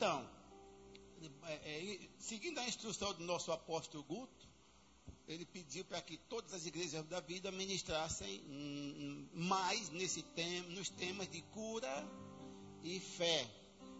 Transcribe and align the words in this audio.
Então, 0.00 0.26
é, 1.46 1.52
é, 1.52 1.98
seguindo 2.18 2.58
a 2.58 2.66
instrução 2.66 3.12
do 3.12 3.22
nosso 3.22 3.52
apóstolo 3.52 4.02
Guto, 4.02 4.48
ele 5.28 5.44
pediu 5.44 5.84
para 5.84 6.00
que 6.00 6.16
todas 6.16 6.54
as 6.54 6.64
igrejas 6.64 7.04
da 7.04 7.20
vida 7.20 7.52
ministrassem 7.52 8.40
hum, 8.48 9.28
mais 9.34 9.90
nesse 9.90 10.22
tema, 10.22 10.70
nos 10.70 10.88
temas 10.88 11.30
de 11.30 11.42
cura 11.52 12.08
e 12.82 12.98
fé. 12.98 13.46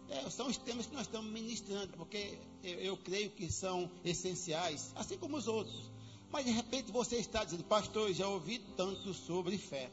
É, 0.09 0.27
são 0.31 0.47
os 0.47 0.57
temas 0.57 0.87
que 0.87 0.93
nós 0.95 1.03
estamos 1.03 1.31
ministrando, 1.31 1.95
porque 1.95 2.39
eu, 2.63 2.79
eu, 2.79 2.97
creio 2.97 3.29
que 3.29 3.51
são 3.51 3.87
essenciais, 4.03 4.91
assim 4.95 5.19
como 5.19 5.37
os 5.37 5.47
outros. 5.47 5.91
Mas 6.31 6.45
de 6.45 6.51
repente 6.51 6.91
você 6.91 7.17
está 7.17 7.43
dizendo, 7.43 7.63
pastor, 7.65 8.09
eu 8.09 8.13
já 8.15 8.27
ouvi 8.27 8.57
tanto 8.75 9.13
sobre 9.13 9.55
fé. 9.59 9.91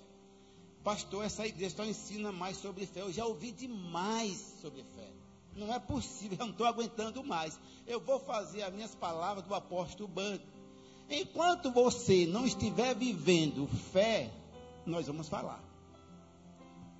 Pastor, 0.82 1.22
essa 1.22 1.46
igreja 1.46 1.77
só 1.77 1.84
ensina 1.84 2.32
mais 2.32 2.56
sobre 2.56 2.86
fé. 2.86 3.02
Eu 3.02 3.12
já 3.12 3.27
ouvi 3.27 3.52
demais 3.52 4.38
sobre 4.62 4.82
fé. 4.84 5.18
Não 5.59 5.75
é 5.75 5.79
possível, 5.80 6.38
eu 6.38 6.46
não 6.46 6.52
estou 6.52 6.66
aguentando 6.66 7.25
mais. 7.25 7.58
Eu 7.86 8.00
vou 8.00 8.21
fazer 8.21 8.62
as 8.62 8.72
minhas 8.72 8.94
palavras 8.94 9.44
do 9.44 9.54
apóstolo 9.54 10.08
Bando. 10.08 10.43
Enquanto 11.11 11.72
você 11.72 12.26
não 12.26 12.46
estiver 12.46 12.94
vivendo 12.94 13.67
fé, 13.93 14.31
nós 14.86 15.07
vamos 15.07 15.29
falar. 15.29 15.62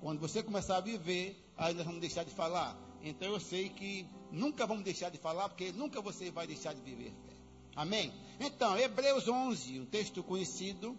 Quando 0.01 0.19
você 0.19 0.43
começar 0.43 0.77
a 0.77 0.81
viver, 0.81 1.41
aí 1.57 1.73
nós 1.73 1.85
vamos 1.85 2.01
deixar 2.01 2.25
de 2.25 2.31
falar. 2.31 2.77
Então 3.01 3.31
eu 3.31 3.39
sei 3.39 3.69
que 3.69 4.05
nunca 4.31 4.67
vamos 4.67 4.83
deixar 4.83 5.09
de 5.09 5.17
falar, 5.17 5.47
porque 5.47 5.71
nunca 5.71 6.01
você 6.01 6.29
vai 6.29 6.45
deixar 6.45 6.73
de 6.73 6.81
viver 6.81 7.11
fé. 7.11 7.33
Amém? 7.75 8.11
Então, 8.39 8.77
Hebreus 8.77 9.27
11, 9.27 9.79
um 9.79 9.85
texto 9.85 10.21
conhecido. 10.21 10.97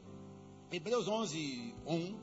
Hebreus 0.72 1.08
11, 1.08 1.74
1. 1.86 2.18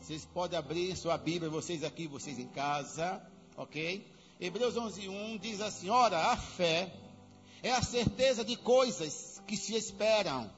Vocês 0.00 0.26
podem 0.26 0.58
abrir 0.58 0.94
sua 0.96 1.16
Bíblia, 1.16 1.48
vocês 1.50 1.82
aqui, 1.82 2.06
vocês 2.06 2.38
em 2.38 2.48
casa, 2.48 3.22
ok? 3.56 4.13
Hebreus 4.44 4.76
11, 4.76 5.08
1 5.08 5.38
diz 5.38 5.62
assim: 5.62 5.88
Ora, 5.88 6.18
a 6.18 6.36
fé 6.36 6.92
é 7.62 7.72
a 7.72 7.80
certeza 7.80 8.44
de 8.44 8.56
coisas 8.56 9.40
que 9.46 9.56
se 9.56 9.74
esperam, 9.74 10.50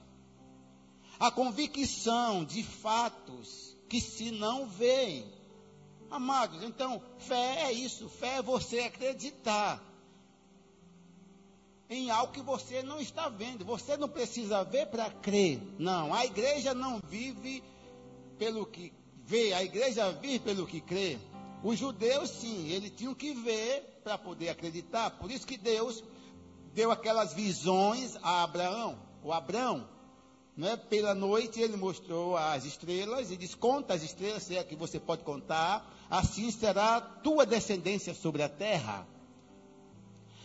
a 1.20 1.30
convicção 1.30 2.44
de 2.44 2.64
fatos 2.64 3.76
que 3.88 4.00
se 4.00 4.32
não 4.32 4.66
veem. 4.66 5.32
Amados, 6.10 6.64
então, 6.64 7.00
fé 7.18 7.62
é 7.62 7.72
isso, 7.72 8.08
fé 8.08 8.38
é 8.38 8.42
você 8.42 8.80
acreditar 8.80 9.80
em 11.88 12.10
algo 12.10 12.32
que 12.32 12.42
você 12.42 12.82
não 12.82 13.00
está 13.00 13.28
vendo. 13.28 13.64
Você 13.64 13.96
não 13.96 14.08
precisa 14.08 14.64
ver 14.64 14.86
para 14.86 15.08
crer. 15.10 15.60
Não, 15.78 16.12
a 16.12 16.26
igreja 16.26 16.74
não 16.74 17.00
vive 17.06 17.62
pelo 18.36 18.66
que 18.66 18.92
vê, 19.24 19.52
a 19.52 19.62
igreja 19.62 20.10
vive 20.10 20.40
pelo 20.40 20.66
que 20.66 20.80
crê. 20.80 21.20
Os 21.66 21.80
judeus, 21.80 22.30
sim, 22.30 22.68
eles 22.68 22.92
tinham 22.92 23.12
que 23.12 23.34
ver 23.34 24.00
para 24.04 24.16
poder 24.16 24.50
acreditar. 24.50 25.10
Por 25.10 25.32
isso 25.32 25.44
que 25.44 25.56
Deus 25.56 26.04
deu 26.72 26.92
aquelas 26.92 27.34
visões 27.34 28.14
a 28.22 28.44
Abraão, 28.44 28.96
o 29.20 29.32
Abraão. 29.32 29.88
Né? 30.56 30.76
Pela 30.76 31.12
noite 31.12 31.60
ele 31.60 31.76
mostrou 31.76 32.36
as 32.36 32.64
estrelas 32.64 33.32
e 33.32 33.36
diz: 33.36 33.56
Conta 33.56 33.94
as 33.94 34.04
estrelas, 34.04 34.44
se 34.44 34.56
é 34.56 34.62
que 34.62 34.76
você 34.76 35.00
pode 35.00 35.24
contar, 35.24 35.92
assim 36.08 36.52
será 36.52 37.00
tua 37.00 37.44
descendência 37.44 38.14
sobre 38.14 38.44
a 38.44 38.48
terra. 38.48 39.04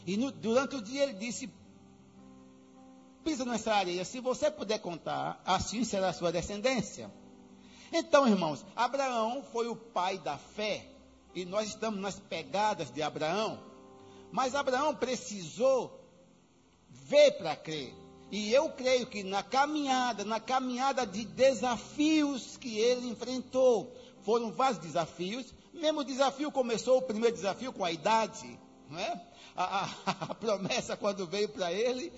E 0.08 0.18
no, 0.18 0.32
durante 0.32 0.76
o 0.76 0.82
dia 0.82 1.04
ele 1.04 1.14
disse: 1.14 1.54
Pisa 3.24 3.46
nessa 3.46 3.76
areia, 3.76 4.04
se 4.04 4.20
você 4.20 4.50
puder 4.50 4.80
contar, 4.80 5.40
assim 5.46 5.84
será 5.84 6.10
a 6.10 6.14
sua 6.14 6.32
descendência. 6.32 7.12
Então, 7.94 8.28
irmãos, 8.28 8.66
Abraão 8.76 9.44
foi 9.44 9.68
o 9.68 9.76
pai 9.76 10.18
da 10.18 10.40
fé, 10.40 10.91
e 11.34 11.46
nós 11.46 11.70
estamos 11.70 12.00
nas 12.00 12.20
pegadas 12.20 12.92
de 12.92 13.02
Abraão. 13.02 13.60
Mas 14.32 14.56
Abraão 14.56 14.96
precisou 14.96 16.00
ver 16.90 17.32
para 17.38 17.56
crer. 17.56 17.94
E 18.32 18.54
eu 18.54 18.70
creio 18.70 19.06
que 19.08 19.24
na 19.24 19.44
caminhada, 19.44 20.24
na 20.24 20.40
caminhada 20.40 21.06
de 21.06 21.26
desafios 21.26 22.56
que 22.56 22.80
ele 22.80 23.10
enfrentou, 23.10 23.94
foram 24.24 24.52
vários 24.52 24.80
desafios. 24.80 25.54
Mesmo 25.74 26.04
desafio 26.04 26.52
começou, 26.52 27.00
o 27.00 27.02
primeiro 27.02 27.36
desafio 27.36 27.74
com 27.74 27.84
a 27.84 27.92
idade, 27.92 28.58
não 28.90 28.98
é? 28.98 29.22
A, 29.54 29.84
a, 29.84 29.90
a 30.32 30.36
promessa 30.36 30.96
quando 30.96 31.28
veio 31.28 31.50
para 31.50 31.74
ele 31.74 32.12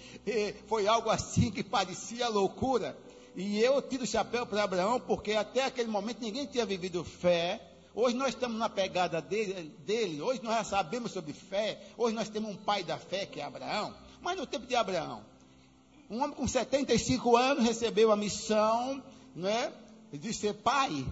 foi 0.68 0.88
algo 0.88 1.10
assim 1.10 1.50
que 1.50 1.64
parecia 1.64 2.28
loucura. 2.30 2.96
E 3.36 3.60
eu 3.60 3.82
tiro 3.82 4.04
o 4.04 4.08
chapéu 4.08 4.46
para 4.46 4.64
Abraão, 4.64 5.00
porque 5.00 5.34
até 5.34 5.66
aquele 5.66 5.90
momento 5.90 6.22
ninguém 6.22 6.46
tinha 6.46 6.66
vivido 6.66 7.04
fé. 7.04 7.60
Hoje 7.96 8.16
nós 8.16 8.30
estamos 8.30 8.58
na 8.58 8.70
pegada 8.70 9.22
dele, 9.22 9.72
dele, 9.86 10.20
hoje 10.20 10.42
nós 10.42 10.56
já 10.56 10.64
sabemos 10.64 11.12
sobre 11.12 11.32
fé, 11.32 11.80
hoje 11.96 12.16
nós 12.16 12.28
temos 12.28 12.50
um 12.50 12.56
pai 12.56 12.84
da 12.84 12.98
fé 12.98 13.28
que 13.28 13.40
é 13.40 13.44
Abraão. 13.44 13.94
Mas 14.20 14.36
no 14.36 14.48
tempo 14.48 14.66
de 14.66 14.76
Abraão, 14.76 15.24
um 16.10 16.22
homem 16.22 16.36
com 16.36 16.48
75 16.48 17.38
anos 17.38 17.64
recebeu 17.64 18.12
a 18.12 18.16
missão 18.16 19.04
né, 19.36 19.72
de 20.12 20.34
ser 20.34 20.56
pai. 20.56 21.06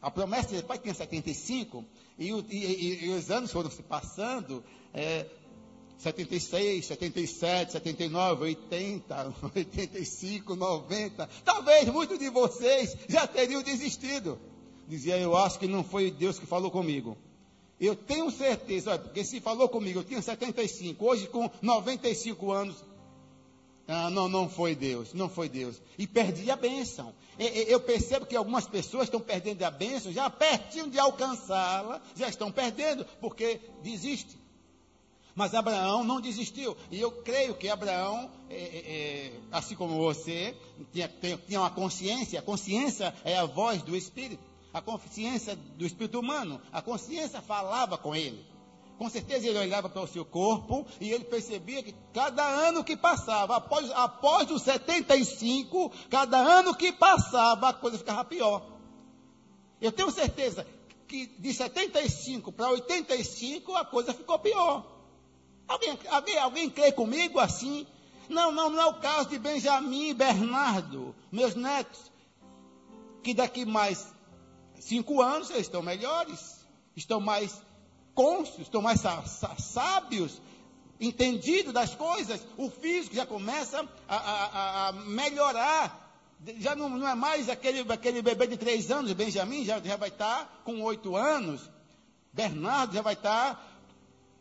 A 0.00 0.10
promessa 0.10 0.48
de 0.48 0.56
ser 0.56 0.62
pai 0.62 0.78
tinha 0.78 0.94
75, 0.94 1.84
e, 2.18 2.30
e, 2.30 2.44
e, 2.50 3.04
e 3.04 3.08
os 3.10 3.30
anos 3.30 3.52
foram 3.52 3.70
se 3.70 3.82
passando. 3.82 4.64
É, 4.94 5.26
76, 5.98 6.86
77, 6.86 7.72
79, 7.72 8.44
80, 8.44 9.34
85, 9.54 10.56
90. 10.56 11.28
Talvez 11.44 11.88
muitos 11.90 12.18
de 12.18 12.30
vocês 12.30 12.96
já 13.06 13.26
teriam 13.26 13.62
desistido. 13.62 14.40
Dizia, 14.90 15.16
eu 15.16 15.36
acho 15.36 15.56
que 15.56 15.68
não 15.68 15.84
foi 15.84 16.10
Deus 16.10 16.36
que 16.36 16.46
falou 16.46 16.68
comigo. 16.68 17.16
Eu 17.78 17.94
tenho 17.94 18.28
certeza, 18.28 18.98
porque 18.98 19.22
se 19.22 19.40
falou 19.40 19.68
comigo, 19.68 20.00
eu 20.00 20.04
tinha 20.04 20.20
75, 20.20 21.06
hoje 21.06 21.28
com 21.28 21.48
95 21.62 22.50
anos, 22.50 22.84
ah, 23.86 24.10
não, 24.10 24.28
não 24.28 24.48
foi 24.48 24.74
Deus, 24.74 25.14
não 25.14 25.28
foi 25.28 25.48
Deus. 25.48 25.80
E 25.96 26.08
perdi 26.08 26.50
a 26.50 26.56
bênção. 26.56 27.14
Eu 27.38 27.78
percebo 27.78 28.26
que 28.26 28.34
algumas 28.34 28.66
pessoas 28.66 29.04
estão 29.04 29.20
perdendo 29.20 29.62
a 29.62 29.70
bênção, 29.70 30.12
já 30.12 30.28
pertinho 30.28 30.90
de 30.90 30.98
alcançá-la, 30.98 32.02
já 32.16 32.28
estão 32.28 32.50
perdendo, 32.50 33.06
porque 33.20 33.60
desiste. 33.84 34.36
Mas 35.36 35.54
Abraão 35.54 36.02
não 36.02 36.20
desistiu. 36.20 36.76
E 36.90 37.00
eu 37.00 37.12
creio 37.12 37.54
que 37.54 37.68
Abraão, 37.68 38.28
é, 38.50 38.56
é, 38.56 38.58
é 38.58 39.32
assim 39.52 39.76
como 39.76 39.94
você, 39.94 40.54
tinha, 40.92 41.08
tinha 41.46 41.60
uma 41.60 41.70
consciência. 41.70 42.40
A 42.40 42.42
consciência 42.42 43.14
é 43.24 43.36
a 43.36 43.46
voz 43.46 43.82
do 43.82 43.96
Espírito 43.96 44.49
a 44.72 44.80
consciência 44.80 45.56
do 45.56 45.84
espírito 45.84 46.20
humano, 46.20 46.60
a 46.72 46.80
consciência 46.80 47.40
falava 47.40 47.98
com 47.98 48.14
ele. 48.14 48.44
Com 48.98 49.08
certeza 49.08 49.48
ele 49.48 49.58
olhava 49.58 49.88
para 49.88 50.02
o 50.02 50.06
seu 50.06 50.24
corpo 50.24 50.86
e 51.00 51.10
ele 51.10 51.24
percebia 51.24 51.82
que 51.82 51.94
cada 52.12 52.44
ano 52.44 52.84
que 52.84 52.96
passava, 52.96 53.56
após, 53.56 53.90
após 53.92 54.50
os 54.50 54.62
75, 54.62 55.90
cada 56.10 56.36
ano 56.36 56.74
que 56.74 56.92
passava, 56.92 57.70
a 57.70 57.72
coisa 57.72 57.96
ficava 57.96 58.24
pior. 58.24 58.62
Eu 59.80 59.90
tenho 59.90 60.10
certeza 60.10 60.66
que 61.08 61.26
de 61.26 61.54
75 61.54 62.52
para 62.52 62.68
85 62.70 63.74
a 63.74 63.84
coisa 63.84 64.12
ficou 64.12 64.38
pior. 64.38 64.86
Alguém, 65.66 65.98
alguém, 66.10 66.38
alguém 66.38 66.70
crê 66.70 66.92
comigo 66.92 67.38
assim? 67.38 67.86
Não, 68.28 68.52
não, 68.52 68.68
não 68.68 68.82
é 68.82 68.86
o 68.86 69.00
caso 69.00 69.30
de 69.30 69.38
Benjamin 69.38 70.10
e 70.10 70.14
Bernardo, 70.14 71.14
meus 71.32 71.54
netos, 71.54 72.12
que 73.22 73.32
daqui 73.32 73.64
mais 73.64 74.12
cinco 74.80 75.22
anos 75.22 75.50
eles 75.50 75.62
estão 75.62 75.82
melhores, 75.82 76.64
estão 76.96 77.20
mais 77.20 77.62
cônscios, 78.14 78.62
estão 78.62 78.82
mais 78.82 79.00
sábios, 79.58 80.40
entendidos 81.00 81.72
das 81.72 81.94
coisas, 81.94 82.40
o 82.56 82.70
físico 82.70 83.14
já 83.14 83.24
começa 83.24 83.88
a, 84.08 84.16
a, 84.16 84.88
a 84.88 84.92
melhorar. 84.92 86.08
Já 86.58 86.74
não, 86.74 86.88
não, 86.88 87.06
é 87.06 87.14
mais 87.14 87.48
aquele, 87.48 87.80
aquele 87.92 88.22
bebê 88.22 88.46
de 88.46 88.56
três 88.56 88.90
anos, 88.90 89.12
Benjamin 89.12 89.64
já, 89.64 89.78
já 89.80 89.96
vai 89.96 90.08
estar 90.08 90.62
com 90.64 90.82
oito 90.82 91.14
anos, 91.14 91.70
Bernardo 92.32 92.94
já 92.94 93.02
vai 93.02 93.12
estar 93.12 93.66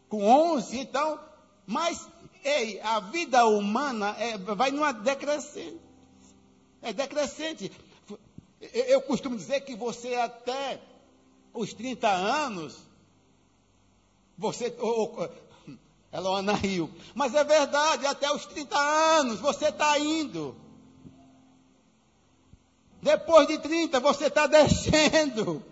com 0.07 0.24
onze, 0.24 0.80
então, 0.80 1.19
mas 1.68 2.07
ei, 2.44 2.80
a 2.81 3.00
vida 3.00 3.45
humana 3.45 4.15
é, 4.18 4.38
vai 4.38 4.71
numa 4.71 4.92
decrescente. 4.92 5.80
É 6.81 6.94
decrescente. 6.94 7.71
Eu 8.61 9.01
costumo 9.01 9.38
dizer 9.38 9.61
que 9.61 9.75
você 9.75 10.15
até 10.15 10.81
os 11.53 11.73
30 11.73 12.07
anos, 12.07 12.77
você, 14.38 14.75
ou, 14.79 15.29
ela 16.11 16.39
Ana 16.39 16.53
riu, 16.53 16.89
mas 17.13 17.33
é 17.35 17.44
verdade, 17.44 18.06
até 18.06 18.31
os 18.31 18.45
30 18.45 18.77
anos 18.77 19.39
você 19.39 19.69
está 19.69 19.97
indo. 20.00 20.56
Depois 23.01 23.47
de 23.47 23.57
30 23.59 24.00
você 24.00 24.25
está 24.25 24.45
descendo. 24.45 25.63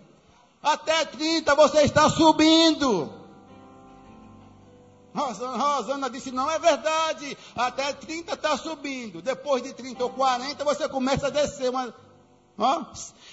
Até 0.62 1.04
30 1.04 1.54
você 1.54 1.82
está 1.82 2.08
subindo. 2.08 3.12
Rosana, 5.14 5.56
Rosana 5.56 6.10
disse: 6.10 6.30
não 6.30 6.50
é 6.50 6.58
verdade. 6.58 7.36
Até 7.54 7.92
30 7.92 8.32
está 8.32 8.56
subindo. 8.56 9.20
Depois 9.20 9.62
de 9.62 9.72
30 9.72 10.04
ou 10.04 10.10
40 10.10 10.64
você 10.64 10.88
começa 10.88 11.26
a 11.26 11.30
descer. 11.30 11.70
Mas 11.70 11.92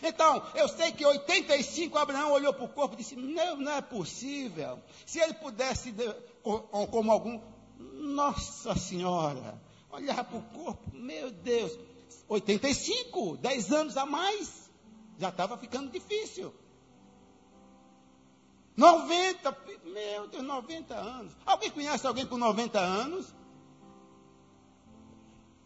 Então, 0.04 0.44
eu 0.54 0.68
sei 0.68 0.92
que 0.92 1.04
85 1.04 1.98
Abraão 1.98 2.32
olhou 2.32 2.54
para 2.54 2.66
o 2.66 2.70
corpo 2.70 2.94
e 2.94 2.98
disse: 2.98 3.16
não, 3.16 3.58
não 3.58 3.72
é 3.72 3.82
possível. 3.82 4.80
Se 5.06 5.20
ele 5.20 5.34
pudesse, 5.34 5.94
como 6.44 7.12
algum, 7.12 7.42
Nossa 7.80 8.76
Senhora, 8.76 9.60
olhar 9.90 10.24
para 10.24 10.38
o 10.38 10.42
corpo, 10.44 10.92
meu 10.94 11.32
Deus, 11.32 11.76
85, 12.28 13.38
10 13.38 13.72
anos 13.72 13.98
a 13.98 14.06
mais, 14.06 14.70
já 15.18 15.30
estava 15.30 15.58
ficando 15.58 15.90
difícil. 15.90 16.54
90, 18.78 19.58
meu 19.86 20.28
Deus, 20.28 20.44
90 20.44 20.94
anos. 20.94 21.34
Alguém 21.46 21.72
conhece 21.72 22.06
alguém 22.06 22.28
com 22.28 22.38
90 22.38 22.78
anos? 22.80 23.34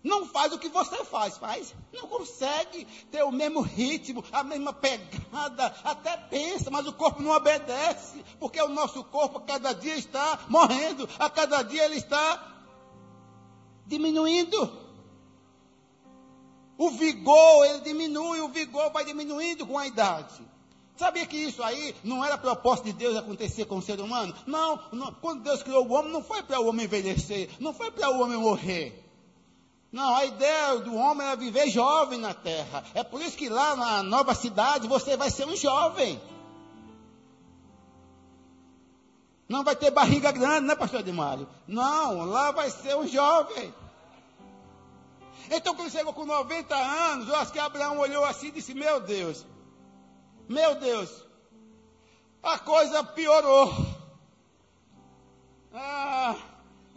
Não 0.01 0.25
faz 0.25 0.53
o 0.53 0.59
que 0.59 0.69
você 0.69 1.03
faz, 1.03 1.37
faz. 1.37 1.75
Não 1.91 2.07
consegue 2.07 2.85
ter 3.11 3.23
o 3.23 3.31
mesmo 3.31 3.59
ritmo, 3.59 4.23
a 4.31 4.43
mesma 4.43 4.71
pegada, 4.71 5.75
até 5.83 6.15
pensa, 6.15 6.71
mas 6.71 6.87
o 6.87 6.93
corpo 6.93 7.21
não 7.21 7.31
obedece, 7.31 8.23
porque 8.39 8.61
o 8.61 8.69
nosso 8.69 9.03
corpo 9.03 9.39
a 9.39 9.41
cada 9.41 9.73
dia 9.73 9.95
está 9.95 10.39
morrendo, 10.47 11.07
a 11.19 11.29
cada 11.29 11.61
dia 11.63 11.83
ele 11.83 11.97
está 11.97 12.55
diminuindo. 13.85 14.89
O 16.77 16.91
vigor, 16.91 17.65
ele 17.65 17.81
diminui, 17.81 18.39
o 18.39 18.47
vigor 18.47 18.89
vai 18.91 19.03
diminuindo 19.03 19.67
com 19.67 19.77
a 19.77 19.85
idade. 19.85 20.47
Sabia 20.95 21.25
que 21.25 21.35
isso 21.35 21.61
aí 21.61 21.93
não 22.05 22.23
era 22.23 22.37
propósito 22.37 22.85
de 22.85 22.93
Deus 22.93 23.17
acontecer 23.17 23.65
com 23.65 23.77
o 23.77 23.81
ser 23.81 23.99
humano? 23.99 24.33
Não, 24.45 24.81
não. 24.93 25.13
quando 25.13 25.43
Deus 25.43 25.61
criou 25.61 25.85
o 25.85 25.91
homem, 25.91 26.11
não 26.11 26.23
foi 26.23 26.41
para 26.41 26.59
o 26.61 26.67
homem 26.67 26.85
envelhecer, 26.85 27.49
não 27.59 27.73
foi 27.73 27.91
para 27.91 28.09
o 28.09 28.21
homem 28.21 28.37
morrer. 28.37 29.08
Não, 29.91 30.15
a 30.15 30.25
ideia 30.25 30.77
do 30.77 30.95
homem 30.95 31.27
é 31.27 31.35
viver 31.35 31.67
jovem 31.69 32.19
na 32.19 32.33
terra. 32.33 32.83
É 32.93 33.03
por 33.03 33.21
isso 33.21 33.35
que 33.35 33.49
lá 33.49 33.75
na 33.75 34.03
nova 34.03 34.35
cidade 34.35 34.87
você 34.87 35.17
vai 35.17 35.31
ser 35.31 35.47
um 35.47 35.55
jovem. 35.55 36.21
Não 39.47 39.63
vai 39.63 39.75
ter 39.75 39.89
barriga 39.89 40.31
grande, 40.31 40.67
né, 40.67 40.75
pastor 40.75 41.03
Mário? 41.07 41.49
Não, 41.67 42.23
lá 42.25 42.51
vai 42.51 42.69
ser 42.69 42.95
um 42.95 43.07
jovem. 43.07 43.73
Então, 45.49 45.75
quando 45.75 45.89
chegou 45.89 46.13
com 46.13 46.23
90 46.23 46.75
anos, 46.75 47.27
eu 47.27 47.35
acho 47.35 47.51
que 47.51 47.57
Abraão 47.57 47.97
olhou 47.97 48.23
assim 48.23 48.49
e 48.49 48.51
disse: 48.51 48.75
Meu 48.75 48.99
Deus, 48.99 49.43
meu 50.47 50.75
Deus, 50.75 51.09
a 52.43 52.59
coisa 52.59 53.03
piorou. 53.03 53.73
Ah, 55.73 56.35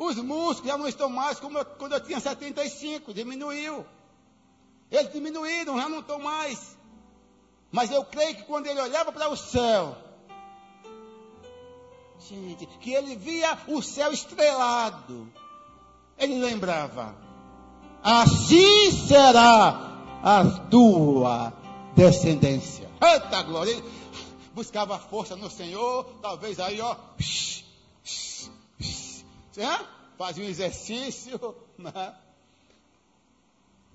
os 0.04 0.16
músculos 0.16 0.70
já 0.70 0.78
não 0.78 0.88
estão 0.88 1.08
mais 1.08 1.38
como 1.38 1.58
eu, 1.58 1.64
quando 1.64 1.92
eu 1.92 2.00
tinha 2.00 2.20
75, 2.20 3.12
diminuiu. 3.12 3.84
Eles 4.90 5.12
diminuíram, 5.12 5.76
já 5.78 5.88
não 5.88 6.00
estão 6.00 6.18
mais. 6.18 6.76
Mas 7.70 7.90
eu 7.90 8.04
creio 8.04 8.36
que 8.36 8.42
quando 8.42 8.66
ele 8.66 8.80
olhava 8.80 9.10
para 9.10 9.30
o 9.30 9.36
céu, 9.36 9.96
gente, 12.28 12.66
que 12.80 12.92
ele 12.92 13.16
via 13.16 13.58
o 13.68 13.80
céu 13.80 14.12
estrelado, 14.12 15.32
ele 16.18 16.38
lembrava: 16.38 17.14
assim 18.02 18.92
será 18.92 19.92
a 20.22 20.44
tua 20.70 21.52
descendência. 21.96 22.90
Eita 23.00 23.42
glória! 23.42 23.82
Buscava 24.54 24.98
força 24.98 25.34
no 25.34 25.48
Senhor, 25.48 26.04
talvez 26.20 26.60
aí, 26.60 26.78
ó. 26.80 26.94
Psh, 27.16 27.61
é? 29.60 29.80
Fazia 30.16 30.44
um 30.44 30.48
exercício. 30.48 31.38
Né? 31.78 32.14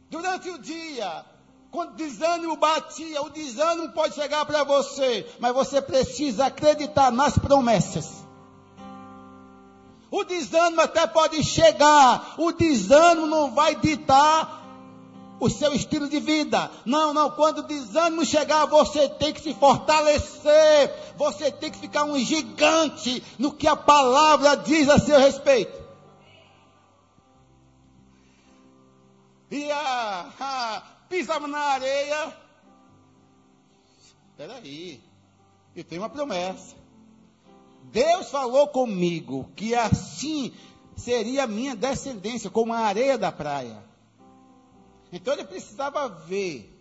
Durante 0.10 0.50
o 0.50 0.58
dia, 0.58 1.24
quando 1.72 1.92
o 1.92 1.96
desânimo 1.96 2.58
batia, 2.58 3.22
o 3.22 3.30
desânimo 3.30 3.94
pode 3.94 4.16
chegar 4.16 4.46
para 4.46 4.64
você, 4.64 5.30
mas 5.40 5.54
você 5.54 5.82
precisa 5.82 6.48
acreditar 6.48 7.12
nas 7.12 7.38
promessas. 7.38 8.26
O 10.10 10.24
desânimo 10.24 10.82
até 10.82 11.06
pode 11.06 11.44
chegar, 11.44 12.36
o 12.38 12.52
desânimo 12.52 13.28
não 13.28 13.54
vai 13.54 13.76
ditar 13.76 14.67
o 15.40 15.50
seu 15.50 15.74
estilo 15.74 16.10
de 16.10 16.20
vida. 16.20 16.70
Não, 16.86 17.14
não, 17.14 17.30
quando 17.32 17.60
o 17.60 17.64
desânimo 17.64 18.26
chegar, 18.26 18.66
você 18.66 19.08
tem 19.10 19.34
que 19.34 19.42
se 19.42 19.54
fortalecer, 19.54 21.14
você 21.16 21.52
tem 21.52 21.72
que 21.72 21.78
ficar 21.78 22.04
um 22.04 22.18
gigante 22.20 23.24
no 23.38 23.54
que 23.54 23.68
a 23.68 23.76
palavra 23.76 24.56
diz 24.56 24.90
a 24.90 25.00
seu 25.00 25.20
respeito. 25.20 25.86
E 29.50 29.72
a, 29.72 30.30
a 30.40 30.84
pisava 31.08 31.48
na 31.48 31.60
areia. 31.60 32.38
Espera 34.32 34.56
aí, 34.56 35.02
eu 35.76 35.84
tenho 35.84 36.02
uma 36.02 36.10
promessa. 36.10 36.76
Deus 37.84 38.30
falou 38.30 38.68
comigo 38.68 39.50
que 39.56 39.74
assim 39.74 40.54
seria 40.96 41.48
minha 41.48 41.76
descendência, 41.76 42.50
como 42.50 42.74
a 42.74 42.80
areia 42.80 43.18
da 43.18 43.32
praia. 43.32 43.87
Então 45.12 45.34
ele 45.34 45.46
precisava 45.46 46.08
ver 46.08 46.74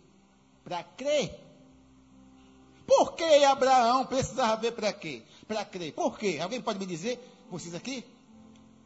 para 0.64 0.82
crer. 0.82 1.38
Por 2.86 3.14
que 3.14 3.24
Abraão 3.44 4.06
precisava 4.06 4.56
ver 4.56 4.72
para 4.72 4.92
quê? 4.92 5.22
Para 5.46 5.64
crer. 5.64 5.92
Por 5.92 6.18
quê? 6.18 6.38
Alguém 6.40 6.60
pode 6.60 6.78
me 6.78 6.86
dizer? 6.86 7.18
Vocês 7.50 7.74
aqui? 7.74 8.04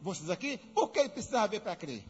Vocês 0.01 0.29
aqui? 0.29 0.57
Por 0.57 0.89
que 0.89 0.99
ele 0.99 1.09
precisava 1.09 1.47
ver 1.47 1.61
para 1.61 1.75
crer? 1.75 2.03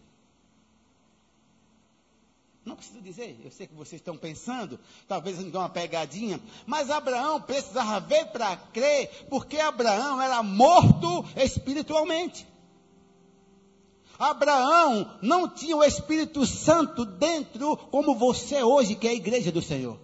Não 2.63 2.75
preciso 2.75 3.01
dizer, 3.01 3.39
eu 3.43 3.49
sei 3.49 3.65
que 3.65 3.73
vocês 3.73 3.99
estão 3.99 4.15
pensando, 4.15 4.79
talvez 5.07 5.39
me 5.39 5.49
uma 5.49 5.67
pegadinha, 5.67 6.39
mas 6.67 6.91
Abraão 6.91 7.41
precisava 7.41 7.99
ver 8.01 8.27
para 8.27 8.55
crer, 8.55 9.09
porque 9.29 9.57
Abraão 9.57 10.21
era 10.21 10.43
morto 10.43 11.25
espiritualmente. 11.35 12.45
Abraão 14.21 15.17
não 15.19 15.49
tinha 15.49 15.75
o 15.75 15.83
Espírito 15.83 16.45
Santo 16.45 17.03
dentro, 17.03 17.75
como 17.75 18.13
você 18.13 18.61
hoje, 18.61 18.93
que 18.93 19.07
é 19.07 19.11
a 19.11 19.15
igreja 19.15 19.51
do 19.51 19.63
Senhor. 19.63 19.97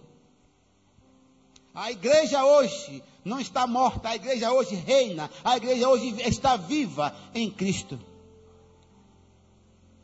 A 1.72 1.92
igreja 1.92 2.44
hoje 2.44 3.00
não 3.24 3.38
está 3.38 3.64
morta, 3.64 4.08
a 4.08 4.16
igreja 4.16 4.50
hoje 4.52 4.74
reina, 4.74 5.30
a 5.44 5.56
igreja 5.56 5.88
hoje 5.88 6.20
está 6.22 6.56
viva 6.56 7.14
em 7.32 7.48
Cristo. 7.48 7.96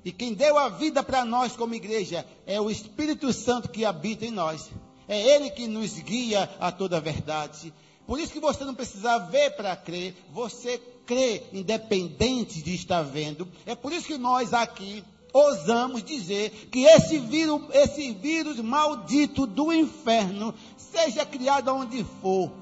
E 0.04 0.12
quem 0.12 0.32
deu 0.32 0.56
a 0.58 0.68
vida 0.68 1.02
para 1.02 1.24
nós 1.24 1.56
como 1.56 1.74
igreja 1.74 2.24
é 2.46 2.60
o 2.60 2.70
Espírito 2.70 3.32
Santo 3.32 3.68
que 3.68 3.84
habita 3.84 4.24
em 4.24 4.30
nós. 4.30 4.70
É 5.08 5.20
Ele 5.20 5.50
que 5.50 5.66
nos 5.66 5.98
guia 5.98 6.48
a 6.60 6.70
toda 6.70 6.98
a 6.98 7.00
verdade. 7.00 7.74
Por 8.06 8.20
isso 8.20 8.32
que 8.32 8.38
você 8.38 8.62
não 8.64 8.74
precisa 8.74 9.18
ver 9.18 9.56
para 9.56 9.74
crer, 9.74 10.14
você 10.30 10.80
crê 11.06 11.42
independente 11.52 12.62
de 12.62 12.74
estar 12.74 13.02
vendo. 13.02 13.48
É 13.66 13.74
por 13.74 13.92
isso 13.92 14.06
que 14.06 14.18
nós 14.18 14.52
aqui 14.52 15.04
ousamos 15.32 16.02
dizer 16.02 16.68
que 16.70 16.84
esse 16.84 17.18
vírus, 17.18 17.62
esse 17.72 18.12
vírus 18.12 18.60
maldito 18.60 19.46
do 19.46 19.72
inferno, 19.72 20.54
seja 20.76 21.26
criado 21.26 21.74
onde 21.74 22.04
for. 22.22 22.52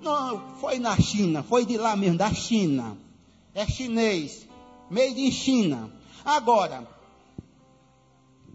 Não 0.00 0.56
foi 0.60 0.78
na 0.78 0.98
China, 0.98 1.42
foi 1.42 1.66
de 1.66 1.76
lá 1.76 1.94
mesmo, 1.94 2.18
da 2.18 2.32
China. 2.32 2.96
É 3.54 3.66
chinês, 3.66 4.46
made 4.90 5.20
in 5.20 5.30
China. 5.30 5.90
Agora, 6.24 6.86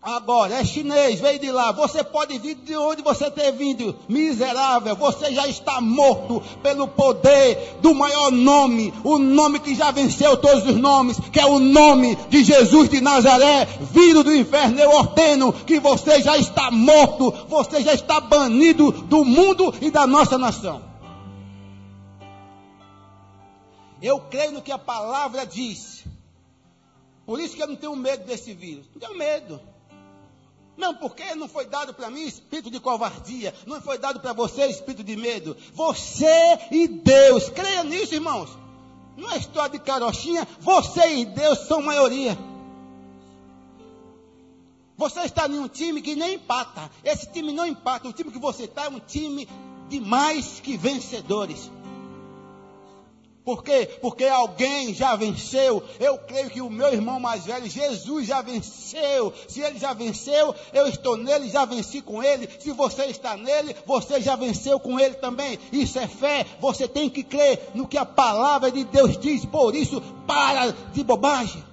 agora 0.01 0.55
é 0.55 0.65
chinês, 0.65 1.19
veio 1.19 1.39
de 1.39 1.51
lá. 1.51 1.71
Você 1.71 2.03
pode 2.03 2.37
vir 2.39 2.55
de 2.55 2.75
onde 2.75 3.03
você 3.03 3.29
ter 3.29 3.51
vindo, 3.51 3.95
miserável. 4.09 4.95
Você 4.95 5.31
já 5.33 5.47
está 5.47 5.79
morto 5.79 6.41
pelo 6.63 6.87
poder 6.87 7.77
do 7.81 7.93
maior 7.93 8.31
nome, 8.31 8.93
o 9.03 9.19
nome 9.19 9.59
que 9.59 9.75
já 9.75 9.91
venceu 9.91 10.35
todos 10.37 10.65
os 10.65 10.75
nomes, 10.75 11.19
que 11.31 11.39
é 11.39 11.45
o 11.45 11.59
nome 11.59 12.15
de 12.29 12.43
Jesus 12.43 12.89
de 12.89 12.99
Nazaré, 12.99 13.65
vindo 13.79 14.23
do 14.23 14.35
inferno. 14.35 14.79
Eu 14.79 14.89
ordeno 14.89 15.53
que 15.53 15.79
você 15.79 16.21
já 16.21 16.37
está 16.37 16.71
morto, 16.71 17.31
você 17.47 17.81
já 17.83 17.93
está 17.93 18.19
banido 18.19 18.91
do 18.91 19.23
mundo 19.23 19.73
e 19.81 19.91
da 19.91 20.07
nossa 20.07 20.37
nação. 20.37 20.89
Eu 24.01 24.19
creio 24.19 24.53
no 24.53 24.63
que 24.63 24.71
a 24.71 24.79
palavra 24.79 25.45
diz. 25.45 26.03
Por 27.23 27.39
isso 27.39 27.55
que 27.55 27.61
eu 27.61 27.67
não 27.67 27.75
tenho 27.75 27.95
medo 27.95 28.25
desse 28.25 28.51
vírus. 28.51 28.87
Não 28.93 28.99
tenho 28.99 29.15
medo. 29.15 29.61
Não, 30.77 30.95
porque 30.95 31.35
não 31.35 31.47
foi 31.47 31.65
dado 31.65 31.93
para 31.93 32.09
mim 32.09 32.23
espírito 32.23 32.71
de 32.71 32.79
covardia. 32.79 33.53
Não 33.67 33.81
foi 33.81 33.97
dado 33.97 34.19
para 34.19 34.33
você 34.33 34.65
espírito 34.67 35.03
de 35.03 35.15
medo. 35.15 35.55
Você 35.73 36.59
e 36.71 36.87
Deus. 36.87 37.49
Creia 37.49 37.83
nisso, 37.83 38.15
irmãos. 38.15 38.49
Não 39.17 39.31
é 39.31 39.37
história 39.37 39.71
de 39.71 39.79
carochinha. 39.79 40.47
Você 40.59 41.17
e 41.17 41.25
Deus 41.25 41.59
são 41.67 41.81
maioria. 41.81 42.37
Você 44.97 45.21
está 45.21 45.47
em 45.47 45.59
um 45.59 45.67
time 45.67 46.01
que 46.01 46.15
nem 46.15 46.35
empata. 46.35 46.89
Esse 47.03 47.31
time 47.31 47.51
não 47.51 47.65
empata. 47.65 48.07
O 48.07 48.13
time 48.13 48.31
que 48.31 48.39
você 48.39 48.63
está 48.63 48.85
é 48.85 48.89
um 48.89 48.99
time 48.99 49.47
de 49.89 49.99
mais 49.99 50.59
que 50.59 50.77
vencedores. 50.77 51.69
Por 53.43 53.63
quê? 53.63 53.89
Porque 54.01 54.25
alguém 54.25 54.93
já 54.93 55.15
venceu. 55.15 55.83
Eu 55.99 56.17
creio 56.19 56.49
que 56.49 56.61
o 56.61 56.69
meu 56.69 56.93
irmão 56.93 57.19
mais 57.19 57.45
velho, 57.45 57.67
Jesus, 57.67 58.27
já 58.27 58.41
venceu. 58.41 59.33
Se 59.47 59.61
ele 59.61 59.79
já 59.79 59.93
venceu, 59.93 60.53
eu 60.71 60.87
estou 60.87 61.17
nele, 61.17 61.49
já 61.49 61.65
venci 61.65 62.01
com 62.01 62.21
ele. 62.21 62.47
Se 62.59 62.71
você 62.71 63.05
está 63.05 63.35
nele, 63.35 63.75
você 63.85 64.21
já 64.21 64.35
venceu 64.35 64.79
com 64.79 64.99
ele 64.99 65.15
também. 65.15 65.57
Isso 65.71 65.97
é 65.97 66.07
fé. 66.07 66.45
Você 66.59 66.87
tem 66.87 67.09
que 67.09 67.23
crer 67.23 67.71
no 67.73 67.87
que 67.87 67.97
a 67.97 68.05
palavra 68.05 68.71
de 68.71 68.83
Deus 68.83 69.17
diz. 69.17 69.43
Por 69.43 69.73
isso, 69.73 70.01
para 70.27 70.71
de 70.93 71.03
bobagem. 71.03 71.63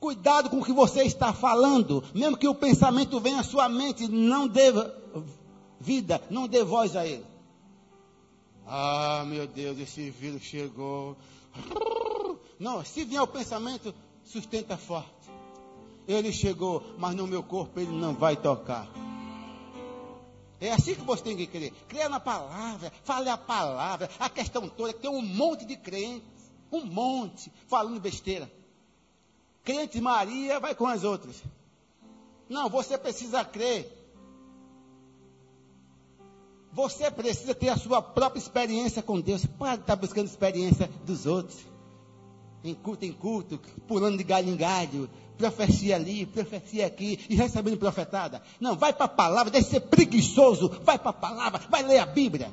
Cuidado 0.00 0.48
com 0.48 0.60
o 0.60 0.64
que 0.64 0.72
você 0.72 1.02
está 1.02 1.32
falando. 1.34 2.02
Mesmo 2.14 2.38
que 2.38 2.48
o 2.48 2.54
pensamento 2.54 3.20
venha 3.20 3.40
à 3.40 3.44
sua 3.44 3.68
mente, 3.68 4.08
não 4.08 4.48
dê 4.48 4.72
vida, 5.78 6.22
não 6.30 6.48
dê 6.48 6.64
voz 6.64 6.96
a 6.96 7.06
ele. 7.06 7.31
Ah, 8.66 9.24
meu 9.26 9.46
Deus, 9.46 9.78
esse 9.78 10.10
vírus 10.10 10.42
chegou. 10.42 11.16
Não, 12.58 12.84
se 12.84 13.04
vier 13.04 13.22
o 13.22 13.26
pensamento, 13.26 13.94
sustenta 14.24 14.76
forte. 14.76 15.10
Ele 16.06 16.32
chegou, 16.32 16.82
mas 16.98 17.14
no 17.14 17.26
meu 17.26 17.42
corpo 17.42 17.78
ele 17.78 17.92
não 17.92 18.14
vai 18.14 18.36
tocar. 18.36 18.88
É 20.60 20.72
assim 20.72 20.94
que 20.94 21.00
você 21.00 21.24
tem 21.24 21.36
que 21.36 21.46
crer. 21.46 21.72
Creia 21.88 22.08
na 22.08 22.20
palavra, 22.20 22.92
fale 23.02 23.28
a 23.28 23.36
palavra. 23.36 24.08
A 24.18 24.28
questão 24.28 24.68
toda 24.68 24.90
é 24.90 24.92
que 24.92 25.00
tem 25.00 25.10
um 25.10 25.20
monte 25.20 25.64
de 25.64 25.76
crentes, 25.76 26.22
um 26.70 26.84
monte, 26.84 27.52
falando 27.66 28.00
besteira. 28.00 28.50
Crente 29.64 30.00
Maria 30.00 30.60
vai 30.60 30.74
com 30.74 30.86
as 30.86 31.02
outras. 31.02 31.42
Não, 32.48 32.68
você 32.68 32.96
precisa 32.96 33.44
crer. 33.44 34.01
Você 36.72 37.10
precisa 37.10 37.54
ter 37.54 37.68
a 37.68 37.76
sua 37.76 38.00
própria 38.00 38.40
experiência 38.40 39.02
com 39.02 39.20
Deus. 39.20 39.44
Para 39.44 39.76
de 39.76 39.82
estar 39.82 39.96
buscando 39.96 40.26
experiência 40.26 40.90
dos 41.04 41.26
outros. 41.26 41.58
Em 42.64 42.74
culto 42.74 43.04
em 43.04 43.12
culto, 43.12 43.60
pulando 43.86 44.16
de 44.16 44.24
galho 44.24 44.48
em 44.48 44.56
galho, 44.56 45.10
profecia 45.36 45.96
ali, 45.96 46.24
profecia 46.24 46.86
aqui, 46.86 47.18
e 47.28 47.34
recebendo 47.34 47.76
profetada. 47.76 48.40
Não, 48.60 48.76
vai 48.76 48.92
para 48.92 49.06
a 49.06 49.08
palavra, 49.08 49.50
deixe 49.50 49.68
ser 49.68 49.80
preguiçoso, 49.80 50.68
vai 50.82 50.98
para 50.98 51.10
a 51.10 51.14
palavra, 51.14 51.60
vai 51.68 51.82
ler 51.82 51.98
a 51.98 52.06
Bíblia. 52.06 52.52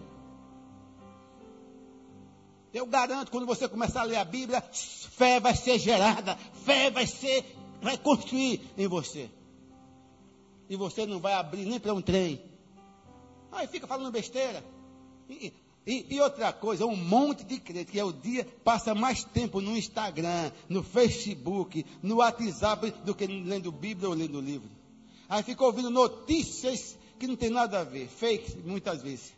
Eu 2.73 2.85
garanto, 2.87 3.31
quando 3.31 3.45
você 3.45 3.67
começar 3.67 4.01
a 4.01 4.05
ler 4.05 4.17
a 4.17 4.25
Bíblia, 4.25 4.61
fé 4.71 5.39
vai 5.39 5.55
ser 5.55 5.79
gerada, 5.79 6.35
fé 6.65 6.89
vai 6.89 7.05
ser, 7.05 7.45
vai 7.81 7.97
construir 7.97 8.61
em 8.77 8.87
você. 8.87 9.29
E 10.67 10.75
você 10.75 11.05
não 11.05 11.19
vai 11.19 11.33
abrir 11.33 11.65
nem 11.65 11.79
para 11.79 11.93
um 11.93 12.01
trem. 12.01 12.48
Aí 13.51 13.67
fica 13.67 13.87
falando 13.87 14.11
besteira. 14.11 14.63
E, 15.29 15.53
e, 15.85 16.15
e, 16.15 16.21
outra 16.21 16.51
coisa, 16.53 16.85
um 16.85 16.95
monte 16.95 17.43
de 17.43 17.59
crente 17.59 17.91
que 17.91 17.99
é 17.99 18.03
o 18.03 18.11
dia 18.11 18.45
passa 18.63 18.93
mais 18.93 19.23
tempo 19.23 19.61
no 19.61 19.75
Instagram, 19.77 20.51
no 20.67 20.83
Facebook, 20.83 21.85
no 22.01 22.17
WhatsApp 22.17 22.91
do 23.03 23.15
que 23.15 23.25
lendo 23.25 23.71
Bíblia 23.71 24.09
ou 24.09 24.15
lendo 24.15 24.39
livro. 24.39 24.69
Aí 25.27 25.43
fica 25.43 25.63
ouvindo 25.63 25.89
notícias 25.89 26.97
que 27.17 27.27
não 27.27 27.35
tem 27.35 27.49
nada 27.49 27.81
a 27.81 27.83
ver, 27.83 28.07
fake 28.07 28.57
muitas 28.65 29.01
vezes. 29.01 29.33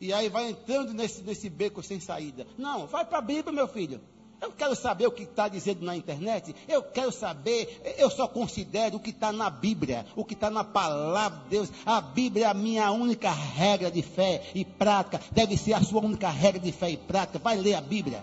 E 0.00 0.12
aí 0.12 0.28
vai 0.28 0.50
entrando 0.50 0.92
nesse, 0.92 1.22
nesse 1.22 1.48
beco 1.48 1.82
sem 1.82 2.00
saída. 2.00 2.46
Não, 2.58 2.86
vai 2.86 3.04
para 3.04 3.18
a 3.18 3.22
Bíblia, 3.22 3.52
meu 3.52 3.68
filho. 3.68 4.00
Eu 4.46 4.52
quero 4.52 4.76
saber 4.76 5.08
o 5.08 5.10
que 5.10 5.24
está 5.24 5.48
dizendo 5.48 5.84
na 5.84 5.96
internet. 5.96 6.54
Eu 6.68 6.80
quero 6.80 7.10
saber, 7.10 7.82
eu 7.98 8.08
só 8.08 8.28
considero 8.28 8.96
o 8.96 9.00
que 9.00 9.10
está 9.10 9.32
na 9.32 9.50
Bíblia, 9.50 10.06
o 10.14 10.24
que 10.24 10.34
está 10.34 10.48
na 10.48 10.62
palavra 10.62 11.40
de 11.40 11.48
Deus. 11.48 11.68
A 11.84 12.00
Bíblia 12.00 12.46
é 12.46 12.48
a 12.48 12.54
minha 12.54 12.88
única 12.92 13.28
regra 13.32 13.90
de 13.90 14.02
fé 14.02 14.48
e 14.54 14.64
prática. 14.64 15.20
Deve 15.32 15.56
ser 15.56 15.72
a 15.72 15.82
sua 15.82 16.00
única 16.00 16.30
regra 16.30 16.60
de 16.60 16.70
fé 16.70 16.90
e 16.90 16.96
prática. 16.96 17.40
Vai 17.40 17.56
ler 17.56 17.74
a 17.74 17.80
Bíblia. 17.80 18.22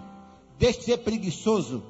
Deixe 0.58 0.80
de 0.80 0.86
ser 0.86 1.00
preguiçoso. 1.00 1.84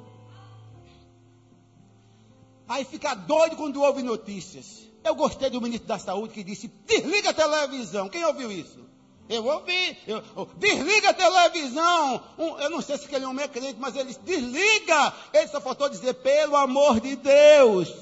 Aí 2.66 2.84
fica 2.84 3.14
doido 3.14 3.54
quando 3.54 3.80
ouve 3.80 4.02
notícias. 4.02 4.82
Eu 5.04 5.14
gostei 5.14 5.48
do 5.48 5.60
ministro 5.60 5.86
da 5.86 5.98
Saúde 6.00 6.34
que 6.34 6.42
disse: 6.42 6.66
desliga 6.84 7.30
a 7.30 7.34
televisão. 7.34 8.08
Quem 8.08 8.24
ouviu 8.24 8.50
isso? 8.50 8.84
Eu 9.28 9.44
ouvi, 9.46 9.96
eu, 10.06 10.22
eu, 10.36 10.48
desliga 10.56 11.10
a 11.10 11.14
televisão. 11.14 12.22
Um, 12.38 12.58
eu 12.58 12.68
não 12.68 12.82
sei 12.82 12.98
se 12.98 13.06
aquele 13.06 13.24
homem 13.24 13.44
é 13.44 13.48
crente, 13.48 13.78
mas 13.78 13.96
ele 13.96 14.14
desliga. 14.22 15.14
Ele 15.32 15.48
só 15.48 15.60
faltou 15.60 15.88
dizer, 15.88 16.14
pelo 16.14 16.56
amor 16.56 17.00
de 17.00 17.16
Deus, 17.16 17.92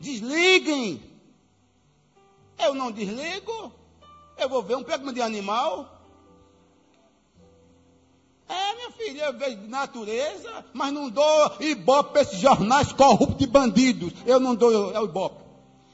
desliguem. 0.00 1.02
Eu 2.58 2.74
não 2.74 2.90
desligo. 2.90 3.72
Eu 4.38 4.48
vou 4.48 4.62
ver 4.62 4.76
um 4.76 4.82
programa 4.82 5.12
de 5.12 5.20
animal. 5.20 5.92
É, 8.48 8.74
minha 8.74 8.90
filha, 8.92 9.24
eu 9.24 9.32
vejo 9.34 9.58
natureza, 9.68 10.64
mas 10.72 10.92
não 10.92 11.10
dou 11.10 11.56
ibope 11.60 12.12
para 12.12 12.22
esses 12.22 12.38
jornais 12.38 12.92
corruptos 12.92 13.38
de 13.38 13.46
bandidos. 13.46 14.12
Eu 14.24 14.40
não 14.40 14.54
dou 14.54 14.94
é 14.94 15.00
o 15.00 15.04
ibope. 15.04 15.45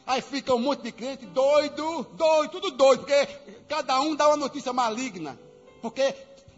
Aí 0.06 0.20
fica 0.20 0.54
um 0.54 0.58
monte 0.58 0.82
de 0.82 0.92
crente 0.92 1.26
doido, 1.26 2.06
doido, 2.14 2.50
tudo 2.50 2.70
doido, 2.72 3.00
porque 3.00 3.26
cada 3.68 4.00
um 4.00 4.16
dá 4.16 4.28
uma 4.28 4.36
notícia 4.36 4.72
maligna. 4.72 5.38
Porque 5.80 6.14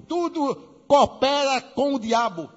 tudo 0.09 0.57
coopera 0.89 1.61
com 1.61 1.95
o 1.95 1.99
diabo. 1.99 2.51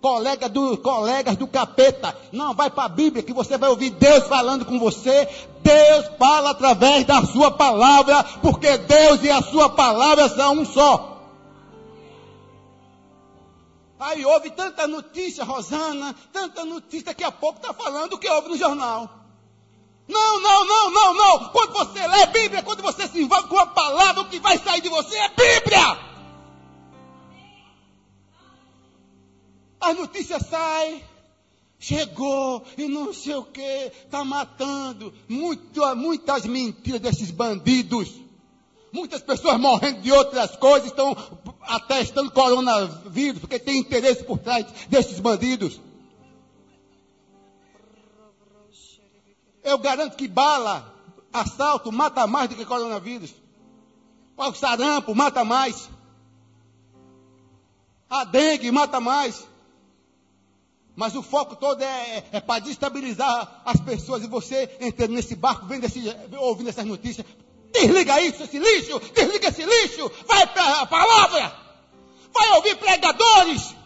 Colega 0.00 0.48
do, 0.48 0.78
colegas 0.78 1.36
do 1.36 1.46
capeta. 1.46 2.16
Não, 2.32 2.54
vai 2.54 2.70
para 2.70 2.84
a 2.84 2.88
Bíblia 2.88 3.22
que 3.22 3.34
você 3.34 3.58
vai 3.58 3.68
ouvir 3.68 3.90
Deus 3.90 4.26
falando 4.26 4.64
com 4.64 4.78
você. 4.78 5.28
Deus 5.62 6.06
fala 6.18 6.50
através 6.50 7.04
da 7.04 7.24
sua 7.26 7.50
palavra, 7.50 8.24
porque 8.40 8.78
Deus 8.78 9.22
e 9.22 9.30
a 9.30 9.42
sua 9.42 9.68
palavra 9.68 10.28
são 10.28 10.54
um 10.54 10.64
só. 10.64 11.10
Aí 13.98 14.24
houve 14.24 14.50
tanta 14.50 14.86
notícia, 14.86 15.44
Rosana, 15.44 16.16
tanta 16.32 16.64
notícia, 16.64 17.06
daqui 17.06 17.22
a 17.22 17.30
pouco 17.30 17.58
está 17.58 17.74
falando 17.74 18.14
o 18.14 18.18
que 18.18 18.30
houve 18.30 18.48
no 18.48 18.56
jornal. 18.56 19.19
Não, 20.10 20.40
não, 20.40 20.66
não, 20.66 20.90
não, 20.90 21.14
não. 21.14 21.48
Quando 21.50 21.72
você 21.72 22.06
lê 22.06 22.26
Bíblia, 22.26 22.62
quando 22.64 22.82
você 22.82 23.06
se 23.06 23.22
envolve 23.22 23.48
com 23.48 23.58
a 23.58 23.66
palavra, 23.66 24.22
o 24.22 24.28
que 24.28 24.40
vai 24.40 24.58
sair 24.58 24.80
de 24.80 24.88
você 24.88 25.16
é 25.16 25.28
Bíblia. 25.28 25.98
A 29.80 29.94
notícia 29.94 30.40
sai, 30.40 31.02
chegou 31.78 32.64
e 32.76 32.88
não 32.88 33.14
sei 33.14 33.36
o 33.36 33.44
que, 33.44 33.92
está 34.04 34.24
matando. 34.24 35.14
Muito, 35.28 35.96
muitas 35.96 36.44
mentiras 36.44 37.00
desses 37.00 37.30
bandidos. 37.30 38.12
Muitas 38.92 39.22
pessoas 39.22 39.60
morrendo 39.60 40.00
de 40.00 40.10
outras 40.10 40.56
coisas, 40.56 40.90
estão 40.90 41.16
atestando 41.62 42.32
coronavírus, 42.32 43.40
porque 43.40 43.60
tem 43.60 43.78
interesse 43.78 44.24
por 44.24 44.38
trás 44.38 44.66
desses 44.88 45.20
bandidos. 45.20 45.80
Eu 49.70 49.78
garanto 49.78 50.16
que 50.16 50.26
bala, 50.26 50.92
assalto, 51.32 51.92
mata 51.92 52.26
mais 52.26 52.48
do 52.48 52.56
que 52.56 52.64
coronavírus. 52.64 53.32
O 54.36 54.52
sarampo 54.52 55.14
mata 55.14 55.44
mais. 55.44 55.88
A 58.08 58.24
dengue 58.24 58.72
mata 58.72 58.98
mais. 58.98 59.46
Mas 60.96 61.14
o 61.14 61.22
foco 61.22 61.54
todo 61.54 61.82
é, 61.82 61.86
é, 61.86 62.28
é 62.32 62.40
para 62.40 62.58
destabilizar 62.60 63.62
as 63.64 63.80
pessoas. 63.80 64.24
E 64.24 64.26
você 64.26 64.76
entrando 64.80 65.12
nesse 65.12 65.36
barco, 65.36 65.66
vendo 65.66 65.84
esse, 65.84 66.02
ouvindo 66.38 66.68
essas 66.68 66.84
notícias. 66.84 67.24
Desliga 67.72 68.20
isso, 68.20 68.42
esse 68.42 68.58
lixo! 68.58 68.98
Desliga 69.14 69.48
esse 69.48 69.64
lixo! 69.64 70.10
Vai 70.26 70.44
para 70.48 70.80
a 70.80 70.86
palavra! 70.86 71.56
Vai 72.34 72.50
ouvir 72.56 72.76
pregadores! 72.76 73.79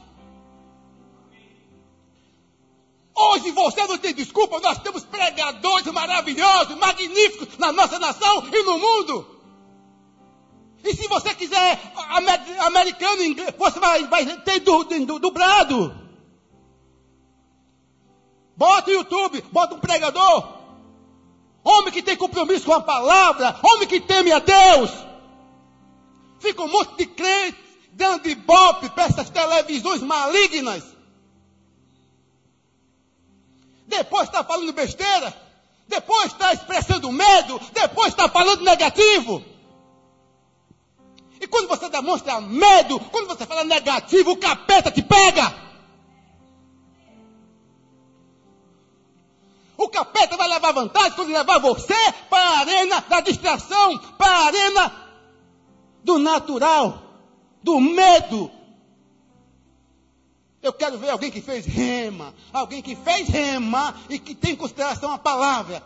Hoje 3.16 3.52
você 3.52 3.87
não 3.87 3.97
tem 3.97 4.12
desculpa, 4.12 4.59
nós 4.61 4.78
temos 4.78 5.04
pregadores 5.04 5.87
maravilhosos, 5.87 6.76
magníficos 6.76 7.56
na 7.59 7.71
nossa 7.71 7.99
nação 7.99 8.49
e 8.52 8.62
no 8.64 8.78
mundo. 8.78 9.35
E 10.83 10.94
se 10.94 11.06
você 11.09 11.35
quiser 11.35 11.80
americano, 12.61 13.23
inglês, 13.23 13.54
você 13.56 13.78
vai, 13.78 14.04
vai 14.09 14.26
ter 14.42 14.61
dublado. 14.61 15.94
Bota 18.56 18.90
o 18.90 18.94
YouTube, 18.94 19.42
bota 19.50 19.75
um 19.75 19.80
pregador. 19.80 20.54
Homem 21.62 21.92
que 21.92 22.02
tem 22.02 22.16
compromisso 22.16 22.66
com 22.66 22.75
a 22.75 22.83
palavra, 22.83 23.59
homem 23.62 23.88
que 23.88 24.00
teme 24.00 24.33
a 24.33 24.38
Deus. 24.40 24.90
Fica 26.38 26.62
um 26.62 26.68
monte 26.68 26.97
de 26.99 27.06
crente 27.06 27.64
dando 27.92 28.28
ibope 28.28 28.90
para 28.90 29.04
essas 29.04 29.30
televisões 29.30 30.02
malignas. 30.02 30.93
Depois 33.87 34.29
está 34.29 34.43
falando 34.43 34.73
besteira, 34.73 35.35
depois 35.87 36.26
está 36.26 36.53
expressando 36.53 37.12
medo, 37.12 37.61
depois 37.73 38.09
está 38.09 38.29
falando 38.29 38.62
negativo. 38.62 39.43
E 41.41 41.47
quando 41.47 41.69
você 41.69 41.88
demonstra 41.88 42.41
medo, 42.41 42.99
quando 42.99 43.29
você 43.29 43.45
fala 43.45 43.64
negativo, 43.64 44.33
o 44.33 44.37
capeta 44.37 44.91
te 44.91 45.03
pega. 45.03 45.64
O 49.76 49.88
capeta 49.88 50.37
vai 50.37 50.49
levar 50.49 50.73
vantagem 50.73 51.12
quando 51.12 51.33
levar 51.33 51.59
você 51.59 52.12
para 52.31 52.43
a 52.43 52.59
arena 52.61 53.00
da 53.03 53.21
distração, 53.21 53.99
para 54.17 54.31
a 54.31 54.47
arena 54.47 54.93
do 56.03 56.19
natural. 56.19 57.03
do 57.62 57.81
medo. 57.81 58.50
Eu 60.64 60.73
quero 60.73 60.97
ver 60.97 61.11
alguém 61.11 61.30
que 61.30 61.42
fez 61.42 61.66
rema, 61.66 62.33
alguém 62.50 62.80
que 62.80 62.97
fez 62.97 63.28
rema 63.28 63.94
e 64.09 64.18
que 64.18 64.35
tem 64.35 64.52
em 64.52 64.56
consideração 64.56 65.12
a 65.12 65.18
palavra. 65.18 65.83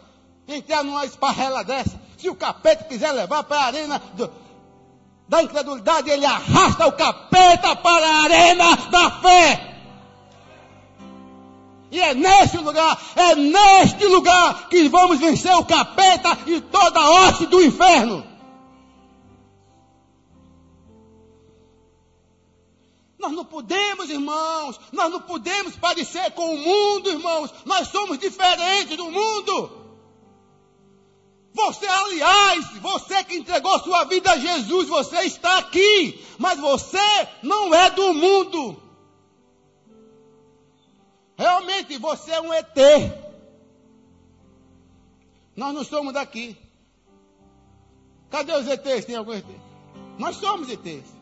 Entrar 0.47 0.85
numa 0.85 1.05
esparrela 1.05 1.65
dessa. 1.65 2.01
Se 2.17 2.31
o 2.31 2.37
capeta 2.37 2.85
quiser 2.85 3.11
levar 3.11 3.43
para 3.43 3.59
a 3.59 3.65
arena 3.65 4.01
do, 4.15 4.31
da 5.29 5.43
incredulidade, 5.43 6.09
ele 6.09 6.25
arrasta 6.25 6.87
o 6.87 6.93
capeta 6.93 7.75
para 7.75 8.07
a 8.07 8.23
arena 8.23 8.77
da 8.89 9.11
fé. 9.21 9.75
E 11.91 12.01
é 12.01 12.15
neste 12.15 12.59
lugar, 12.59 13.03
é 13.17 13.35
neste 13.35 14.07
lugar 14.07 14.69
que 14.69 14.89
vamos 14.89 15.19
vencer 15.19 15.53
o 15.57 15.65
capeta 15.65 16.39
e 16.47 16.61
toda 16.61 17.01
a 17.01 17.11
hoste 17.11 17.47
do 17.47 17.61
inferno. 17.61 18.25
Nós 23.19 23.33
não 23.33 23.45
podemos, 23.45 24.09
irmãos, 24.09 24.79
nós 24.93 25.11
não 25.11 25.21
podemos 25.21 25.75
parecer 25.77 26.31
com 26.33 26.55
o 26.55 26.59
mundo, 26.59 27.11
irmãos. 27.11 27.53
Nós 27.65 27.89
somos 27.89 28.19
diferentes 28.19 28.97
do 28.97 29.11
mundo. 29.11 29.89
Você, 31.53 31.87
aliás, 31.87 32.67
você 32.79 33.25
que 33.25 33.35
entregou 33.35 33.77
sua 33.81 34.05
vida 34.05 34.31
a 34.31 34.39
Jesus, 34.39 34.89
você 34.89 35.23
está 35.23 35.59
aqui, 35.59 36.25
mas 36.39 36.61
você 36.61 37.29
não 37.43 37.75
é 37.75 37.91
do 37.91 38.15
mundo. 38.15 38.81
Realmente 41.37 41.99
você 41.99 42.31
é 42.31 42.41
um 42.41 42.53
ET. 42.53 42.77
Nós 45.57 45.75
não 45.75 45.83
somos 45.83 46.15
daqui. 46.15 46.57
Cadê 48.31 48.53
os 48.53 48.69
ETs? 48.69 49.05
Tem 49.07 49.17
algum 49.17 49.33
ET? 49.33 49.47
Nós 50.19 50.37
somos 50.37 50.69
ETs. 50.69 51.18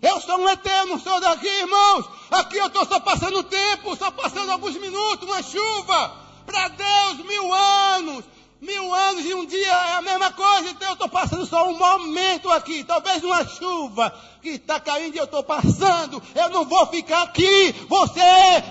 Eu 0.00 0.20
sou 0.20 0.38
um 0.38 0.48
ET, 0.48 0.64
eu 0.64 0.86
não 0.86 0.98
sou 0.98 1.20
daqui, 1.20 1.46
irmãos. 1.46 2.06
Aqui 2.30 2.56
eu 2.56 2.66
estou 2.66 2.86
só 2.86 3.00
passando 3.00 3.42
tempo, 3.42 3.96
só 3.96 4.10
passando 4.10 4.50
alguns 4.52 4.76
minutos, 4.76 5.28
uma 5.28 5.42
chuva. 5.42 6.28
Para 6.46 6.68
Deus, 6.68 7.26
mil 7.26 7.52
anos. 7.52 8.24
Mil 8.60 8.92
anos 8.92 9.24
e 9.24 9.34
um 9.34 9.46
dia 9.46 9.68
é 9.68 9.92
a 9.92 10.02
mesma 10.02 10.32
coisa, 10.32 10.70
então 10.70 10.88
eu 10.88 10.94
estou 10.94 11.08
passando 11.08 11.46
só 11.46 11.68
um 11.70 11.78
momento 11.78 12.50
aqui, 12.50 12.82
talvez 12.82 13.22
uma 13.22 13.46
chuva 13.46 14.12
que 14.42 14.48
está 14.48 14.80
caindo 14.80 15.14
e 15.14 15.18
eu 15.18 15.26
estou 15.26 15.44
passando, 15.44 16.20
eu 16.34 16.48
não 16.50 16.64
vou 16.64 16.84
ficar 16.88 17.22
aqui, 17.22 17.72
você, 17.88 18.20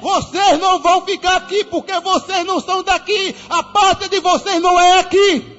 vocês 0.01 0.59
não 0.59 0.79
vão 0.79 1.05
ficar 1.05 1.37
aqui, 1.37 1.63
porque 1.63 1.97
vocês 2.01 2.45
não 2.45 2.59
são 2.59 2.83
daqui, 2.83 3.33
a 3.49 3.63
parte 3.63 4.09
de 4.09 4.19
vocês 4.19 4.61
não 4.61 4.77
é 4.77 4.99
aqui. 4.99 5.57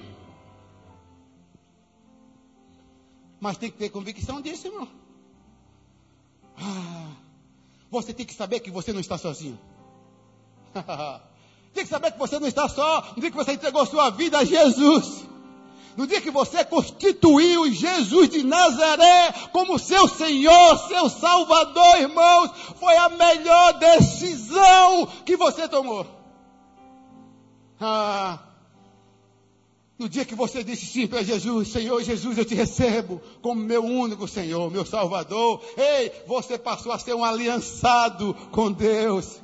Mas 3.41 3.57
tem 3.57 3.71
que 3.71 3.79
ter 3.79 3.89
convicção 3.89 4.43
disso, 4.43 4.67
irmão. 4.67 4.89
Ah, 6.61 7.11
você 7.91 8.13
tem 8.13 8.27
que 8.27 8.35
saber 8.35 8.61
que 8.61 8.71
você 8.71 8.93
não 8.93 9.01
está 9.01 9.17
sozinho. 9.17 9.59
Tem 11.75 11.85
que 11.85 11.91
saber 11.91 12.13
que 12.13 12.19
você 12.19 12.39
não 12.39 12.49
está 12.49 12.69
só. 12.69 13.13
No 13.15 13.21
dia 13.21 13.31
que 13.31 13.37
você 13.37 13.53
entregou 13.53 13.85
sua 13.87 14.11
vida 14.11 14.39
a 14.39 14.45
Jesus. 14.45 15.27
No 15.97 16.07
dia 16.07 16.21
que 16.21 16.31
você 16.31 16.65
constituiu 16.65 17.71
Jesus 17.73 18.29
de 18.31 18.43
Nazaré 18.43 19.33
como 19.53 19.79
seu 19.79 20.09
Senhor, 20.09 20.79
seu 20.89 21.09
Salvador, 21.09 21.97
irmãos, 21.99 22.51
foi 22.79 22.97
a 22.97 23.09
melhor 23.09 23.73
decisão 23.75 25.07
que 25.25 25.37
você 25.37 25.69
tomou. 25.69 26.07
Ah, 27.81 28.39
no 29.99 30.09
dia 30.09 30.25
que 30.25 30.35
você 30.35 30.63
disse 30.63 30.87
sim 30.87 31.07
para 31.09 31.25
Jesus, 31.25 31.69
Senhor 31.69 32.01
Jesus, 32.03 32.39
eu 32.39 32.45
te 32.45 32.55
recebo 32.55 33.21
como 33.43 33.61
meu 33.61 33.85
único 33.85 34.29
Senhor, 34.29 34.71
meu 34.71 34.87
Salvador. 34.87 35.61
Ei, 35.77 36.13
você 36.27 36.57
passou 36.57 36.93
a 36.93 36.99
ser 36.99 37.15
um 37.15 37.25
aliançado 37.25 38.33
com 38.53 38.71
Deus. 38.71 39.41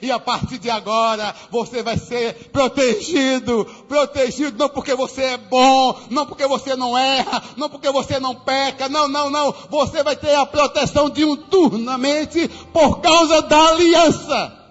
E 0.00 0.10
a 0.10 0.18
partir 0.18 0.58
de 0.58 0.70
agora 0.70 1.34
você 1.50 1.82
vai 1.82 1.98
ser 1.98 2.50
protegido, 2.50 3.64
protegido 3.88 4.58
não 4.58 4.68
porque 4.68 4.94
você 4.94 5.22
é 5.22 5.36
bom, 5.36 5.98
não 6.10 6.26
porque 6.26 6.46
você 6.46 6.74
não 6.74 6.96
erra, 6.96 7.42
não 7.56 7.68
porque 7.68 7.90
você 7.90 8.18
não 8.18 8.34
peca, 8.34 8.88
não, 8.88 9.08
não, 9.08 9.30
não. 9.30 9.52
Você 9.70 10.02
vai 10.02 10.16
ter 10.16 10.34
a 10.34 10.46
proteção 10.46 11.10
de 11.10 11.24
um 11.24 11.36
turnamente 11.36 12.48
por 12.72 13.00
causa 13.00 13.42
da 13.42 13.68
aliança. 13.68 14.70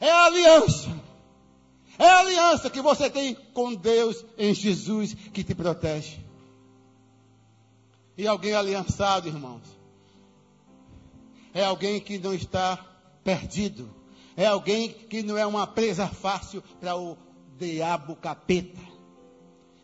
É 0.00 0.10
a 0.10 0.24
aliança. 0.26 0.97
É 1.98 2.08
a 2.08 2.20
aliança 2.20 2.70
que 2.70 2.80
você 2.80 3.10
tem 3.10 3.34
com 3.52 3.74
Deus 3.74 4.24
em 4.38 4.54
Jesus 4.54 5.14
que 5.14 5.42
te 5.42 5.54
protege. 5.54 6.20
E 8.16 8.26
alguém 8.26 8.54
aliançado, 8.54 9.28
irmãos, 9.28 9.62
é 11.52 11.64
alguém 11.64 12.00
que 12.00 12.18
não 12.18 12.32
está 12.32 12.76
perdido. 13.24 13.90
É 14.36 14.46
alguém 14.46 14.88
que 14.90 15.22
não 15.22 15.36
é 15.36 15.44
uma 15.44 15.66
presa 15.66 16.06
fácil 16.06 16.62
para 16.80 16.96
o 16.96 17.16
diabo 17.58 18.14
capeta. 18.14 18.80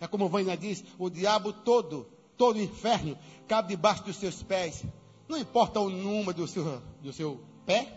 É 0.00 0.06
como 0.06 0.28
Vânia 0.28 0.56
diz: 0.56 0.84
o 0.98 1.10
diabo 1.10 1.52
todo, 1.52 2.06
todo 2.36 2.56
o 2.56 2.62
inferno, 2.62 3.18
cabe 3.48 3.68
debaixo 3.70 4.04
dos 4.04 4.16
seus 4.16 4.42
pés. 4.42 4.84
Não 5.28 5.36
importa 5.36 5.80
o 5.80 5.90
número 5.90 6.34
do 6.34 6.46
seu, 6.46 6.80
do 7.02 7.12
seu 7.12 7.40
pé, 7.66 7.92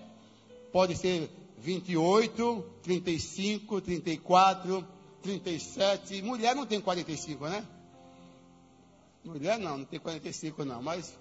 pode 0.71 0.95
ser 0.95 1.29
28, 1.57 2.65
35, 2.83 3.81
34, 3.81 4.87
37. 5.21 6.21
Mulher 6.21 6.55
não 6.55 6.65
tem 6.65 6.79
45, 6.79 7.47
né? 7.47 7.65
Mulher 9.23 9.59
não, 9.59 9.79
não 9.79 9.85
tem 9.85 9.99
45 9.99 10.63
não, 10.63 10.81
mas 10.81 11.17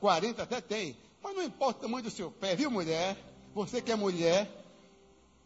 40 0.00 0.42
até 0.42 0.60
tem. 0.60 0.96
Mas 1.22 1.34
não 1.34 1.42
importa 1.42 1.78
o 1.78 1.82
tamanho 1.82 2.04
do 2.04 2.10
seu 2.10 2.30
pé, 2.30 2.54
viu, 2.54 2.70
mulher? 2.70 3.16
Você 3.54 3.80
que 3.80 3.92
é 3.92 3.96
mulher, 3.96 4.50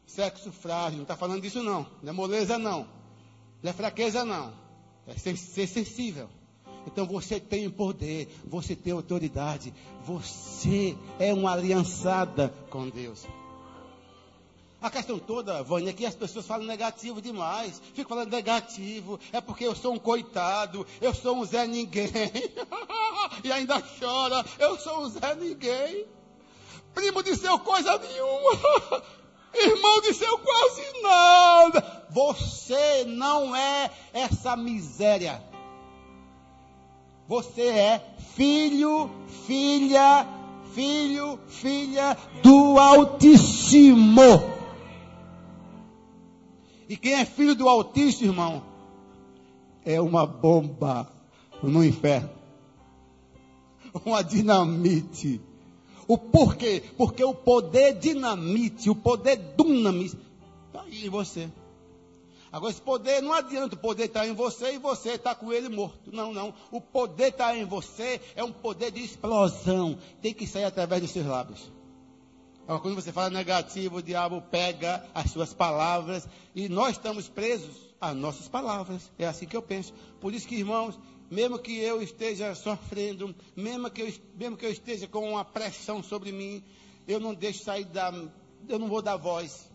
sexo 0.06 0.50
frágil, 0.50 0.96
não 0.96 1.02
está 1.02 1.16
falando 1.16 1.42
disso 1.42 1.62
não. 1.62 1.86
Não 2.02 2.10
é 2.10 2.12
moleza 2.12 2.58
não. 2.58 2.88
Não 3.62 3.70
é 3.70 3.72
fraqueza 3.72 4.24
não. 4.24 4.52
É 5.06 5.14
ser, 5.14 5.36
ser 5.36 5.66
sensível. 5.66 6.28
Então 6.86 7.06
você 7.06 7.38
tem 7.38 7.68
poder, 7.68 8.28
você 8.46 8.74
tem 8.74 8.92
autoridade, 8.92 9.74
você 10.04 10.96
é 11.18 11.34
uma 11.34 11.52
aliançada 11.52 12.52
com 12.70 12.88
Deus. 12.88 13.26
A 14.80 14.88
questão 14.90 15.18
toda, 15.18 15.60
Vânia, 15.64 15.90
é 15.90 15.92
que 15.92 16.06
as 16.06 16.14
pessoas 16.14 16.46
falam 16.46 16.64
negativo 16.64 17.20
demais. 17.20 17.82
Ficam 17.94 18.10
falando 18.10 18.30
negativo. 18.30 19.18
É 19.32 19.40
porque 19.40 19.64
eu 19.64 19.74
sou 19.74 19.92
um 19.94 19.98
coitado. 19.98 20.86
Eu 21.00 21.12
sou 21.12 21.36
um 21.36 21.44
Zé 21.44 21.66
Ninguém. 21.66 22.08
e 23.42 23.50
ainda 23.50 23.82
chora. 23.98 24.44
Eu 24.56 24.78
sou 24.78 25.00
um 25.00 25.08
Zé 25.08 25.34
Ninguém. 25.34 26.06
Primo 26.94 27.22
de 27.24 27.34
seu 27.36 27.58
coisa 27.58 27.98
nenhuma. 27.98 29.02
Irmão 29.52 30.00
de 30.00 30.14
seu 30.14 30.38
quase 30.38 31.02
nada. 31.02 32.06
Você 32.10 33.04
não 33.04 33.56
é 33.56 33.90
essa 34.12 34.56
miséria. 34.56 35.42
Você 37.26 37.62
é 37.62 38.14
filho, 38.36 39.10
filha, 39.44 40.24
filho, 40.72 41.40
filha 41.48 42.16
do 42.42 42.78
Altíssimo. 42.78 44.57
E 46.88 46.96
quem 46.96 47.14
é 47.14 47.24
filho 47.24 47.54
do 47.54 47.68
Altíssimo, 47.68 48.30
irmão, 48.30 48.62
é 49.84 50.00
uma 50.00 50.26
bomba 50.26 51.10
no 51.62 51.84
inferno. 51.84 52.30
Uma 54.04 54.22
dinamite. 54.22 55.40
O 56.06 56.16
porquê? 56.16 56.82
Porque 56.96 57.22
o 57.22 57.34
poder 57.34 57.94
dinamite, 57.98 58.88
o 58.88 58.94
poder 58.94 59.36
dunamis, 59.36 60.16
está 60.66 60.82
aí 60.82 61.06
em 61.06 61.10
você. 61.10 61.50
Agora, 62.50 62.70
esse 62.70 62.80
poder, 62.80 63.20
não 63.20 63.34
adianta 63.34 63.74
o 63.74 63.78
poder 63.78 64.04
estar 64.04 64.20
tá 64.20 64.26
em 64.26 64.32
você 64.32 64.74
e 64.74 64.78
você 64.78 65.10
está 65.10 65.34
com 65.34 65.52
ele 65.52 65.68
morto. 65.68 66.10
Não, 66.10 66.32
não. 66.32 66.54
O 66.70 66.80
poder 66.80 67.28
está 67.28 67.54
em 67.54 67.66
você 67.66 68.20
é 68.34 68.42
um 68.42 68.52
poder 68.52 68.90
de 68.90 69.04
explosão. 69.04 69.98
Tem 70.22 70.32
que 70.32 70.46
sair 70.46 70.64
através 70.64 71.02
dos 71.02 71.10
seus 71.10 71.26
lábios. 71.26 71.70
Agora, 72.68 72.82
quando 72.82 72.96
você 72.96 73.10
fala 73.10 73.30
negativo, 73.30 73.96
o 73.96 74.02
diabo 74.02 74.42
pega 74.42 75.02
as 75.14 75.30
suas 75.30 75.54
palavras 75.54 76.28
e 76.54 76.68
nós 76.68 76.90
estamos 76.90 77.26
presos 77.26 77.74
às 77.98 78.14
nossas 78.14 78.46
palavras. 78.46 79.10
É 79.18 79.26
assim 79.26 79.46
que 79.46 79.56
eu 79.56 79.62
penso. 79.62 79.94
Por 80.20 80.34
isso 80.34 80.46
que, 80.46 80.56
irmãos, 80.56 80.98
mesmo 81.30 81.58
que 81.58 81.78
eu 81.78 82.02
esteja 82.02 82.54
sofrendo, 82.54 83.34
mesmo 83.56 83.90
que 83.90 84.02
eu, 84.02 84.12
mesmo 84.36 84.54
que 84.54 84.66
eu 84.66 84.70
esteja 84.70 85.08
com 85.08 85.30
uma 85.30 85.46
pressão 85.46 86.02
sobre 86.02 86.30
mim, 86.30 86.62
eu 87.06 87.18
não 87.18 87.32
deixo 87.32 87.64
sair 87.64 87.86
da. 87.86 88.12
Eu 88.68 88.78
não 88.78 88.88
vou 88.88 89.00
dar 89.00 89.16
voz. 89.16 89.70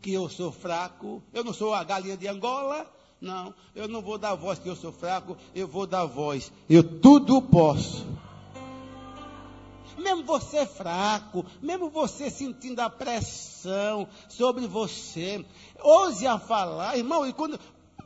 Que 0.00 0.12
eu 0.12 0.28
sou 0.28 0.50
fraco. 0.50 1.22
Eu 1.32 1.44
não 1.44 1.52
sou 1.52 1.72
a 1.72 1.84
galinha 1.84 2.16
de 2.16 2.26
Angola. 2.26 2.84
Não, 3.20 3.54
eu 3.76 3.86
não 3.86 4.02
vou 4.02 4.18
dar 4.18 4.34
voz 4.34 4.58
que 4.58 4.68
eu 4.68 4.74
sou 4.74 4.90
fraco. 4.90 5.36
Eu 5.54 5.68
vou 5.68 5.86
dar 5.86 6.04
voz. 6.06 6.50
Eu 6.68 6.82
tudo 6.82 7.40
posso 7.40 8.04
mesmo 10.02 10.24
você 10.24 10.66
fraco, 10.66 11.46
mesmo 11.62 11.88
você 11.88 12.30
sentindo 12.30 12.80
a 12.80 12.90
pressão 12.90 14.08
sobre 14.28 14.66
você, 14.66 15.44
ouse 15.80 16.26
a 16.26 16.38
falar, 16.38 16.98
irmão, 16.98 17.26
e 17.26 17.32
quando 17.32 17.58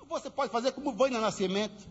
você 0.08 0.30
pode 0.30 0.52
fazer 0.52 0.72
como 0.72 0.92
no 0.92 1.20
nascimento, 1.20 1.88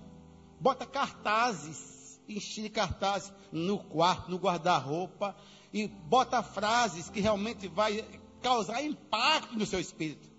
bota 0.59 0.85
cartazes, 0.85 2.19
enche 2.27 2.69
cartazes 2.69 3.33
no 3.51 3.77
quarto, 3.77 4.31
no 4.31 4.37
guarda-roupa, 4.37 5.35
e 5.73 5.87
bota 5.87 6.41
frases 6.41 7.09
que 7.09 7.19
realmente 7.19 7.67
vai 7.67 8.05
causar 8.41 8.81
impacto 8.83 9.57
no 9.57 9.65
seu 9.65 9.79
espírito. 9.79 10.29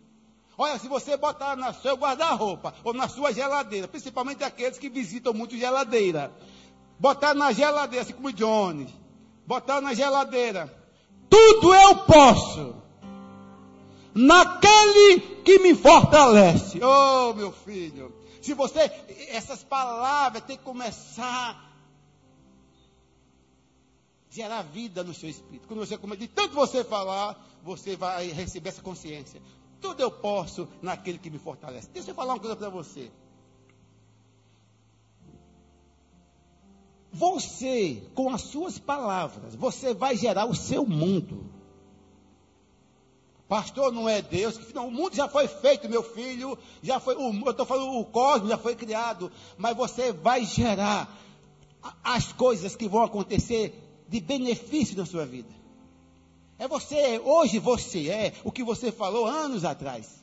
Olha, 0.59 0.79
se 0.79 0.89
você 0.89 1.17
botar 1.17 1.55
no 1.55 1.75
seu 1.75 1.97
guarda-roupa 1.97 2.73
ou 2.83 2.95
na 2.95 3.09
sua 3.09 3.33
geladeira, 3.33 3.87
principalmente 3.87 4.43
aqueles 4.43 4.79
que 4.79 4.89
visitam 4.89 5.35
muito 5.35 5.57
geladeira, 5.57 6.33
botar 6.99 7.35
na 7.35 7.53
geladeira, 7.53 8.03
assim 8.03 8.15
como 8.15 8.33
Jones, 8.33 8.91
botar 9.47 9.81
na 9.81 9.95
geladeira, 9.95 10.73
tudo 11.31 11.75
eu 11.75 11.97
posso, 12.05 12.75
naquele 14.15 15.21
que 15.45 15.59
me 15.61 15.75
fortalece. 15.75 16.81
Oh, 16.83 17.35
meu 17.35 17.53
filho, 17.53 18.13
se 18.43 18.55
você, 18.55 18.91
essas 19.29 19.63
palavras 19.63 20.43
tem 20.45 20.57
que 20.57 20.65
começar 20.65 21.51
a 21.51 21.67
gerar 24.31 24.63
vida 24.63 25.03
no 25.03 25.15
seu 25.15 25.29
espírito. 25.29 25.67
Quando 25.67 25.81
você 25.81 25.97
começa, 25.97 26.21
de 26.21 26.29
tanto 26.29 26.55
você 26.55 26.85
falar, 26.85 27.43
você 27.63 27.97
vai 27.97 28.29
receber 28.29 28.69
essa 28.69 28.83
consciência. 28.83 29.41
Tudo 29.81 30.01
eu 30.01 30.11
posso 30.11 30.69
naquele 30.83 31.19
que 31.19 31.31
me 31.31 31.39
fortalece. 31.39 31.89
Deixa 31.93 32.11
eu 32.11 32.15
falar 32.15 32.35
uma 32.35 32.41
coisa 32.41 32.57
para 32.57 32.69
você. 32.69 33.11
Você, 37.19 38.03
com 38.15 38.29
as 38.29 38.43
suas 38.43 38.79
palavras, 38.79 39.55
você 39.55 39.95
vai 39.95 40.17
gerar 40.17 40.45
o 40.45 40.55
seu 40.55 40.87
mundo. 40.87 41.47
Pastor, 43.49 43.91
não 43.91 44.07
é 44.07 44.21
Deus. 44.21 44.59
Não, 44.75 44.89
o 44.89 44.91
mundo 44.91 45.17
já 45.17 45.27
foi 45.27 45.49
feito, 45.49 45.89
meu 45.89 46.03
filho. 46.03 46.59
Já 46.83 47.01
foi, 47.01 47.15
o, 47.17 47.33
eu 47.33 47.51
estou 47.51 47.65
falando, 47.65 47.99
o 47.99 48.05
cosmos 48.05 48.51
já 48.51 48.59
foi 48.59 48.75
criado. 48.75 49.33
Mas 49.57 49.75
você 49.75 50.13
vai 50.13 50.45
gerar 50.45 51.09
as 52.05 52.33
coisas 52.33 52.77
que 52.77 52.87
vão 52.87 53.03
acontecer 53.03 53.73
de 54.07 54.21
benefício 54.21 54.97
na 54.97 55.07
sua 55.07 55.25
vida. 55.25 55.49
É 56.59 56.69
você, 56.69 57.19
hoje 57.25 57.59
você 57.59 58.09
é 58.09 58.35
o 58.45 58.53
que 58.53 58.63
você 58.63 58.93
falou 58.93 59.25
anos 59.25 59.65
atrás. 59.65 60.16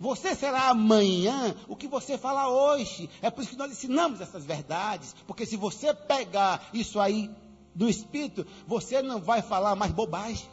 Você 0.00 0.34
será 0.34 0.70
amanhã 0.70 1.54
o 1.68 1.76
que 1.76 1.86
você 1.86 2.16
fala 2.16 2.48
hoje. 2.48 3.10
É 3.20 3.30
por 3.30 3.42
isso 3.42 3.50
que 3.50 3.58
nós 3.58 3.70
ensinamos 3.70 4.18
essas 4.22 4.46
verdades. 4.46 5.14
Porque 5.26 5.44
se 5.44 5.58
você 5.58 5.92
pegar 5.92 6.70
isso 6.72 6.98
aí 6.98 7.30
do 7.74 7.86
Espírito, 7.86 8.46
você 8.66 9.02
não 9.02 9.20
vai 9.20 9.42
falar 9.42 9.76
mais 9.76 9.92
bobagem. 9.92 10.48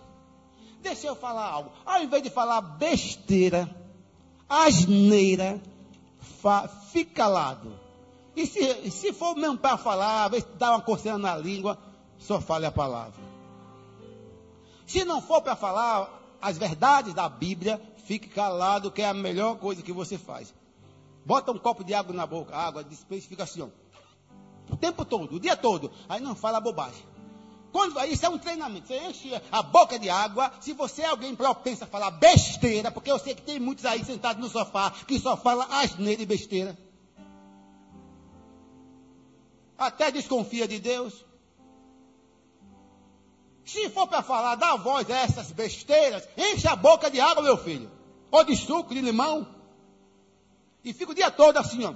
Deixa 0.82 1.08
eu 1.08 1.16
falar 1.16 1.50
algo. 1.50 1.72
Ao 1.86 2.04
invés 2.04 2.22
de 2.22 2.30
falar 2.30 2.60
besteira, 2.60 3.74
asneira, 4.50 5.62
fa, 6.42 6.68
fica 6.68 7.14
calado. 7.14 7.72
E 8.36 8.46
se, 8.46 8.92
se 8.92 9.14
for 9.14 9.34
mesmo 9.34 9.58
para 9.58 9.78
falar, 9.78 10.30
dar 10.58 10.72
uma 10.72 10.82
coceira 10.82 11.18
na 11.18 11.38
língua, 11.38 11.78
só 12.20 12.42
fale 12.42 12.66
a 12.66 12.72
palavra. 12.72 13.20
Se 14.86 15.06
não 15.06 15.22
for 15.22 15.42
para 15.42 15.56
falar 15.56 16.38
as 16.42 16.58
verdades 16.58 17.14
da 17.14 17.30
Bíblia, 17.30 17.82
fique 18.08 18.30
calado, 18.30 18.90
que 18.90 19.02
é 19.02 19.10
a 19.10 19.14
melhor 19.14 19.58
coisa 19.58 19.84
que 19.84 19.92
você 19.92 20.18
faz. 20.18 20.54
Bota 21.26 21.52
um 21.52 21.60
copo 21.60 21.84
de 21.84 21.94
água 21.94 22.16
na 22.16 22.26
boca, 22.26 22.56
água, 22.56 22.84
dispensa 22.84 23.28
fica 23.28 23.44
assim, 23.44 23.62
ó. 23.62 23.68
O 24.72 24.78
tempo 24.78 25.04
todo, 25.04 25.36
o 25.36 25.40
dia 25.40 25.58
todo. 25.58 25.92
Aí 26.08 26.22
não 26.22 26.34
fala 26.34 26.62
bobagem. 26.62 27.06
Quando, 27.72 28.00
isso 28.06 28.26
é 28.26 28.30
um 28.30 28.38
treinamento. 28.38 28.88
Você 28.88 28.98
enche 28.98 29.42
a 29.52 29.62
boca 29.62 30.00
de 30.00 30.10
água. 30.10 30.52
Se 30.62 30.74
você 30.74 31.02
é 31.02 31.08
alguém 31.08 31.36
propenso 31.36 31.84
a 31.84 31.88
falar 31.88 32.12
besteira, 32.12 32.90
porque 32.90 33.12
eu 33.12 33.20
sei 33.20 33.36
que 33.36 33.42
tem 33.42 33.60
muitos 33.60 33.86
aí 33.86 34.04
sentados 34.04 34.42
no 34.42 34.50
sofá 34.50 34.92
que 35.06 35.20
só 35.20 35.36
fala 35.36 35.66
asneira 35.70 36.22
e 36.22 36.26
besteira. 36.26 36.78
Até 39.78 40.12
desconfia 40.12 40.68
de 40.68 40.80
Deus. 40.80 41.26
Se 43.66 43.90
for 43.90 44.08
para 44.08 44.24
falar, 44.24 44.56
dá 44.56 44.78
voz 44.78 45.10
a 45.12 45.18
essas 45.18 45.52
besteiras, 45.52 46.28
enche 46.38 46.68
a 46.70 46.76
boca 46.76 47.12
de 47.12 47.20
água, 47.20 47.44
meu 47.44 47.58
filho. 47.58 47.97
Ou 48.32 48.44
de 48.44 48.56
suco, 48.56 48.94
de 48.94 49.02
limão. 49.02 49.48
E 50.84 50.94
fica 50.94 51.12
o 51.12 51.16
dia 51.16 51.32
todo 51.32 51.58
assim, 51.58 51.84
ó. 51.86 51.94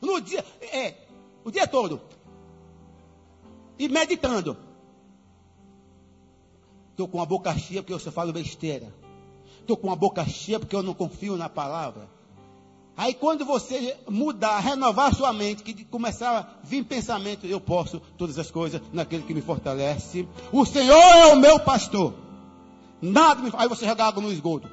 No 0.00 0.20
dia, 0.20 0.44
é, 0.60 0.94
o 1.44 1.50
dia 1.50 1.66
todo. 1.66 2.00
E 3.78 3.88
meditando. 3.88 4.56
Estou 6.90 7.08
com 7.08 7.20
a 7.20 7.26
boca 7.26 7.56
cheia 7.58 7.82
porque 7.82 7.92
eu 7.92 7.98
só 7.98 8.12
falo 8.12 8.32
besteira. 8.32 8.92
Estou 9.60 9.76
com 9.76 9.90
a 9.90 9.96
boca 9.96 10.24
cheia 10.26 10.60
porque 10.60 10.76
eu 10.76 10.82
não 10.82 10.94
confio 10.94 11.36
na 11.36 11.48
palavra. 11.48 12.08
Aí 12.96 13.12
quando 13.12 13.44
você 13.44 13.96
mudar, 14.08 14.60
renovar 14.60 15.12
sua 15.12 15.32
mente, 15.32 15.64
que 15.64 15.84
começar 15.84 16.38
a 16.38 16.66
vir 16.66 16.84
pensamento, 16.84 17.44
eu 17.44 17.60
posso 17.60 18.00
todas 18.16 18.38
as 18.38 18.50
coisas 18.50 18.80
naquele 18.92 19.24
que 19.24 19.34
me 19.34 19.40
fortalece. 19.40 20.28
O 20.52 20.64
Senhor 20.64 20.96
é 20.96 21.26
o 21.26 21.36
meu 21.36 21.58
pastor. 21.58 22.14
Nada 23.02 23.42
me 23.42 23.50
Aí 23.54 23.68
você 23.68 23.84
joga 23.84 24.04
água 24.04 24.22
no 24.22 24.32
esgoto. 24.32 24.68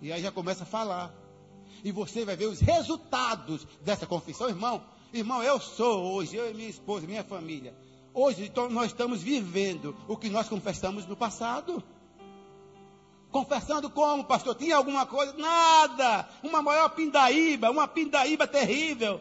E 0.00 0.12
aí 0.12 0.22
já 0.22 0.30
começa 0.30 0.64
a 0.64 0.66
falar. 0.66 1.12
E 1.84 1.92
você 1.92 2.24
vai 2.24 2.36
ver 2.36 2.46
os 2.46 2.60
resultados 2.60 3.66
dessa 3.82 4.06
confissão, 4.06 4.48
irmão. 4.48 4.82
Irmão, 5.12 5.42
eu 5.42 5.60
sou 5.60 6.14
hoje, 6.14 6.36
eu 6.36 6.50
e 6.50 6.54
minha 6.54 6.68
esposa, 6.68 7.06
minha 7.06 7.24
família. 7.24 7.74
Hoje 8.12 8.44
então, 8.46 8.68
nós 8.68 8.86
estamos 8.86 9.22
vivendo 9.22 9.96
o 10.08 10.16
que 10.16 10.28
nós 10.28 10.48
confessamos 10.48 11.06
no 11.06 11.16
passado. 11.16 11.82
Confessando 13.30 13.90
como, 13.90 14.24
pastor? 14.24 14.54
Tinha 14.54 14.76
alguma 14.76 15.06
coisa? 15.06 15.34
Nada! 15.34 16.28
Uma 16.42 16.62
maior 16.62 16.88
pindaíba, 16.90 17.70
uma 17.70 17.86
pindaíba 17.86 18.46
terrível. 18.46 19.20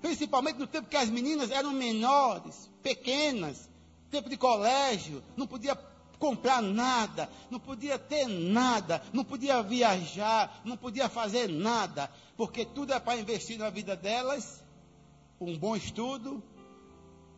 Principalmente 0.00 0.58
no 0.58 0.66
tempo 0.66 0.88
que 0.88 0.96
as 0.96 1.10
meninas 1.10 1.50
eram 1.50 1.72
menores, 1.72 2.70
pequenas, 2.82 3.68
tempo 4.10 4.28
de 4.28 4.36
colégio, 4.36 5.22
não 5.36 5.46
podia 5.46 5.76
comprar 6.18 6.62
nada, 6.62 7.28
não 7.50 7.58
podia 7.58 7.98
ter 7.98 8.26
nada, 8.26 9.02
não 9.12 9.24
podia 9.24 9.62
viajar, 9.62 10.60
não 10.64 10.76
podia 10.76 11.08
fazer 11.08 11.48
nada, 11.48 12.10
porque 12.36 12.64
tudo 12.64 12.92
é 12.92 13.00
para 13.00 13.18
investir 13.18 13.58
na 13.58 13.70
vida 13.70 13.94
delas, 13.96 14.62
um 15.40 15.56
bom 15.56 15.76
estudo, 15.76 16.42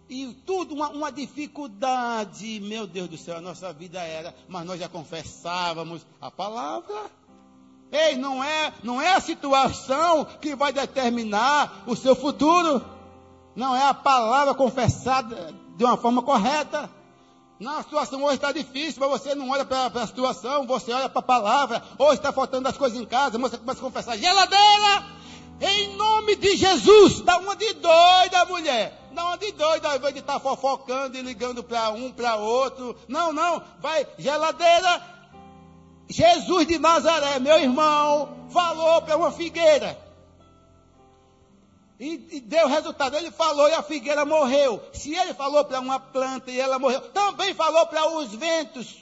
e 0.08 0.32
tudo 0.46 0.74
uma, 0.74 0.88
uma, 0.88 1.12
dificuldade, 1.12 2.60
meu 2.60 2.86
Deus 2.86 3.08
do 3.08 3.18
céu, 3.18 3.36
a 3.36 3.40
nossa 3.42 3.72
vida 3.72 4.00
era, 4.00 4.34
mas 4.48 4.64
nós 4.64 4.80
já 4.80 4.88
confessávamos 4.88 6.06
a 6.20 6.30
palavra. 6.30 7.10
Ei, 7.92 8.16
não 8.16 8.42
é, 8.42 8.72
não 8.82 9.00
é 9.00 9.14
a 9.14 9.20
situação 9.20 10.24
que 10.24 10.54
vai 10.54 10.72
determinar 10.72 11.84
o 11.86 11.96
seu 11.96 12.14
futuro. 12.14 12.84
Não 13.54 13.74
é 13.74 13.82
a 13.88 13.94
palavra 13.94 14.54
confessada 14.54 15.54
de 15.76 15.84
uma 15.84 15.96
forma 15.96 16.22
correta. 16.22 16.90
Não, 17.60 17.78
a 17.78 17.82
situação 17.82 18.22
hoje 18.22 18.36
está 18.36 18.52
difícil, 18.52 19.00
mas 19.00 19.10
você 19.10 19.34
não 19.34 19.50
olha 19.50 19.64
para 19.64 19.86
a 19.86 20.06
situação, 20.06 20.64
você 20.64 20.92
olha 20.92 21.08
para 21.08 21.18
a 21.18 21.22
palavra. 21.22 21.82
Hoje 21.98 22.14
está 22.14 22.32
faltando 22.32 22.68
as 22.68 22.76
coisas 22.76 22.98
em 22.98 23.04
casa, 23.04 23.36
você 23.36 23.58
começa 23.58 23.80
a 23.80 23.82
confessar, 23.82 24.16
geladeira! 24.16 25.18
Em 25.60 25.96
nome 25.96 26.36
de 26.36 26.56
Jesus, 26.56 27.20
dá 27.22 27.36
uma 27.38 27.56
de 27.56 27.72
doida, 27.74 28.44
mulher. 28.44 29.10
Dá 29.12 29.24
uma 29.24 29.36
de 29.36 29.50
doida, 29.50 29.88
ao 29.88 29.96
invés 29.96 30.14
de 30.14 30.20
estar 30.20 30.34
tá 30.34 30.40
fofocando 30.40 31.16
e 31.16 31.22
ligando 31.22 31.64
para 31.64 31.90
um, 31.90 32.12
para 32.12 32.36
outro. 32.36 32.96
Não, 33.08 33.32
não, 33.32 33.60
vai, 33.80 34.06
geladeira. 34.16 35.02
Jesus 36.08 36.64
de 36.68 36.78
Nazaré, 36.78 37.40
meu 37.40 37.58
irmão, 37.58 38.46
falou 38.50 39.02
para 39.02 39.16
uma 39.16 39.32
figueira. 39.32 39.98
E, 41.98 42.36
e, 42.36 42.40
deu 42.40 42.68
resultado. 42.68 43.16
Ele 43.16 43.30
falou 43.30 43.68
e 43.68 43.74
a 43.74 43.82
figueira 43.82 44.24
morreu. 44.24 44.82
Se 44.92 45.14
ele 45.14 45.34
falou 45.34 45.64
para 45.64 45.80
uma 45.80 45.98
planta 45.98 46.50
e 46.50 46.60
ela 46.60 46.78
morreu, 46.78 47.00
também 47.10 47.54
falou 47.54 47.86
para 47.86 48.08
os 48.16 48.32
ventos. 48.34 48.96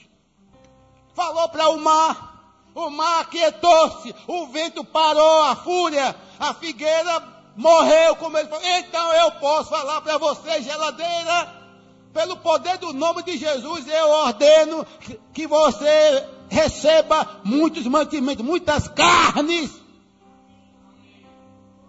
Falou 1.13 1.47
para 1.49 1.69
o 1.69 1.79
mar. 1.79 2.35
O 2.73 2.89
mar 2.89 3.21
aquietou-se. 3.21 4.15
O 4.27 4.47
vento 4.47 4.83
parou 4.83 5.43
a 5.43 5.55
fúria 5.55 6.15
a 6.39 6.53
figueira 6.53 7.23
morreu, 7.55 8.15
como 8.15 8.37
ele 8.37 8.47
falou. 8.47 8.65
Então 8.65 9.13
eu 9.13 9.31
posso 9.33 9.69
falar 9.69 10.01
para 10.01 10.17
você, 10.17 10.61
geladeira, 10.61 11.55
pelo 12.13 12.37
poder 12.37 12.77
do 12.77 12.93
nome 12.93 13.23
de 13.23 13.37
Jesus, 13.37 13.87
eu 13.87 14.09
ordeno 14.09 14.85
que 15.33 15.47
você 15.47 16.25
receba 16.49 17.39
muitos 17.43 17.85
mantimentos, 17.87 18.45
muitas 18.45 18.87
carnes. 18.87 19.71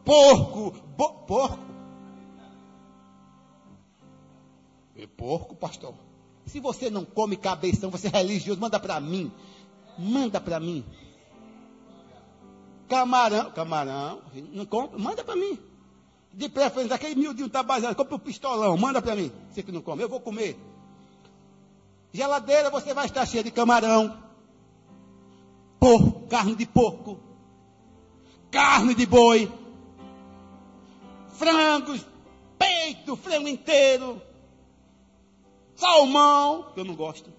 Porco, 0.04 0.74
porco. 0.98 1.58
E 4.96 5.06
porco, 5.06 5.54
pastor. 5.54 5.94
Se 6.46 6.58
você 6.58 6.90
não 6.90 7.04
come 7.04 7.36
cabeção, 7.36 7.90
você 7.90 8.08
é 8.08 8.10
religioso, 8.10 8.60
manda 8.60 8.80
para 8.80 8.98
mim. 8.98 9.30
Manda 9.96 10.40
para 10.40 10.58
mim. 10.58 10.84
Camarão, 12.88 13.50
camarão, 13.52 14.22
não 14.52 14.64
compra, 14.64 14.98
manda 14.98 15.22
para 15.22 15.36
mim. 15.36 15.58
De 16.32 16.48
preferência, 16.48 16.94
aquele 16.94 17.14
miudinho 17.14 17.48
tá 17.48 17.62
baseado, 17.62 17.94
compra 17.94 18.16
um 18.16 18.18
pistolão, 18.18 18.76
manda 18.76 19.02
para 19.02 19.14
mim. 19.14 19.30
Você 19.50 19.62
que 19.62 19.70
não 19.70 19.82
come, 19.82 20.02
eu 20.02 20.08
vou 20.08 20.20
comer. 20.20 20.58
Geladeira 22.12 22.70
você 22.70 22.94
vai 22.94 23.06
estar 23.06 23.26
cheia 23.26 23.44
de 23.44 23.50
camarão, 23.50 24.16
porco, 25.78 26.26
carne 26.28 26.54
de 26.54 26.64
porco, 26.64 27.20
carne 28.50 28.94
de 28.94 29.04
boi, 29.04 29.52
frangos, 31.38 32.04
peito, 32.58 33.16
frango 33.16 33.48
inteiro, 33.48 34.20
salmão, 35.76 36.72
que 36.74 36.80
eu 36.80 36.84
não 36.84 36.94
gosto. 36.94 37.32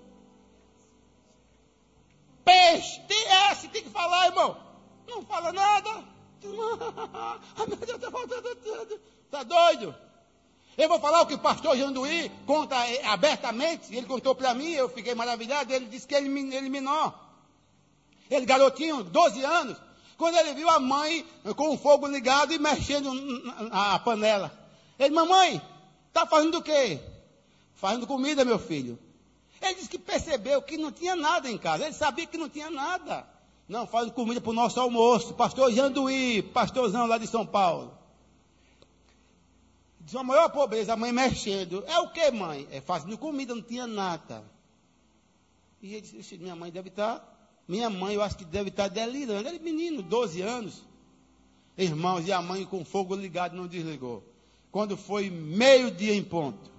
Peixe, 2.43 2.99
TS, 3.01 3.69
tem 3.71 3.83
que 3.83 3.89
falar, 3.89 4.27
irmão. 4.27 4.57
Não 5.07 5.21
fala 5.23 5.51
nada. 5.51 6.03
Meu 6.41 7.77
Deus, 7.77 7.89
está 7.89 8.09
faltando 8.09 8.55
tudo. 8.55 8.99
Está 9.25 9.43
doido? 9.43 9.95
Eu 10.77 10.88
vou 10.88 10.99
falar 10.99 11.21
o 11.21 11.25
que 11.25 11.33
o 11.33 11.39
pastor 11.39 11.77
Janduí 11.77 12.31
conta 12.47 12.75
eh, 12.88 13.05
abertamente. 13.05 13.93
Ele 13.93 14.07
contou 14.07 14.33
para 14.33 14.53
mim, 14.53 14.71
eu 14.71 14.88
fiquei 14.88 15.13
maravilhado. 15.13 15.73
Ele 15.73 15.85
disse 15.88 16.07
que 16.07 16.15
ele 16.15 16.29
eliminou. 16.55 17.13
Ele, 18.29 18.45
garotinho, 18.45 19.03
12 19.03 19.43
anos, 19.43 19.77
quando 20.19 20.36
ele 20.36 20.53
viu 20.53 20.69
a 20.69 20.82
mãe 20.82 21.25
com 21.55 21.73
o 21.73 21.77
fogo 21.77 22.05
ligado 22.05 22.51
e 22.51 22.60
mexendo 22.60 23.10
a 23.71 23.97
panela. 23.99 24.51
Ele, 24.99 25.15
mamãe, 25.15 25.62
está 26.10 26.27
fazendo 26.27 26.58
o 26.58 26.62
quê? 26.62 26.99
Fazendo 27.73 28.05
comida, 28.05 28.43
meu 28.43 28.60
filho. 28.60 28.99
Ele 29.62 29.75
disse 29.75 29.88
que 29.88 29.97
percebeu 29.97 30.62
que 30.62 30.77
não 30.77 30.91
tinha 30.91 31.15
nada 31.15 31.49
em 31.49 31.58
casa. 31.58 31.86
Ele 31.86 31.93
sabia 31.93 32.25
que 32.25 32.38
não 32.38 32.49
tinha 32.49 32.69
nada. 32.69 33.25
Não, 33.65 33.88
fazendo 33.88 34.12
comida 34.12 34.41
para 34.41 34.49
o 34.49 34.53
nosso 34.53 34.77
almoço. 34.82 35.34
Pastor 35.36 35.71
Janduí, 35.71 36.41
pastorzão 36.41 37.08
lá 37.08 37.17
de 37.17 37.25
São 37.25 37.45
Paulo. 37.45 37.97
Diz 40.01 40.15
a 40.17 40.23
maior 40.23 40.49
pobreza, 40.49 40.91
a 40.91 40.97
mãe 40.97 41.13
mexendo. 41.13 41.82
É 41.88 41.97
o 41.99 42.10
que, 42.10 42.29
mãe? 42.29 42.67
É 42.71 42.82
fazendo 42.82 43.17
comida, 43.17 43.55
não 43.55 43.62
tinha 43.62 43.88
nada. 43.88 44.43
E 45.82 45.93
ele 45.93 46.01
disse, 46.01 46.38
minha 46.38 46.58
mãe 46.58 46.69
deve 46.69 46.89
estar, 46.89 47.19
tá, 47.19 47.38
minha 47.69 47.88
mãe 47.88 48.15
eu 48.15 48.23
acho 48.23 48.36
que 48.36 48.43
deve 48.43 48.69
estar 48.69 48.88
delirando. 48.88 49.47
Ele 49.47 49.60
menino, 49.60 50.01
12 50.01 50.41
anos. 50.41 50.84
Irmãos, 51.77 52.27
e 52.27 52.32
a 52.32 52.41
mãe 52.41 52.65
com 52.65 52.84
fogo 52.84 53.15
ligado 53.15 53.55
não 53.55 53.67
desligou. 53.67 54.23
Quando 54.71 54.97
foi 54.97 55.29
meio-dia 55.29 56.15
em 56.15 56.23
ponto, 56.23 56.71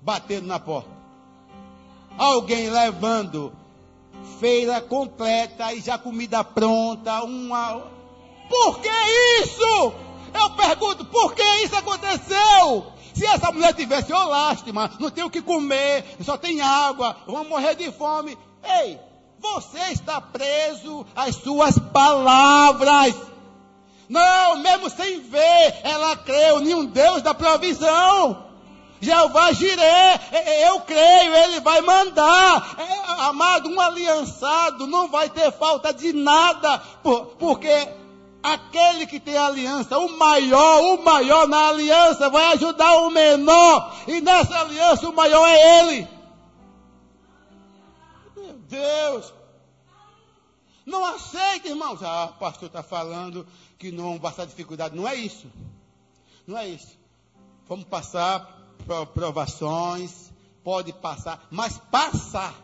batendo 0.00 0.46
na 0.46 0.60
porta. 0.60 0.88
Alguém 2.16 2.70
levando 2.70 3.52
feira 4.38 4.80
completa 4.80 5.74
e 5.74 5.80
já 5.80 5.98
comida 5.98 6.44
pronta, 6.44 7.24
uma. 7.24 7.90
Por 8.48 8.80
que 8.80 8.88
isso? 9.42 9.92
Eu 10.32 10.50
pergunto, 10.56 11.04
por 11.06 11.34
que 11.34 11.42
isso 11.64 11.74
aconteceu? 11.74 12.92
Se 13.12 13.26
essa 13.26 13.50
mulher 13.50 13.74
tivesse, 13.74 14.12
oh 14.12 14.24
lástima, 14.28 14.88
não 15.00 15.10
tem 15.10 15.24
o 15.24 15.30
que 15.30 15.42
comer, 15.42 16.04
só 16.20 16.38
tem 16.38 16.60
água, 16.60 17.16
vamos 17.26 17.48
morrer 17.48 17.74
de 17.74 17.90
fome. 17.90 18.38
Ei, 18.62 18.98
você 19.42 19.90
está 19.90 20.20
preso 20.20 21.04
às 21.14 21.34
suas 21.36 21.78
palavras. 21.78 23.14
Não, 24.08 24.56
mesmo 24.56 24.88
sem 24.88 25.20
ver, 25.20 25.80
ela 25.82 26.16
creu 26.16 26.60
em 26.62 26.74
um 26.74 26.84
Deus 26.84 27.22
da 27.22 27.34
provisão. 27.34 28.46
Jeová 29.00 29.50
Jiré, 29.52 30.20
eu 30.64 30.80
creio, 30.80 31.34
ele 31.34 31.60
vai 31.60 31.80
mandar. 31.80 32.76
É, 32.78 33.22
amado, 33.24 33.68
um 33.68 33.80
aliançado 33.80 34.86
não 34.86 35.08
vai 35.08 35.28
ter 35.28 35.50
falta 35.50 35.92
de 35.92 36.12
nada, 36.12 36.80
porque 37.38 37.88
Aquele 38.42 39.06
que 39.06 39.20
tem 39.20 39.38
aliança, 39.38 39.96
o 39.98 40.18
maior, 40.18 40.80
o 40.80 41.04
maior 41.04 41.46
na 41.46 41.68
aliança 41.68 42.28
vai 42.28 42.54
ajudar 42.54 42.92
o 42.94 43.10
menor. 43.10 43.94
E 44.08 44.20
nessa 44.20 44.58
aliança 44.58 45.08
o 45.08 45.14
maior 45.14 45.46
é 45.46 45.78
ele. 45.78 46.08
Deus. 48.72 49.32
Não 50.86 51.04
aceita, 51.04 51.68
irmãos. 51.68 52.02
Ah, 52.02 52.32
o 52.34 52.38
pastor 52.38 52.66
está 52.66 52.82
falando 52.82 53.46
que 53.78 53.92
não 53.92 54.12
vai 54.12 54.32
passar 54.32 54.46
dificuldade. 54.46 54.96
Não 54.96 55.06
é 55.06 55.14
isso. 55.14 55.46
Não 56.46 56.56
é 56.58 56.68
isso. 56.68 56.96
Vamos 57.68 57.84
passar 57.84 58.40
provações. 59.14 60.32
Pode 60.64 60.92
passar. 60.92 61.46
Mas 61.50 61.78
passar 61.78 62.54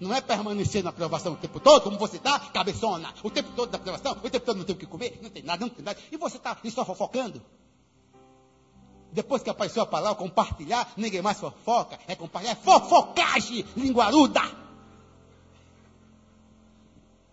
não 0.00 0.12
é 0.12 0.20
permanecer 0.20 0.82
na 0.82 0.90
aprovação 0.90 1.34
o 1.34 1.36
tempo 1.36 1.60
todo, 1.60 1.82
como 1.82 1.96
você 1.96 2.16
está, 2.16 2.36
cabeçona, 2.40 3.14
o 3.22 3.30
tempo 3.30 3.50
todo 3.54 3.70
na 3.70 3.78
aprovação, 3.78 4.12
o 4.20 4.28
tempo 4.28 4.44
todo 4.44 4.56
não 4.56 4.64
tem 4.64 4.74
o 4.74 4.78
que 4.78 4.84
comer, 4.84 5.16
não 5.22 5.30
tem 5.30 5.44
nada, 5.44 5.64
não 5.64 5.72
tem 5.72 5.84
nada. 5.84 5.96
E 6.10 6.16
você 6.16 6.38
está 6.38 6.56
só 6.72 6.84
fofocando. 6.84 7.40
Depois 9.12 9.44
que 9.44 9.50
apareceu 9.50 9.80
a 9.80 9.86
palavra 9.86 10.16
compartilhar, 10.16 10.92
ninguém 10.96 11.22
mais 11.22 11.38
fofoca, 11.38 12.00
é 12.08 12.16
compartilhar, 12.16 12.54
é 12.54 12.56
fofocagem 12.56 13.64
linguaruda. 13.76 14.40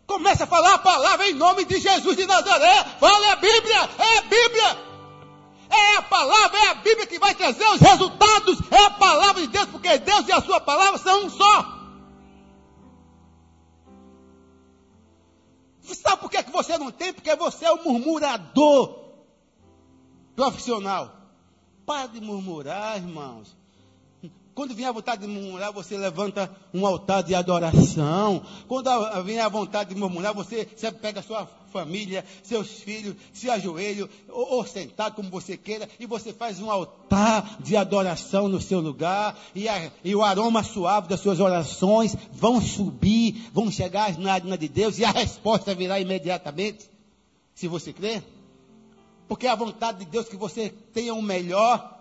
Começa 0.10 0.46
a 0.46 0.48
falar 0.48 0.74
a 0.74 0.80
palavra 0.80 1.30
em 1.30 1.36
nome 1.36 1.64
de 1.66 1.80
Jesus 1.80 2.18
de 2.18 2.26
Nazaré. 2.26 2.84
Fala 3.00 3.32
a 3.32 3.36
Bíblia, 3.36 3.78
é 4.00 4.18
a 4.18 4.22
Bíblia. 4.24 4.90
É 5.70 5.98
a 5.98 6.02
palavra, 6.02 6.58
é 6.58 6.68
a 6.70 6.74
Bíblia 6.74 7.06
que 7.06 7.20
vai 7.20 7.36
trazer 7.36 7.64
os 7.68 7.80
resultados. 7.80 8.58
É 8.72 8.86
a 8.86 8.90
palavra 8.90 9.40
de 9.40 9.50
Deus, 9.50 9.68
porque 9.68 10.00
Deus 10.00 10.28
e 10.28 10.32
a 10.32 10.42
sua 10.42 10.60
palavra 10.60 10.98
são 10.98 11.26
um 11.26 11.30
só. 11.30 11.80
Sabe 15.84 16.22
por 16.22 16.32
que, 16.32 16.42
que 16.42 16.52
você 16.52 16.76
não 16.80 16.90
tem? 16.90 17.14
Porque 17.14 17.36
você 17.36 17.66
é 17.66 17.72
um 17.72 17.84
murmurador 17.84 19.12
profissional. 20.36 21.14
Para 21.86 22.08
de 22.08 22.20
murmurar, 22.20 22.98
irmãos. 22.98 23.56
Quando 24.60 24.76
vier 24.76 24.90
a 24.90 24.92
vontade 24.92 25.22
de 25.22 25.28
murmurar, 25.30 25.72
você 25.72 25.98
levanta 25.98 26.54
um 26.74 26.86
altar 26.86 27.24
de 27.24 27.34
adoração. 27.34 28.44
Quando 28.68 28.90
vier 29.24 29.42
a 29.42 29.48
vontade 29.48 29.94
de 29.94 29.96
murmurar, 29.98 30.34
você, 30.34 30.68
você 30.76 30.92
pega 30.92 31.22
sua 31.22 31.48
família, 31.72 32.26
seus 32.44 32.68
filhos, 32.82 33.16
se 33.32 33.50
ajoelha 33.50 34.10
ou, 34.28 34.56
ou 34.56 34.66
sentado 34.66 35.16
como 35.16 35.30
você 35.30 35.56
queira, 35.56 35.88
e 35.98 36.06
você 36.06 36.34
faz 36.34 36.60
um 36.60 36.70
altar 36.70 37.62
de 37.62 37.78
adoração 37.78 38.50
no 38.50 38.60
seu 38.60 38.82
lugar, 38.82 39.40
e, 39.56 39.70
a, 39.70 39.94
e 40.04 40.14
o 40.14 40.22
aroma 40.22 40.62
suave 40.62 41.08
das 41.08 41.22
suas 41.22 41.40
orações 41.40 42.14
vão 42.34 42.60
subir, 42.60 43.50
vão 43.54 43.72
chegar 43.72 44.10
às 44.10 44.18
nádegas 44.18 44.60
de 44.60 44.68
Deus, 44.68 45.00
e 45.00 45.06
a 45.06 45.12
resposta 45.12 45.74
virá 45.74 46.02
imediatamente, 46.02 46.84
se 47.56 47.66
você 47.66 47.94
crer. 47.94 48.22
Porque 49.26 49.48
é 49.48 49.52
a 49.52 49.56
vontade 49.56 50.00
de 50.00 50.12
Deus 50.12 50.28
que 50.28 50.36
você 50.36 50.68
tenha 50.92 51.14
o 51.14 51.22
melhor. 51.22 51.99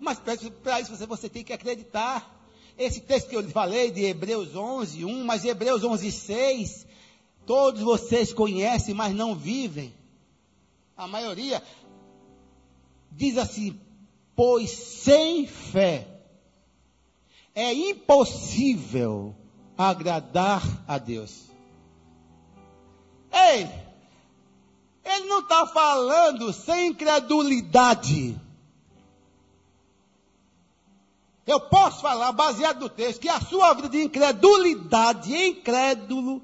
Mas 0.00 0.18
para 0.18 0.80
isso 0.80 0.96
você, 0.96 1.06
você 1.06 1.28
tem 1.28 1.44
que 1.44 1.52
acreditar. 1.52 2.32
Esse 2.76 3.00
texto 3.00 3.28
que 3.28 3.36
eu 3.36 3.48
falei 3.50 3.90
de 3.90 4.04
Hebreus 4.04 4.56
11, 4.56 5.04
1, 5.04 5.24
mas 5.24 5.44
Hebreus 5.44 5.84
11, 5.84 6.10
6, 6.10 6.86
Todos 7.46 7.82
vocês 7.82 8.32
conhecem, 8.32 8.94
mas 8.94 9.14
não 9.14 9.34
vivem. 9.34 9.94
A 10.96 11.06
maioria 11.06 11.62
diz 13.10 13.36
assim: 13.36 13.78
pois 14.34 14.70
sem 14.70 15.46
fé 15.46 16.08
é 17.54 17.72
impossível 17.72 19.34
agradar 19.76 20.62
a 20.88 20.96
Deus. 20.96 21.44
Ei, 23.30 23.68
ele 25.04 25.26
não 25.26 25.40
está 25.40 25.66
falando 25.66 26.52
sem 26.52 26.88
incredulidade. 26.88 28.40
Eu 31.46 31.60
posso 31.60 32.00
falar, 32.00 32.32
baseado 32.32 32.80
no 32.80 32.88
texto, 32.88 33.20
que 33.20 33.28
a 33.28 33.40
sua 33.40 33.74
vida 33.74 33.88
de 33.88 34.02
incredulidade, 34.02 35.34
incrédulo, 35.34 36.42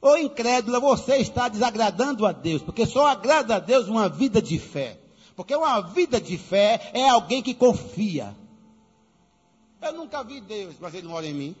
ou 0.00 0.16
incrédula, 0.16 0.80
você 0.80 1.16
está 1.16 1.48
desagradando 1.48 2.24
a 2.24 2.32
Deus, 2.32 2.62
porque 2.62 2.86
só 2.86 3.06
agrada 3.06 3.56
a 3.56 3.58
Deus 3.58 3.88
uma 3.88 4.08
vida 4.08 4.40
de 4.40 4.58
fé. 4.58 4.98
Porque 5.36 5.54
uma 5.54 5.80
vida 5.80 6.20
de 6.20 6.38
fé 6.38 6.90
é 6.94 7.08
alguém 7.08 7.42
que 7.42 7.54
confia. 7.54 8.34
Eu 9.82 9.92
nunca 9.92 10.22
vi 10.24 10.40
Deus, 10.40 10.74
mas 10.80 10.94
Ele 10.94 11.06
mora 11.06 11.26
em 11.26 11.34
mim. 11.34 11.56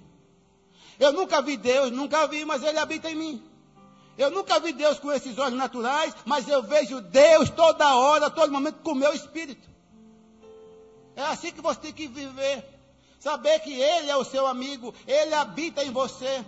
Eu 0.98 1.12
nunca 1.12 1.42
vi 1.42 1.56
Deus, 1.56 1.90
nunca 1.90 2.26
vi, 2.26 2.44
mas 2.44 2.62
Ele 2.62 2.78
habita 2.78 3.10
em 3.10 3.14
mim. 3.14 3.42
Eu 4.16 4.30
nunca 4.30 4.58
vi 4.58 4.72
Deus 4.72 4.98
com 4.98 5.12
esses 5.12 5.38
olhos 5.38 5.56
naturais, 5.56 6.12
mas 6.24 6.48
eu 6.48 6.62
vejo 6.62 7.00
Deus 7.00 7.50
toda 7.50 7.96
hora, 7.96 8.30
todo 8.30 8.50
momento 8.50 8.80
com 8.82 8.92
o 8.92 8.96
meu 8.96 9.12
espírito. 9.12 9.68
É 11.14 11.22
assim 11.22 11.52
que 11.52 11.60
você 11.60 11.80
tem 11.80 11.92
que 11.92 12.08
viver. 12.08 12.77
Saber 13.18 13.60
que 13.60 13.72
Ele 13.72 14.10
é 14.10 14.16
o 14.16 14.24
seu 14.24 14.46
amigo, 14.46 14.94
Ele 15.06 15.34
habita 15.34 15.84
em 15.84 15.90
você. 15.90 16.44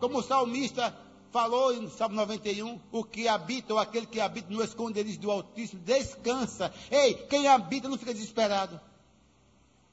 Como 0.00 0.18
o 0.18 0.22
salmista 0.22 0.94
falou 1.30 1.72
em 1.72 1.88
Salmo 1.88 2.14
91, 2.14 2.80
o 2.92 3.04
que 3.04 3.26
habita, 3.26 3.72
ou 3.72 3.78
aquele 3.78 4.06
que 4.06 4.20
habita 4.20 4.52
no 4.52 4.62
esconderijo 4.62 5.18
do 5.18 5.30
Altíssimo, 5.30 5.82
descansa. 5.82 6.72
Ei, 6.90 7.14
quem 7.14 7.48
habita 7.48 7.88
não 7.88 7.98
fica 7.98 8.14
desesperado. 8.14 8.80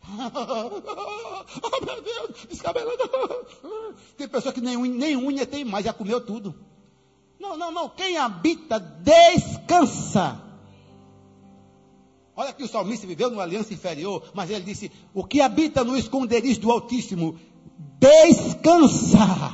oh 0.08 1.86
meu 1.86 2.02
Deus, 2.02 2.46
descabelado. 2.48 2.98
Tem 4.18 4.28
pessoa 4.28 4.54
que 4.54 4.62
nem, 4.62 4.78
nem 4.78 5.16
unha 5.16 5.46
tem 5.46 5.66
mais, 5.66 5.86
já 5.86 5.94
comeu 5.94 6.22
tudo. 6.22 6.56
Não, 7.40 7.58
não, 7.58 7.72
não. 7.72 7.90
Quem 7.90 8.18
habita, 8.18 8.80
descansa. 8.80 10.42
Olha 12.38 12.52
que 12.52 12.64
o 12.64 12.68
salmista 12.68 13.08
viveu 13.08 13.30
numa 13.30 13.44
aliança 13.44 13.74
inferior, 13.74 14.24
mas 14.34 14.50
ele 14.50 14.66
disse: 14.66 14.92
O 15.14 15.24
que 15.24 15.40
habita 15.40 15.84
no 15.84 15.98
esconderijo 15.98 16.60
do 16.60 16.72
Altíssimo, 16.72 17.40
descansa. 18.00 19.54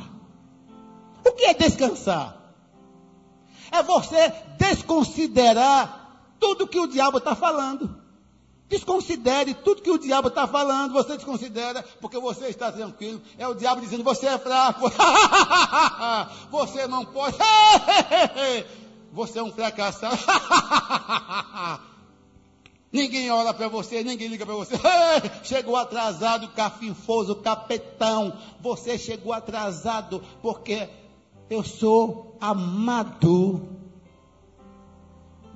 O 1.23 1.31
que 1.33 1.45
é 1.45 1.53
descansar? 1.53 2.37
É 3.71 3.83
você 3.83 4.33
desconsiderar 4.57 6.01
tudo 6.39 6.67
que 6.67 6.79
o 6.79 6.87
diabo 6.87 7.19
está 7.19 7.35
falando. 7.35 8.01
Desconsidere 8.67 9.53
tudo 9.53 9.81
que 9.81 9.91
o 9.91 9.97
diabo 9.97 10.29
está 10.29 10.47
falando, 10.47 10.93
você 10.93 11.17
desconsidera, 11.17 11.83
porque 11.99 12.17
você 12.17 12.47
está 12.47 12.71
tranquilo. 12.71 13.21
É 13.37 13.45
o 13.45 13.53
diabo 13.53 13.81
dizendo, 13.81 14.01
você 14.01 14.27
é 14.27 14.37
fraco, 14.39 14.89
você 16.49 16.87
não 16.87 17.03
pode, 17.03 17.35
você 19.11 19.39
é 19.39 19.43
um 19.43 19.51
fracassado. 19.51 20.17
ninguém 22.91 23.29
olha 23.31 23.53
para 23.53 23.67
você, 23.67 24.03
ninguém 24.03 24.27
liga 24.27 24.45
para 24.45 24.55
você. 24.55 24.75
chegou 25.43 25.75
atrasado, 25.75 26.49
cafinfoso, 26.49 27.35
capetão. 27.35 28.37
Você 28.59 28.97
chegou 28.97 29.33
atrasado, 29.33 30.23
porque 30.41 30.89
eu 31.49 31.63
sou 31.63 32.37
amado 32.39 33.67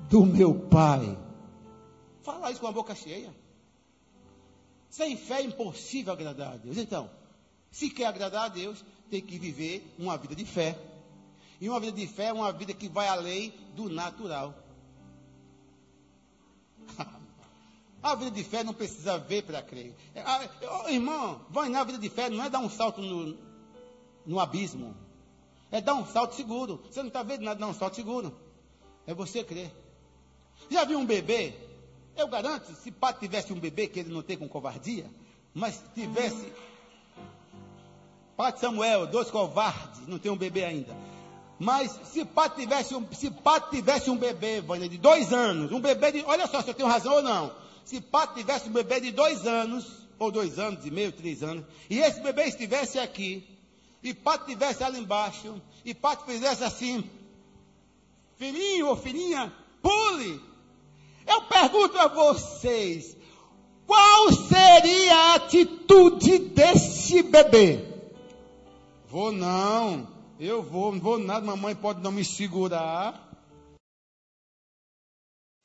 do 0.09 0.25
meu 0.25 0.53
Pai. 0.53 1.17
Fala 2.23 2.51
isso 2.51 2.59
com 2.59 2.67
a 2.67 2.71
boca 2.71 2.95
cheia. 2.95 3.33
Sem 4.89 5.17
fé 5.17 5.41
é 5.41 5.43
impossível 5.43 6.13
agradar 6.13 6.53
a 6.53 6.57
Deus. 6.57 6.77
Então, 6.77 7.09
se 7.69 7.89
quer 7.89 8.05
agradar 8.05 8.45
a 8.45 8.47
Deus, 8.49 8.83
tem 9.09 9.21
que 9.21 9.37
viver 9.37 9.93
uma 9.99 10.17
vida 10.17 10.33
de 10.33 10.45
fé. 10.45 10.79
E 11.59 11.69
uma 11.69 11.79
vida 11.79 11.93
de 11.97 12.07
fé 12.07 12.27
é 12.27 12.33
uma 12.33 12.51
vida 12.51 12.73
que 12.73 12.87
vai 12.87 13.07
além 13.07 13.53
do 13.75 13.89
natural. 13.89 14.53
a 18.11 18.15
vida 18.15 18.31
de 18.31 18.43
fé 18.43 18.63
não 18.63 18.73
precisa 18.73 19.17
ver 19.17 19.43
para 19.43 19.61
crer. 19.61 19.93
É, 20.13 20.93
irmão, 20.93 21.41
vai 21.49 21.69
na 21.69 21.83
vida 21.83 21.97
de 21.97 22.09
fé 22.09 22.29
não 22.29 22.43
é 22.43 22.49
dar 22.49 22.59
um 22.59 22.69
salto 22.69 23.01
no, 23.01 23.37
no 24.25 24.39
abismo. 24.39 24.95
É 25.71 25.81
dar 25.81 25.95
um 25.95 26.05
salto 26.05 26.35
seguro. 26.35 26.83
Você 26.89 27.01
não 27.01 27.07
está 27.07 27.23
vendo 27.23 27.43
nada, 27.43 27.59
dar 27.59 27.67
um 27.67 27.73
salto 27.73 27.95
seguro. 27.95 28.33
É 29.05 29.13
você 29.13 29.43
crer. 29.43 29.71
Já 30.69 30.83
viu 30.85 30.99
um 30.99 31.05
bebê 31.05 31.53
eu 32.15 32.27
garanto, 32.27 32.73
se 32.75 32.91
Pato 32.91 33.19
tivesse 33.19 33.51
um 33.51 33.59
bebê, 33.59 33.87
que 33.87 33.99
ele 33.99 34.13
não 34.13 34.21
tem 34.21 34.37
com 34.37 34.47
covardia, 34.47 35.05
mas 35.53 35.81
tivesse. 35.93 36.53
Pato 38.37 38.59
Samuel, 38.59 39.07
dois 39.07 39.29
covardes, 39.29 40.07
não 40.07 40.17
tem 40.17 40.31
um 40.31 40.37
bebê 40.37 40.63
ainda. 40.63 40.95
Mas 41.59 41.91
se 42.05 42.23
Pato 42.23 42.59
tivesse 42.59 42.95
um, 42.95 43.05
se 43.13 43.29
Pato 43.29 43.69
tivesse 43.69 44.09
um 44.09 44.17
bebê, 44.17 44.61
Vânia, 44.61 44.87
de 44.87 44.97
dois 44.97 45.33
anos, 45.33 45.71
um 45.71 45.79
bebê 45.79 46.11
de. 46.13 46.23
Olha 46.23 46.47
só 46.47 46.61
se 46.61 46.69
eu 46.69 46.73
tenho 46.73 46.87
razão 46.87 47.15
ou 47.15 47.21
não. 47.21 47.51
Se 47.85 48.01
Pato 48.01 48.33
tivesse 48.33 48.67
um 48.67 48.73
bebê 48.73 48.99
de 48.99 49.11
dois 49.11 49.45
anos, 49.45 50.07
ou 50.17 50.31
dois 50.31 50.57
anos 50.57 50.85
e 50.85 50.91
meio, 50.91 51.11
três 51.11 51.43
anos, 51.43 51.63
e 51.89 51.99
esse 51.99 52.19
bebê 52.19 52.45
estivesse 52.45 52.97
aqui, 52.99 53.47
e 54.03 54.13
Pato 54.13 54.45
estivesse 54.45 54.83
ali 54.83 54.99
embaixo, 54.99 55.61
e 55.85 55.93
Pato 55.93 56.25
fizesse 56.25 56.63
assim, 56.63 57.07
filhinho 58.37 58.87
ou 58.87 58.97
filhinha, 58.97 59.53
pule, 59.81 60.41
eu 61.27 61.41
pergunto 61.43 61.97
a 61.99 62.07
vocês: 62.07 63.15
qual 63.85 64.31
seria 64.33 65.15
a 65.15 65.35
atitude 65.35 66.39
desse 66.39 67.21
bebê? 67.21 67.85
Vou 69.07 69.31
não, 69.31 70.07
eu 70.39 70.61
vou, 70.61 70.91
não 70.91 70.99
vou 70.99 71.19
nada, 71.19 71.45
mamãe 71.45 71.75
pode 71.75 72.01
não 72.01 72.11
me 72.11 72.25
segurar. 72.25 73.24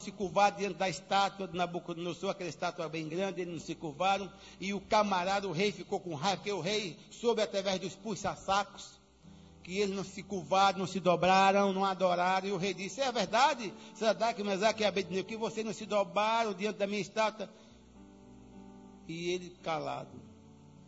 Se 0.01 0.11
curvar 0.11 0.51
diante 0.51 0.77
da 0.77 0.89
estátua 0.89 1.47
de 1.47 1.57
Nabucodonosor, 1.57 2.31
aquela 2.31 2.49
estátua 2.49 2.89
bem 2.89 3.07
grande, 3.07 3.43
eles 3.43 3.53
não 3.53 3.61
se 3.61 3.75
curvaram, 3.75 4.33
e 4.59 4.73
o 4.73 4.81
camarada, 4.81 5.47
o 5.47 5.53
rei, 5.53 5.71
ficou 5.71 6.01
com 6.01 6.15
raiva, 6.15 6.39
porque 6.39 6.53
o 6.53 6.61
rei 6.61 6.99
soube 7.11 7.43
através 7.43 7.79
dos 7.79 7.95
puxa-sacos 7.95 8.99
que 9.63 9.79
eles 9.79 9.95
não 9.95 10.03
se 10.03 10.23
curvaram, 10.23 10.79
não 10.79 10.87
se 10.87 10.99
dobraram, 10.99 11.73
não 11.73 11.85
adoraram. 11.85 12.49
E 12.49 12.53
o 12.53 12.57
rei 12.57 12.73
disse: 12.73 13.01
É 13.01 13.13
verdade, 13.13 13.73
Sadak, 13.95 14.43
Mesaque 14.43 14.83
e 14.83 14.87
Abednego, 14.87 15.29
que 15.29 15.37
vocês 15.37 15.65
não 15.65 15.73
se 15.73 15.87
dobraram 15.87 16.55
diante 16.55 16.79
da 16.79 16.87
minha 16.87 17.01
estátua. 17.01 17.49
E 19.07 19.31
ele 19.31 19.51
calado. 19.63 20.21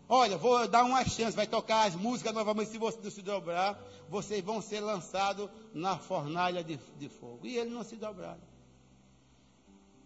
Olha, 0.09 0.37
vou 0.37 0.67
dar 0.69 0.85
uma 0.85 1.05
chance, 1.05 1.37
vai 1.37 1.47
tocar 1.47 1.87
as 1.87 1.95
músicas 1.95 2.35
novamente. 2.35 2.71
Se 2.71 2.79
você 2.79 2.99
não 3.03 3.11
se 3.11 3.23
dobrar, 3.23 3.79
vocês 4.09 4.43
vão 4.43 4.61
ser 4.61 4.81
lançados 4.81 5.49
na 5.73 5.97
fornalha 5.99 6.65
de, 6.65 6.79
de 6.99 7.09
fogo. 7.09 7.47
E 7.47 7.57
eles 7.57 7.73
não 7.73 7.85
se 7.85 7.97
dobraram. 7.97 8.52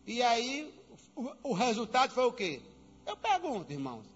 E 0.07 0.23
aí, 0.23 0.73
o, 1.17 1.51
o 1.51 1.53
resultado 1.53 2.13
foi 2.13 2.25
o 2.25 2.33
quê? 2.33 2.63
Eu 3.05 3.17
pergunto, 3.17 3.73
irmãos. 3.73 4.07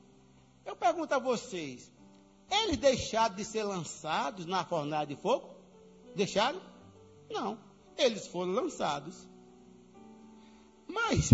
Eu 0.65 0.77
pergunto 0.77 1.15
a 1.15 1.19
vocês: 1.19 1.91
eles 2.51 2.77
deixaram 2.77 3.35
de 3.35 3.45
ser 3.45 3.65
lançados 3.65 4.47
na 4.47 4.65
fornalha 4.65 5.07
de 5.07 5.17
fogo? 5.17 5.51
Deixaram? 6.15 6.61
Não. 7.31 7.59
Eles 7.97 8.27
foram 8.27 8.53
lançados. 8.53 9.17
Mas, 10.87 11.31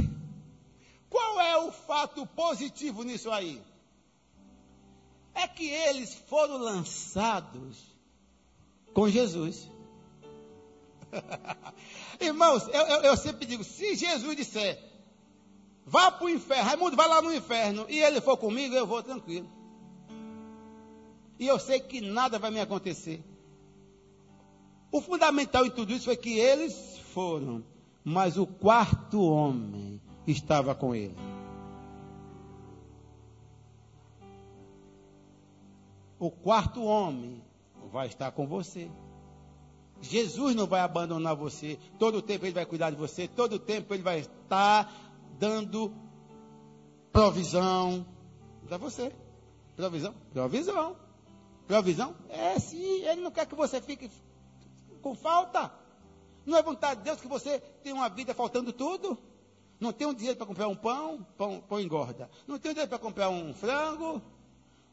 qual 1.08 1.40
é 1.40 1.56
o 1.58 1.72
fato 1.72 2.26
positivo 2.26 3.02
nisso 3.02 3.30
aí? 3.30 3.62
É 5.34 5.46
que 5.46 5.68
eles 5.68 6.14
foram 6.14 6.56
lançados 6.56 7.82
com 8.92 9.08
Jesus. 9.08 9.70
Irmãos, 12.20 12.66
eu, 12.68 12.82
eu, 12.82 13.02
eu, 13.02 13.16
sempre 13.16 13.46
digo: 13.46 13.62
se 13.64 13.94
Jesus 13.94 14.36
disser, 14.36 14.78
vá 15.84 16.10
para 16.10 16.26
o 16.26 16.30
inferno, 16.30 16.64
Raimundo, 16.64 16.96
vai 16.96 17.08
lá 17.08 17.20
no 17.20 17.32
inferno, 17.32 17.86
e 17.88 17.98
ele 17.98 18.20
for 18.20 18.36
comigo, 18.36 18.74
eu 18.74 18.86
vou 18.86 19.02
tranquilo. 19.02 19.48
E 21.38 21.46
eu 21.46 21.58
sei 21.58 21.80
que 21.80 22.00
nada 22.00 22.38
vai 22.38 22.50
me 22.50 22.60
acontecer. 22.60 23.22
O 24.90 25.00
fundamental 25.00 25.66
em 25.66 25.70
tudo 25.70 25.92
isso 25.92 26.06
foi 26.06 26.16
que 26.16 26.38
eles 26.38 26.98
foram, 27.12 27.62
mas 28.02 28.38
o 28.38 28.46
quarto 28.46 29.22
homem 29.22 30.00
estava 30.26 30.74
com 30.74 30.94
ele. 30.94 31.16
O 36.18 36.30
quarto 36.30 36.82
homem 36.82 37.42
vai 37.92 38.06
estar 38.06 38.30
com 38.30 38.46
você. 38.46 38.90
Jesus 40.00 40.54
não 40.54 40.66
vai 40.66 40.80
abandonar 40.80 41.34
você. 41.34 41.78
Todo 41.98 42.18
o 42.18 42.22
tempo 42.22 42.44
ele 42.44 42.54
vai 42.54 42.66
cuidar 42.66 42.90
de 42.90 42.96
você. 42.96 43.26
Todo 43.26 43.54
o 43.54 43.58
tempo 43.58 43.92
ele 43.94 44.02
vai 44.02 44.20
estar 44.20 44.92
dando 45.38 45.92
provisão 47.12 48.06
para 48.66 48.76
você. 48.76 49.12
Provisão? 49.74 50.14
Provisão. 50.32 50.96
Provisão? 51.66 52.14
É 52.28 52.58
sim, 52.58 53.02
ele 53.04 53.20
não 53.20 53.30
quer 53.30 53.46
que 53.46 53.54
você 53.54 53.80
fique 53.80 54.10
com 55.02 55.14
falta. 55.14 55.72
Não 56.44 56.56
é 56.56 56.62
vontade 56.62 57.00
de 57.00 57.04
Deus 57.04 57.20
que 57.20 57.26
você 57.26 57.58
tenha 57.82 57.94
uma 57.94 58.08
vida 58.08 58.32
faltando 58.32 58.72
tudo? 58.72 59.18
Não 59.80 59.92
tem 59.92 60.06
um 60.06 60.14
dinheiro 60.14 60.36
para 60.36 60.46
comprar 60.46 60.68
um 60.68 60.76
pão, 60.76 61.26
pão, 61.36 61.60
pão 61.60 61.80
engorda. 61.80 62.30
Não 62.46 62.58
tem 62.58 62.70
um 62.70 62.74
dinheiro 62.74 62.88
para 62.88 62.98
comprar 62.98 63.28
um 63.28 63.52
frango. 63.52 64.22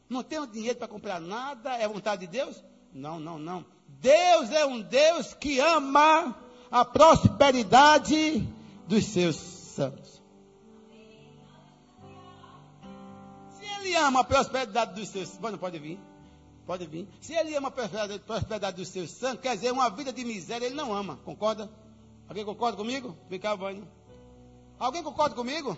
Não 0.08 0.22
tem 0.22 0.38
um 0.38 0.46
dinheiro 0.46 0.78
para 0.78 0.88
comprar 0.88 1.20
nada. 1.20 1.74
É 1.76 1.88
vontade 1.88 2.26
de 2.26 2.26
Deus? 2.26 2.62
Não, 2.92 3.18
não, 3.18 3.38
não. 3.38 3.64
Deus 3.86 4.50
é 4.50 4.66
um 4.66 4.80
Deus 4.80 5.34
que 5.34 5.60
ama 5.60 6.36
a 6.70 6.84
prosperidade 6.84 8.46
dos 8.86 9.04
seus 9.06 9.36
santos. 9.36 10.22
Se 13.50 13.64
ele 13.64 13.94
ama 13.96 14.20
a 14.20 14.24
prosperidade 14.24 14.94
dos 14.94 15.08
seus, 15.08 15.28
santos, 15.28 15.58
pode 15.58 15.78
vir. 15.78 15.98
Pode 16.66 16.86
vir. 16.86 17.08
Se 17.20 17.34
ele 17.34 17.54
ama 17.54 17.68
a 17.68 17.70
prosperidade, 17.70 18.76
dos 18.76 18.88
seus 18.88 19.10
santos, 19.10 19.40
quer 19.40 19.54
dizer, 19.54 19.72
uma 19.72 19.90
vida 19.90 20.12
de 20.12 20.24
miséria 20.24 20.66
ele 20.66 20.74
não 20.74 20.92
ama. 20.92 21.18
Concorda? 21.24 21.70
Alguém 22.28 22.44
concorda 22.44 22.76
comigo? 22.76 23.16
Vem 23.28 23.38
cá, 23.38 23.54
Vânia. 23.54 23.86
Alguém 24.78 25.02
concorda 25.02 25.34
comigo? 25.34 25.76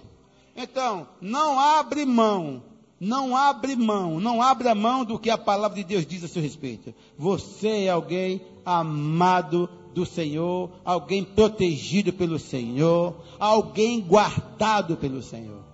Então, 0.55 1.09
não 1.21 1.59
abre 1.59 2.05
mão. 2.05 2.63
Não 2.99 3.37
abre 3.37 3.77
mão. 3.77 4.19
Não 4.19 4.41
abra 4.41 4.75
mão 4.75 5.05
do 5.05 5.19
que 5.19 5.31
a 5.31 5.39
palavra 5.39 5.77
de 5.77 5.85
Deus 5.85 6.07
diz 6.07 6.25
a 6.25 6.29
seu 6.29 6.43
respeito. 6.43 6.95
Você 7.19 7.85
é 7.85 7.91
alguém 7.91 8.41
amado 8.65 9.69
do 9.93 10.05
Senhor, 10.05 10.71
alguém 10.85 11.25
protegido 11.25 12.13
pelo 12.13 12.39
Senhor, 12.39 13.17
alguém 13.39 14.01
guardado 14.01 14.97
pelo 14.97 15.23
Senhor. 15.23 15.65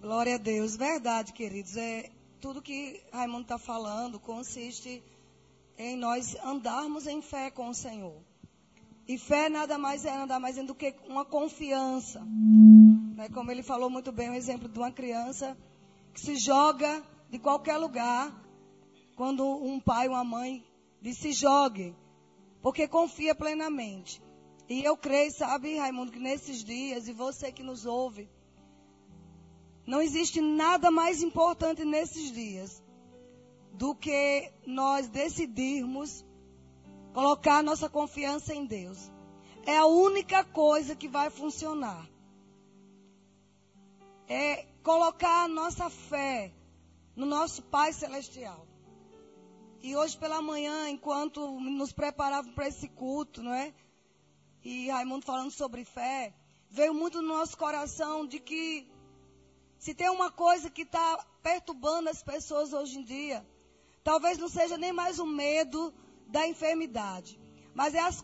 Glória 0.00 0.34
a 0.34 0.38
Deus, 0.38 0.76
verdade, 0.76 1.32
queridos. 1.32 1.76
É, 1.76 2.10
tudo 2.40 2.60
que 2.60 3.00
Raimundo 3.12 3.42
está 3.42 3.58
falando 3.58 4.20
consiste 4.20 5.02
em 5.78 5.96
nós 5.96 6.36
andarmos 6.44 7.06
em 7.06 7.22
fé 7.22 7.50
com 7.50 7.70
o 7.70 7.74
Senhor. 7.74 8.14
E 9.06 9.18
fé 9.18 9.48
nada 9.48 9.76
mais 9.76 10.04
é 10.04 10.16
nada 10.16 10.40
mais 10.40 10.56
do 10.56 10.74
que 10.74 10.94
uma 11.06 11.24
confiança. 11.24 12.24
Né? 13.14 13.28
Como 13.28 13.50
ele 13.50 13.62
falou 13.62 13.90
muito 13.90 14.10
bem, 14.10 14.30
o 14.30 14.34
exemplo 14.34 14.68
de 14.68 14.78
uma 14.78 14.90
criança 14.90 15.56
que 16.12 16.20
se 16.20 16.36
joga 16.36 17.02
de 17.28 17.38
qualquer 17.38 17.76
lugar 17.76 18.32
quando 19.14 19.44
um 19.44 19.78
pai, 19.78 20.08
uma 20.08 20.24
mãe 20.24 20.64
diz 21.00 21.18
se 21.18 21.32
jogue, 21.32 21.94
porque 22.62 22.88
confia 22.88 23.34
plenamente. 23.34 24.22
E 24.68 24.82
eu 24.82 24.96
creio, 24.96 25.30
sabe, 25.30 25.76
Raimundo, 25.76 26.10
que 26.10 26.18
nesses 26.18 26.64
dias, 26.64 27.06
e 27.06 27.12
você 27.12 27.52
que 27.52 27.62
nos 27.62 27.84
ouve, 27.84 28.26
não 29.86 30.00
existe 30.00 30.40
nada 30.40 30.90
mais 30.90 31.22
importante 31.22 31.84
nesses 31.84 32.32
dias 32.32 32.82
do 33.74 33.94
que 33.94 34.50
nós 34.66 35.08
decidirmos 35.08 36.24
colocar 37.14 37.62
nossa 37.62 37.88
confiança 37.88 38.52
em 38.52 38.66
Deus. 38.66 38.98
é 39.66 39.78
a 39.78 39.86
única 39.86 40.44
coisa 40.44 40.94
que 40.94 41.08
vai 41.08 41.30
funcionar. 41.30 42.06
É 44.28 44.66
colocar 44.82 45.44
a 45.44 45.48
nossa 45.48 45.88
fé 45.88 46.52
no 47.14 47.24
nosso 47.24 47.62
Pai 47.62 47.92
Celestial. 47.92 48.66
E 49.80 49.94
hoje 49.96 50.18
pela 50.18 50.42
manhã, 50.42 50.88
enquanto 50.90 51.60
nos 51.60 51.92
preparávamos 51.92 52.54
para 52.54 52.68
esse 52.68 52.88
culto, 52.88 53.42
não 53.42 53.54
é? 53.54 53.72
E 54.62 54.90
Raimundo 54.90 55.24
falando 55.24 55.50
sobre 55.50 55.84
fé, 55.84 56.34
veio 56.68 56.92
muito 56.92 57.22
no 57.22 57.28
nosso 57.28 57.56
coração 57.56 58.26
de 58.26 58.40
que 58.40 58.90
se 59.78 59.94
tem 59.94 60.10
uma 60.10 60.30
coisa 60.30 60.68
que 60.68 60.82
está 60.82 61.24
perturbando 61.42 62.08
as 62.10 62.22
pessoas 62.22 62.72
hoje 62.72 62.98
em 62.98 63.04
dia, 63.04 63.46
talvez 64.02 64.36
não 64.36 64.48
seja 64.48 64.76
nem 64.76 64.92
mais 64.92 65.18
o 65.18 65.26
medo 65.26 65.94
da 66.26 66.46
enfermidade, 66.46 67.40
mas 67.74 67.94
é 67.94 68.00
as, 68.00 68.22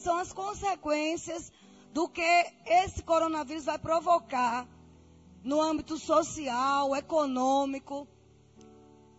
são 0.00 0.18
as 0.18 0.32
consequências 0.32 1.52
do 1.92 2.08
que 2.08 2.22
esse 2.66 3.02
coronavírus 3.02 3.64
vai 3.64 3.78
provocar 3.78 4.66
no 5.42 5.60
âmbito 5.60 5.98
social, 5.98 6.94
econômico, 6.94 8.06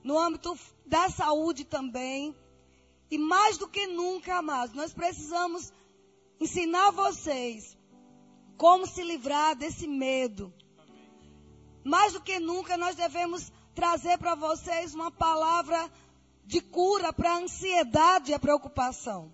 no 0.04 0.18
âmbito 0.18 0.58
da 0.86 1.10
saúde 1.10 1.66
também. 1.66 2.36
E 3.10 3.18
mais 3.18 3.58
do 3.58 3.68
que 3.68 3.88
nunca, 3.88 4.38
amados, 4.38 4.74
nós 4.74 4.94
precisamos 4.94 5.74
ensinar 6.40 6.92
vocês 6.92 7.78
como 8.58 8.86
se 8.86 9.04
livrar 9.04 9.56
desse 9.56 9.88
medo. 9.88 10.54
Mais 11.84 12.14
do 12.14 12.22
que 12.22 12.40
nunca, 12.40 12.78
nós 12.78 12.96
devemos 12.96 13.52
trazer 13.74 14.18
para 14.18 14.36
vocês 14.36 14.94
uma 14.94 15.12
palavra 15.12 15.92
de 16.52 16.60
cura 16.60 17.14
para 17.14 17.32
a 17.32 17.38
ansiedade 17.38 18.32
e 18.32 18.34
a 18.34 18.40
preocupação. 18.40 19.34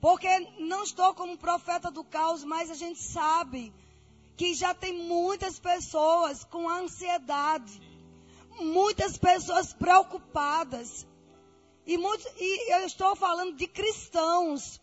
Porque 0.00 0.28
não 0.58 0.82
estou 0.82 1.14
como 1.14 1.38
profeta 1.38 1.92
do 1.92 2.02
caos, 2.02 2.42
mas 2.42 2.72
a 2.72 2.74
gente 2.74 3.00
sabe 3.00 3.72
que 4.36 4.52
já 4.52 4.74
tem 4.74 4.92
muitas 5.04 5.60
pessoas 5.60 6.42
com 6.42 6.68
ansiedade, 6.68 7.80
muitas 8.58 9.16
pessoas 9.16 9.72
preocupadas. 9.72 11.06
E, 11.86 11.94
e 11.94 12.74
eu 12.74 12.84
estou 12.84 13.14
falando 13.14 13.54
de 13.54 13.68
cristãos. 13.68 14.80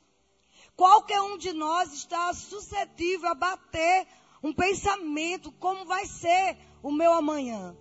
Qualquer 0.73 1.19
um 1.19 1.37
de 1.37 1.51
nós 1.51 1.91
está 1.91 2.33
suscetível 2.33 3.27
a 3.27 3.35
bater 3.35 4.07
um 4.41 4.53
pensamento: 4.53 5.51
como 5.51 5.83
vai 5.83 6.05
ser 6.05 6.57
o 6.81 6.93
meu 6.93 7.11
amanhã? 7.11 7.75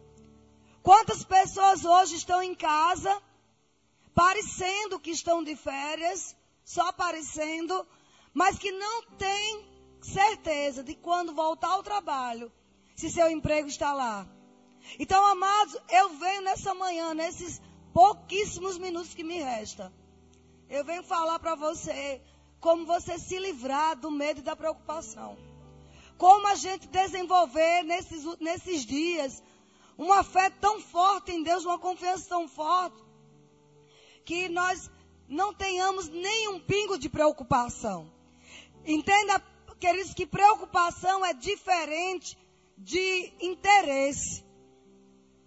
Quantas 0.83 1.25
pessoas 1.25 1.85
hoje 1.85 2.17
estão 2.17 2.43
em 2.43 2.55
casa, 2.55 3.23
parecendo 4.15 4.99
que 4.99 5.11
estão 5.11 5.43
de 5.43 5.55
férias, 5.55 6.37
só 6.65 6.93
parecendo, 6.93 7.87
mas 8.35 8.59
que 8.59 8.73
não 8.73 9.03
têm 9.17 9.65
certeza 10.01 10.83
de 10.83 10.95
quando 10.97 11.33
voltar 11.35 11.69
ao 11.69 11.83
trabalho, 11.83 12.51
se 12.97 13.11
seu 13.11 13.31
emprego 13.31 13.69
está 13.69 13.93
lá. 13.93 14.27
Então, 14.99 15.25
amados, 15.25 15.77
eu 15.89 16.09
venho 16.17 16.43
nessa 16.43 16.75
manhã, 16.75 17.15
nesses 17.15 17.63
pouquíssimos 17.93 18.77
minutos 18.77 19.15
que 19.15 19.23
me 19.23 19.41
resta, 19.41 19.93
eu 20.69 20.85
venho 20.85 21.05
falar 21.05 21.39
para 21.39 21.55
você 21.55 22.21
como 22.59 22.87
você 22.87 23.19
se 23.19 23.39
livrar 23.39 23.97
do 23.97 24.11
medo 24.11 24.41
e 24.41 24.43
da 24.43 24.57
preocupação. 24.57 25.39
Como 26.19 26.47
a 26.49 26.55
gente 26.55 26.89
desenvolver 26.89 27.83
nesses, 27.85 28.25
nesses 28.39 28.85
dias 28.85 29.43
uma 30.03 30.23
fé 30.23 30.51
tão 30.51 30.81
forte 30.81 31.33
em 31.33 31.43
Deus, 31.43 31.65
uma 31.65 31.79
confiança 31.79 32.29
tão 32.29 32.49
forte, 32.49 32.97
que 34.25 34.49
nós 34.49 34.91
não 35.29 35.55
tenhamos 35.55 36.09
nenhum 36.09 36.61
pingo 36.61 36.99
de 36.99 37.09
preocupação. 37.09 38.11
Entenda 38.85 39.43
Queridos, 39.83 40.15
que 40.15 40.25
preocupação 40.25 41.27
é 41.27 41.35
diferente 41.35 42.39
de 42.79 43.33
interesse. 43.41 44.45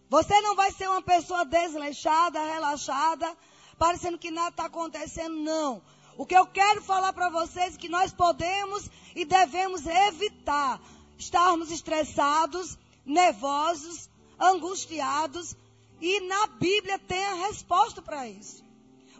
Você 0.09 0.41
não 0.41 0.57
vai 0.57 0.73
ser 0.73 0.89
uma 0.89 1.01
pessoa 1.01 1.45
desleixada, 1.45 2.43
relaxada, 2.43 3.33
parecendo 3.77 4.17
que 4.17 4.31
nada 4.31 4.49
está 4.49 4.65
acontecendo, 4.65 5.37
não. 5.37 5.81
O 6.17 6.25
que 6.25 6.35
eu 6.35 6.45
quero 6.47 6.81
falar 6.81 7.13
para 7.13 7.29
vocês 7.29 7.75
é 7.75 7.77
que 7.77 7.87
nós 7.87 8.11
podemos 8.11 8.89
e 9.15 9.23
devemos 9.23 9.85
evitar 9.85 10.81
estarmos 11.17 11.71
estressados, 11.71 12.77
nervosos, 13.05 14.09
angustiados. 14.39 15.55
E 16.01 16.19
na 16.21 16.47
Bíblia 16.47 16.99
tem 16.99 17.23
a 17.25 17.47
resposta 17.47 18.01
para 18.01 18.27
isso. 18.27 18.63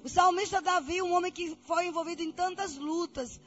O 0.04 0.10
salmista 0.10 0.62
Davi, 0.62 1.02
um 1.02 1.14
homem 1.14 1.32
que 1.32 1.56
foi 1.66 1.88
envolvido 1.88 2.22
em 2.22 2.32
tantas 2.32 2.78
lutas, 2.78 3.40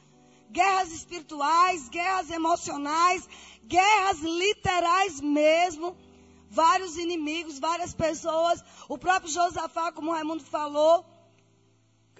guerras 0.51 0.91
espirituais, 0.91 1.87
guerras 1.89 2.29
emocionais, 2.29 3.27
guerras 3.63 4.19
literais 4.19 5.21
mesmo. 5.21 5.95
Vários 6.49 6.97
inimigos, 6.97 7.59
várias 7.59 7.93
pessoas. 7.93 8.63
O 8.87 8.97
próprio 8.97 9.31
Josafá, 9.31 9.91
como 9.91 10.09
o 10.09 10.13
Raimundo 10.13 10.43
falou, 10.43 11.05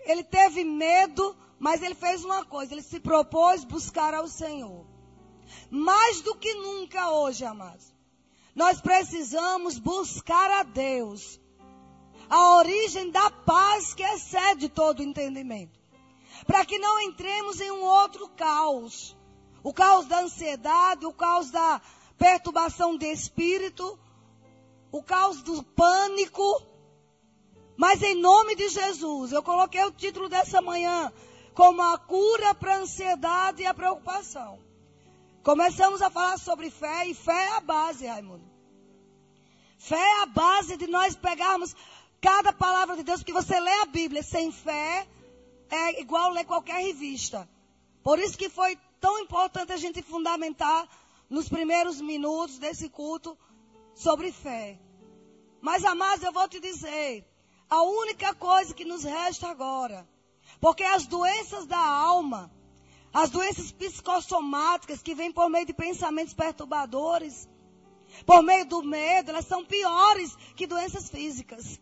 ele 0.05 0.23
teve 0.23 0.63
medo, 0.63 1.35
mas 1.57 1.81
ele 1.81 1.95
fez 1.95 2.23
uma 2.23 2.45
coisa: 2.45 2.73
ele 2.73 2.81
se 2.81 2.99
propôs 2.99 3.63
buscar 3.63 4.13
ao 4.13 4.27
Senhor. 4.27 4.85
Mais 5.69 6.21
do 6.21 6.35
que 6.35 6.53
nunca 6.53 7.09
hoje, 7.09 7.43
amados, 7.43 7.91
nós 8.59 8.81
precisamos 8.81 9.79
buscar 9.79 10.51
a 10.59 10.63
Deus, 10.63 11.39
a 12.29 12.57
origem 12.57 13.09
da 13.09 13.31
paz 13.31 13.93
que 13.93 14.03
excede 14.03 14.67
todo 14.67 15.01
entendimento 15.01 15.79
para 16.45 16.65
que 16.65 16.77
não 16.77 16.99
entremos 16.99 17.61
em 17.61 17.71
um 17.71 17.81
outro 17.81 18.27
caos. 18.29 19.15
O 19.63 19.73
caos 19.73 20.07
da 20.07 20.19
ansiedade, 20.19 21.05
o 21.05 21.13
caos 21.13 21.49
da 21.51 21.81
perturbação 22.17 22.97
de 22.97 23.05
espírito, 23.05 23.97
o 24.91 25.01
caos 25.01 25.41
do 25.41 25.63
pânico. 25.63 26.61
Mas 27.77 28.03
em 28.03 28.15
nome 28.15 28.55
de 28.55 28.67
Jesus, 28.67 29.31
eu 29.31 29.41
coloquei 29.41 29.85
o 29.85 29.91
título 29.91 30.27
dessa 30.27 30.61
manhã 30.61 31.13
como 31.53 31.81
a 31.81 31.97
cura 31.97 32.53
para 32.53 32.73
a 32.73 32.79
ansiedade 32.79 33.63
e 33.63 33.65
a 33.65 33.73
preocupação. 33.73 34.59
Começamos 35.43 36.01
a 36.01 36.09
falar 36.09 36.37
sobre 36.37 36.69
fé 36.69 37.07
e 37.07 37.13
fé 37.13 37.45
é 37.45 37.55
a 37.55 37.61
base, 37.61 38.05
Raimundo. 38.05 38.48
Fé 39.79 39.95
é 39.95 40.21
a 40.21 40.25
base 40.25 40.75
de 40.77 40.87
nós 40.87 41.15
pegarmos 41.15 41.73
cada 42.21 42.51
palavra 42.51 42.97
de 42.97 43.03
Deus, 43.03 43.21
porque 43.21 43.33
você 43.33 43.59
lê 43.59 43.73
a 43.81 43.85
Bíblia 43.85 44.21
sem 44.21 44.51
fé, 44.51 45.07
é 45.69 46.01
igual 46.01 46.31
ler 46.31 46.45
qualquer 46.45 46.83
revista. 46.83 47.49
Por 48.03 48.19
isso 48.19 48.37
que 48.37 48.49
foi 48.49 48.77
tão 48.99 49.19
importante 49.19 49.71
a 49.71 49.77
gente 49.77 50.01
fundamentar 50.01 50.87
nos 51.29 51.47
primeiros 51.47 52.01
minutos 52.01 52.59
desse 52.59 52.89
culto 52.89 53.37
sobre 53.95 54.31
fé. 54.33 54.77
Mas, 55.61 55.83
amados, 55.85 56.23
eu 56.23 56.31
vou 56.31 56.47
te 56.47 56.59
dizer, 56.59 57.25
a 57.69 57.81
única 57.81 58.33
coisa 58.35 58.73
que 58.73 58.85
nos 58.85 59.03
resta 59.03 59.47
agora, 59.47 60.07
porque 60.59 60.83
as 60.83 61.07
doenças 61.07 61.65
da 61.65 61.79
alma, 61.79 62.51
as 63.13 63.29
doenças 63.29 63.71
psicossomáticas 63.71 65.01
que 65.01 65.15
vêm 65.15 65.31
por 65.31 65.49
meio 65.49 65.65
de 65.65 65.73
pensamentos 65.73 66.33
perturbadores, 66.33 67.48
por 68.25 68.41
meio 68.43 68.65
do 68.65 68.83
medo, 68.83 69.31
elas 69.31 69.45
são 69.45 69.63
piores 69.65 70.35
que 70.55 70.67
doenças 70.67 71.09
físicas. 71.09 71.79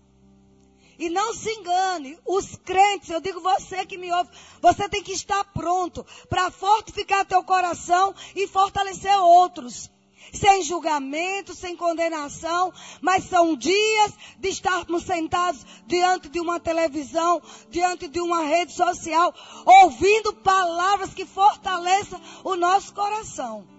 E 1.00 1.10
não 1.10 1.34
se 1.34 1.52
engane, 1.52 2.18
os 2.26 2.56
crentes, 2.56 3.10
eu 3.10 3.22
digo 3.22 3.40
você 3.40 3.86
que 3.86 3.98
me 3.98 4.12
ouve, 4.12 4.32
você 4.60 4.90
tem 4.90 5.04
que 5.04 5.12
estar 5.12 5.44
pronto 5.54 6.04
para 6.28 6.50
fortificar 6.50 7.26
teu 7.26 7.44
coração 7.44 8.16
e 8.36 8.48
fortalecer 8.48 9.16
outros. 9.20 9.92
Sem 10.34 10.64
julgamento, 10.64 11.54
sem 11.54 11.76
condenação, 11.76 12.74
mas 13.00 13.26
são 13.26 13.56
dias 13.56 14.14
de 14.40 14.50
estarmos 14.50 15.04
sentados 15.04 15.66
diante 15.86 16.28
de 16.28 16.40
uma 16.40 16.60
televisão, 16.60 17.42
diante 17.70 18.08
de 18.08 18.20
uma 18.20 18.42
rede 18.44 18.74
social, 18.74 19.34
ouvindo 19.66 20.34
palavras 20.34 21.14
que 21.14 21.26
fortaleçam 21.26 22.20
o 22.44 22.56
nosso 22.56 22.94
coração. 22.94 23.77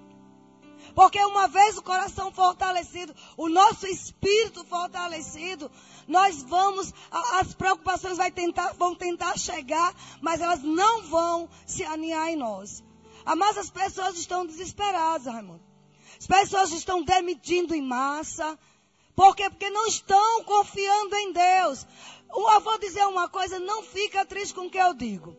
Porque 0.99 1.25
uma 1.25 1.47
vez 1.47 1.79
o 1.79 1.83
coração 1.83 2.33
fortalecido, 2.33 3.15
o 3.37 3.49
nosso 3.49 3.87
espírito 3.87 4.65
fortalecido, 4.65 5.71
nós 6.09 6.43
vamos, 6.43 6.93
as 7.35 7.55
preocupações 7.55 8.17
vai 8.17 8.33
tentar, 8.33 8.73
vão 8.73 8.97
tentar 8.97 9.39
chegar, 9.39 9.95
mas 10.21 10.41
elas 10.41 10.61
não 10.61 11.05
vão 11.05 11.49
se 11.65 11.85
aninhar 11.85 12.27
em 12.31 12.35
nós. 12.35 12.83
Mas 13.25 13.57
as 13.57 13.71
pessoas 13.71 14.19
estão 14.19 14.45
desesperadas, 14.45 15.33
Raimundo. 15.33 15.63
As 16.19 16.27
pessoas 16.27 16.73
estão 16.73 17.05
demitindo 17.05 17.77
em 17.77 17.81
massa. 17.81 18.59
Por 19.15 19.37
quê? 19.37 19.49
Porque 19.49 19.71
não 19.71 19.87
estão 19.87 20.43
confiando 20.43 21.15
em 21.15 21.33
Deus. 21.33 21.87
Eu 22.29 22.61
vou 22.61 22.77
dizer 22.77 23.07
uma 23.07 23.29
coisa, 23.29 23.61
não 23.61 23.85
fica 23.85 24.27
triste 24.27 24.53
com 24.53 24.67
o 24.67 24.71
que 24.71 24.79
eu 24.79 24.93
digo. 24.95 25.37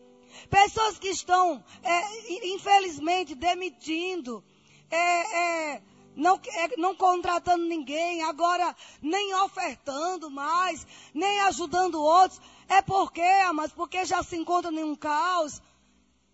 Pessoas 0.48 0.98
que 0.98 1.08
estão, 1.08 1.62
é, 1.82 2.46
infelizmente, 2.46 3.34
demitindo, 3.34 4.42
é, 4.90 5.74
é, 5.74 5.82
não, 6.16 6.40
é, 6.44 6.76
não 6.76 6.94
contratando 6.94 7.64
ninguém, 7.64 8.22
agora 8.22 8.74
nem 9.00 9.34
ofertando 9.36 10.30
mais, 10.30 10.86
nem 11.14 11.40
ajudando 11.42 12.02
outros. 12.02 12.40
É 12.68 12.82
porque, 12.82 13.22
mas 13.54 13.72
porque 13.72 14.04
já 14.04 14.22
se 14.22 14.36
encontra 14.36 14.70
em 14.72 14.84
um 14.84 14.96
caos. 14.96 15.60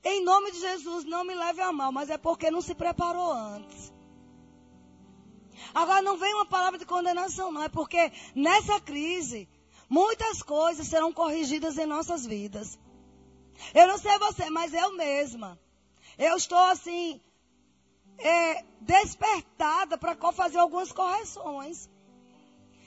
Em 0.05 0.23
nome 0.25 0.53
de 0.53 0.61
Jesus, 0.61 1.05
não 1.05 1.25
me 1.25 1.35
leve 1.35 1.61
a 1.61 1.73
mal, 1.73 1.91
mas 1.91 2.11
é 2.11 2.19
porque 2.19 2.51
não 2.51 2.61
se 2.61 2.75
preparou 2.75 3.33
antes. 3.33 3.93
Agora 5.75 6.03
não 6.03 6.17
vem 6.17 6.35
uma 6.35 6.47
palavra 6.47 6.79
de 6.79 6.87
condenação, 6.87 7.51
não, 7.51 7.63
é 7.63 7.69
porque 7.69 8.13
nessa 8.35 8.81
crise 8.81 9.49
muitas 9.89 10.43
coisas 10.43 10.87
serão 10.87 11.13
corrigidas 11.13 11.79
em 11.79 11.87
nossas 11.87 12.25
vidas. 12.25 12.79
Eu 13.75 13.87
não 13.87 13.99
sei 13.99 14.19
você, 14.19 14.51
mas 14.51 14.73
eu 14.75 14.93
mesma. 14.95 15.59
Eu 16.19 16.37
estou 16.37 16.59
assim, 16.59 17.21
é, 18.19 18.65
despertada 18.81 19.99
para 19.99 20.17
fazer 20.33 20.59
algumas 20.59 20.93
correções. 20.93 21.89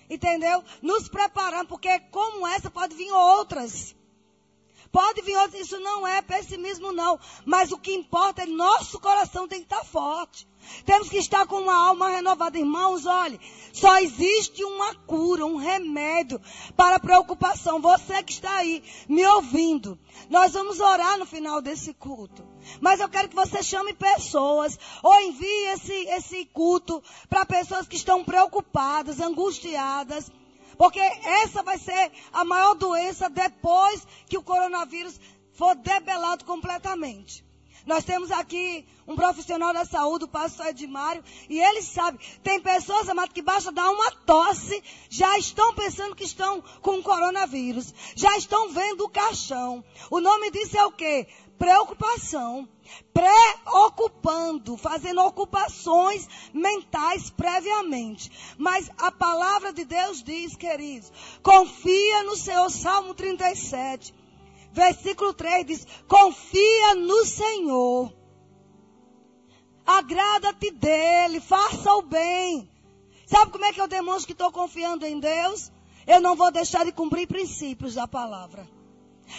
Entendeu? 0.09 0.63
Nos 0.82 1.07
preparando, 1.07 1.67
porque 1.67 1.99
como 2.11 2.47
essa 2.47 2.71
pode 2.71 2.95
vir 2.95 3.11
outras. 3.11 3.95
Pode 4.91 5.21
vir 5.21 5.38
outras, 5.38 5.61
isso 5.61 5.80
não 5.80 6.07
é 6.07 6.19
pessimismo 6.19 6.91
não. 6.91 7.19
Mas 7.45 7.71
o 7.71 7.77
que 7.77 7.93
importa 7.93 8.41
é 8.41 8.47
nosso 8.47 8.99
coração 8.99 9.47
tem 9.47 9.59
que 9.59 9.65
estar 9.65 9.84
forte. 9.84 10.47
Temos 10.84 11.09
que 11.09 11.17
estar 11.17 11.45
com 11.45 11.61
uma 11.61 11.75
alma 11.75 12.09
renovada. 12.09 12.57
Irmãos, 12.57 13.05
olhe, 13.05 13.39
só 13.71 13.99
existe 13.99 14.63
uma 14.63 14.95
cura, 14.95 15.45
um 15.45 15.57
remédio 15.57 16.41
para 16.75 16.95
a 16.95 16.99
preocupação. 16.99 17.80
Você 17.80 18.23
que 18.23 18.32
está 18.32 18.55
aí 18.55 18.84
me 19.07 19.23
ouvindo, 19.27 19.99
nós 20.27 20.53
vamos 20.53 20.80
orar 20.80 21.19
no 21.19 21.25
final 21.25 21.61
desse 21.61 21.93
culto. 21.93 22.49
Mas 22.80 22.99
eu 22.99 23.10
quero 23.10 23.30
que 23.30 23.36
você 23.36 23.62
chame 23.64 23.93
pessoas 23.93 24.78
ou 25.01 25.20
envie 25.22 25.66
esse, 25.74 25.93
esse 25.93 26.45
culto 26.45 27.03
para 27.30 27.45
pessoas 27.45 27.88
que 27.88 27.95
estão 27.95 28.24
preocupadas, 28.24 29.20
angustiadas. 29.20 30.32
Porque 30.78 30.99
essa 30.99 31.62
vai 31.62 31.78
ser 31.78 32.12
a 32.32 32.45
maior 32.45 32.74
doença 32.74 33.30
depois 33.30 34.07
que 34.28 34.38
o 34.38 34.43
coronavírus 34.43 35.20
for 35.53 35.76
debelado 35.76 36.45
completamente. 36.45 37.43
Nós 37.86 38.03
temos 38.03 38.32
aqui 38.32 38.86
um 39.07 39.16
profissional 39.16 39.74
da 39.74 39.84
saúde, 39.84 40.26
o 40.26 40.28
pastor 40.28 40.68
Edmário, 40.68 41.24
e 41.49 41.60
ele 41.60 41.82
sabe, 41.82 42.20
tem 42.43 42.60
pessoas, 42.60 43.10
amadas, 43.10 43.34
que 43.34 43.41
basta 43.41 43.72
dar 43.72 43.89
uma 43.89 44.12
tosse, 44.12 44.84
já 45.10 45.38
estão 45.38 45.74
pensando 45.74 46.16
que 46.16 46.24
estão 46.24 46.62
com 46.82 47.01
coronavírus, 47.01 47.93
já 48.16 48.38
estão 48.38 48.70
vendo 48.70 49.05
o 49.05 49.10
caixão. 49.10 49.84
O 50.12 50.20
nome 50.20 50.51
disso 50.51 50.78
é 50.78 50.86
o 50.86 50.91
quê? 50.91 51.28
Preocupação. 51.60 52.68
Preocupando, 53.14 54.78
fazendo 54.78 55.22
ocupações 55.22 56.28
mentais 56.53 57.30
previamente. 57.30 58.32
Mas 58.57 58.89
a 58.97 59.12
palavra 59.12 59.72
de 59.72 59.84
Deus 59.86 60.24
diz, 60.24 60.55
queridos, 60.55 61.12
confia 61.43 62.24
no 62.24 62.36
Senhor, 62.36 62.70
Salmo 62.72 63.14
37. 63.14 64.16
Versículo 64.72 65.34
3 65.34 65.66
diz: 65.66 65.88
Confia 66.07 66.95
no 66.95 67.26
Senhor. 67.26 68.14
Agrada-te 69.86 70.72
dele, 70.72 71.41
faça 71.41 71.93
o 71.95 72.03
bem. 72.03 72.70
Sabe 73.26 73.51
como 73.51 73.66
é 73.66 73.74
que 73.74 73.82
eu 73.82 73.88
demonstro 73.88 74.28
que 74.28 74.34
estou 74.34 74.51
confiando 74.51 75.05
em 75.05 75.20
Deus? 75.20 75.72
Eu 76.07 76.22
não 76.22 76.36
vou 76.36 76.51
deixar 76.51 76.86
de 76.86 76.91
cumprir 76.91 77.28
princípios 77.28 77.95
da 77.95 78.07
palavra. 78.07 78.68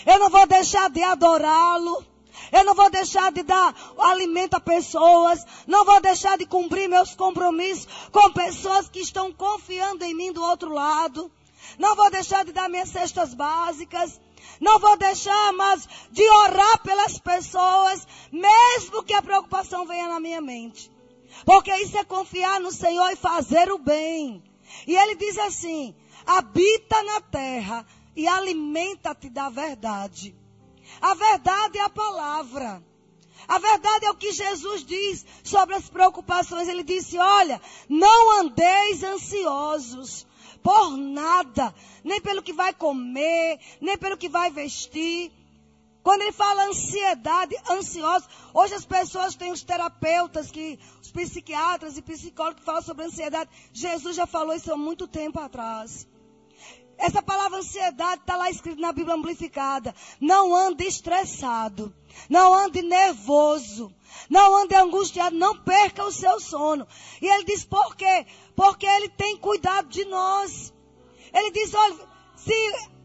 Eu 0.06 0.18
não 0.18 0.30
vou 0.30 0.46
deixar 0.46 0.88
de 0.90 1.02
adorá-lo. 1.02 2.04
Eu 2.52 2.64
não 2.64 2.74
vou 2.74 2.90
deixar 2.90 3.30
de 3.32 3.42
dar 3.42 3.74
alimento 3.98 4.54
a 4.54 4.60
pessoas. 4.60 5.44
Não 5.66 5.84
vou 5.84 6.00
deixar 6.00 6.38
de 6.38 6.46
cumprir 6.46 6.88
meus 6.88 7.14
compromissos 7.14 7.86
com 8.10 8.32
pessoas 8.32 8.88
que 8.88 9.00
estão 9.00 9.32
confiando 9.32 10.04
em 10.04 10.14
mim 10.14 10.32
do 10.32 10.42
outro 10.42 10.72
lado. 10.72 11.30
Não 11.78 11.94
vou 11.94 12.10
deixar 12.10 12.44
de 12.44 12.52
dar 12.52 12.68
minhas 12.68 12.88
cestas 12.88 13.34
básicas. 13.34 14.20
Não 14.60 14.78
vou 14.78 14.96
deixar 14.96 15.52
mais 15.52 15.88
de 16.10 16.28
orar 16.28 16.82
pelas 16.82 17.18
pessoas, 17.18 18.06
mesmo 18.30 19.02
que 19.02 19.14
a 19.14 19.22
preocupação 19.22 19.86
venha 19.86 20.08
na 20.08 20.20
minha 20.20 20.40
mente. 20.40 20.90
Porque 21.44 21.74
isso 21.76 21.96
é 21.96 22.04
confiar 22.04 22.60
no 22.60 22.70
Senhor 22.70 23.10
e 23.10 23.16
fazer 23.16 23.70
o 23.70 23.78
bem. 23.78 24.42
E 24.86 24.96
ele 24.96 25.14
diz 25.16 25.38
assim: 25.38 25.94
habita 26.26 27.02
na 27.02 27.20
terra 27.20 27.86
e 28.14 28.26
alimenta-te 28.26 29.28
da 29.30 29.48
verdade. 29.48 30.34
A 31.00 31.14
verdade 31.14 31.78
é 31.78 31.82
a 31.82 31.90
palavra. 31.90 32.82
A 33.48 33.58
verdade 33.58 34.06
é 34.06 34.10
o 34.10 34.16
que 34.16 34.32
Jesus 34.32 34.84
diz 34.84 35.26
sobre 35.42 35.74
as 35.74 35.88
preocupações. 35.88 36.68
Ele 36.68 36.82
disse: 36.82 37.18
Olha, 37.18 37.60
não 37.88 38.40
andeis 38.40 39.02
ansiosos 39.02 40.26
por 40.62 40.96
nada, 40.96 41.74
nem 42.04 42.20
pelo 42.20 42.42
que 42.42 42.52
vai 42.52 42.72
comer, 42.72 43.58
nem 43.80 43.96
pelo 43.96 44.16
que 44.16 44.28
vai 44.28 44.50
vestir. 44.50 45.32
Quando 46.02 46.22
ele 46.22 46.32
fala 46.32 46.66
ansiedade, 46.68 47.54
ansioso, 47.70 48.26
hoje 48.54 48.74
as 48.74 48.86
pessoas 48.86 49.34
têm 49.34 49.52
os 49.52 49.62
terapeutas, 49.62 50.50
que, 50.50 50.78
os 51.02 51.10
psiquiatras 51.10 51.98
e 51.98 52.02
psicólogos 52.02 52.60
que 52.60 52.64
falam 52.64 52.82
sobre 52.82 53.04
ansiedade. 53.04 53.50
Jesus 53.72 54.16
já 54.16 54.26
falou 54.26 54.54
isso 54.54 54.72
há 54.72 54.76
muito 54.76 55.06
tempo 55.06 55.38
atrás. 55.38 56.06
Essa 57.00 57.22
palavra 57.22 57.58
ansiedade 57.58 58.20
está 58.20 58.36
lá 58.36 58.50
escrita 58.50 58.78
na 58.78 58.92
Bíblia 58.92 59.16
amplificada. 59.16 59.94
Não 60.20 60.54
ande 60.54 60.84
estressado. 60.84 61.94
Não 62.28 62.54
ande 62.54 62.82
nervoso. 62.82 63.90
Não 64.28 64.54
ande 64.54 64.74
angustiado. 64.74 65.34
Não 65.34 65.56
perca 65.56 66.04
o 66.04 66.12
seu 66.12 66.38
sono. 66.38 66.86
E 67.22 67.26
ele 67.26 67.44
diz 67.44 67.64
por 67.64 67.96
quê? 67.96 68.26
Porque 68.54 68.84
ele 68.84 69.08
tem 69.08 69.38
cuidado 69.38 69.88
de 69.88 70.04
nós. 70.04 70.74
Ele 71.32 71.50
diz: 71.50 71.72
olha, 71.72 71.96
se 72.36 72.52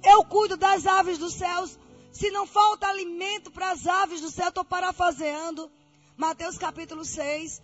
eu 0.04 0.26
cuido 0.26 0.58
das 0.58 0.86
aves 0.86 1.18
dos 1.18 1.34
céus, 1.34 1.80
se 2.12 2.30
não 2.32 2.46
falta 2.46 2.88
alimento 2.88 3.50
para 3.50 3.72
as 3.72 3.88
aves 3.88 4.20
do 4.20 4.30
céu, 4.30 4.50
estou 4.50 4.66
parafraseando. 4.66 5.72
Mateus 6.18 6.58
capítulo 6.58 7.06
6. 7.06 7.62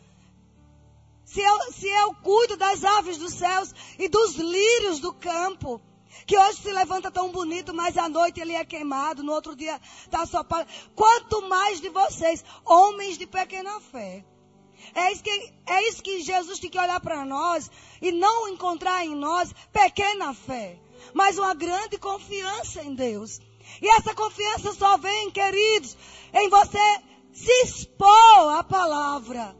Se 1.26 1.42
eu, 1.42 1.74
se 1.74 1.88
eu 1.88 2.16
cuido 2.16 2.56
das 2.56 2.86
aves 2.86 3.18
dos 3.18 3.34
céus 3.34 3.76
e 4.00 4.08
dos 4.08 4.36
lírios 4.38 5.00
do 5.00 5.14
campo, 5.14 5.82
que 6.26 6.38
hoje 6.38 6.62
se 6.62 6.72
levanta 6.72 7.12
tão 7.12 7.32
bonito, 7.32 7.74
mas 7.74 7.98
à 7.98 8.08
noite 8.08 8.40
ele 8.40 8.54
é 8.54 8.64
queimado, 8.64 9.24
no 9.24 9.32
outro 9.32 9.56
dia 9.56 9.80
está 10.04 10.26
só 10.26 10.44
para. 10.44 10.68
Quanto 10.96 11.48
mais 11.48 11.82
de 11.82 11.90
vocês, 11.90 12.44
homens 12.66 13.18
de 13.18 13.26
pequena 13.26 13.80
fé. 13.80 14.26
É 14.96 15.12
isso 15.12 15.24
que, 15.24 15.54
é 15.68 15.88
isso 15.88 16.04
que 16.04 16.22
Jesus 16.22 16.60
tem 16.60 16.70
que 16.70 16.80
olhar 16.80 17.00
para 17.00 17.24
nós 17.24 17.70
e 18.02 18.12
não 18.12 18.50
encontrar 18.50 19.06
em 19.06 19.16
nós 19.16 19.54
pequena 19.72 20.34
fé, 20.34 20.80
mas 21.14 21.38
uma 21.38 21.54
grande 21.54 21.98
confiança 21.98 22.82
em 22.84 22.94
Deus. 22.94 23.40
E 23.82 23.88
essa 23.96 24.14
confiança 24.14 24.74
só 24.74 24.98
vem, 24.98 25.32
queridos, 25.32 25.96
em 26.34 26.50
você 26.50 27.02
se 27.32 27.52
expor 27.64 28.58
à 28.58 28.64
palavra. 28.64 29.56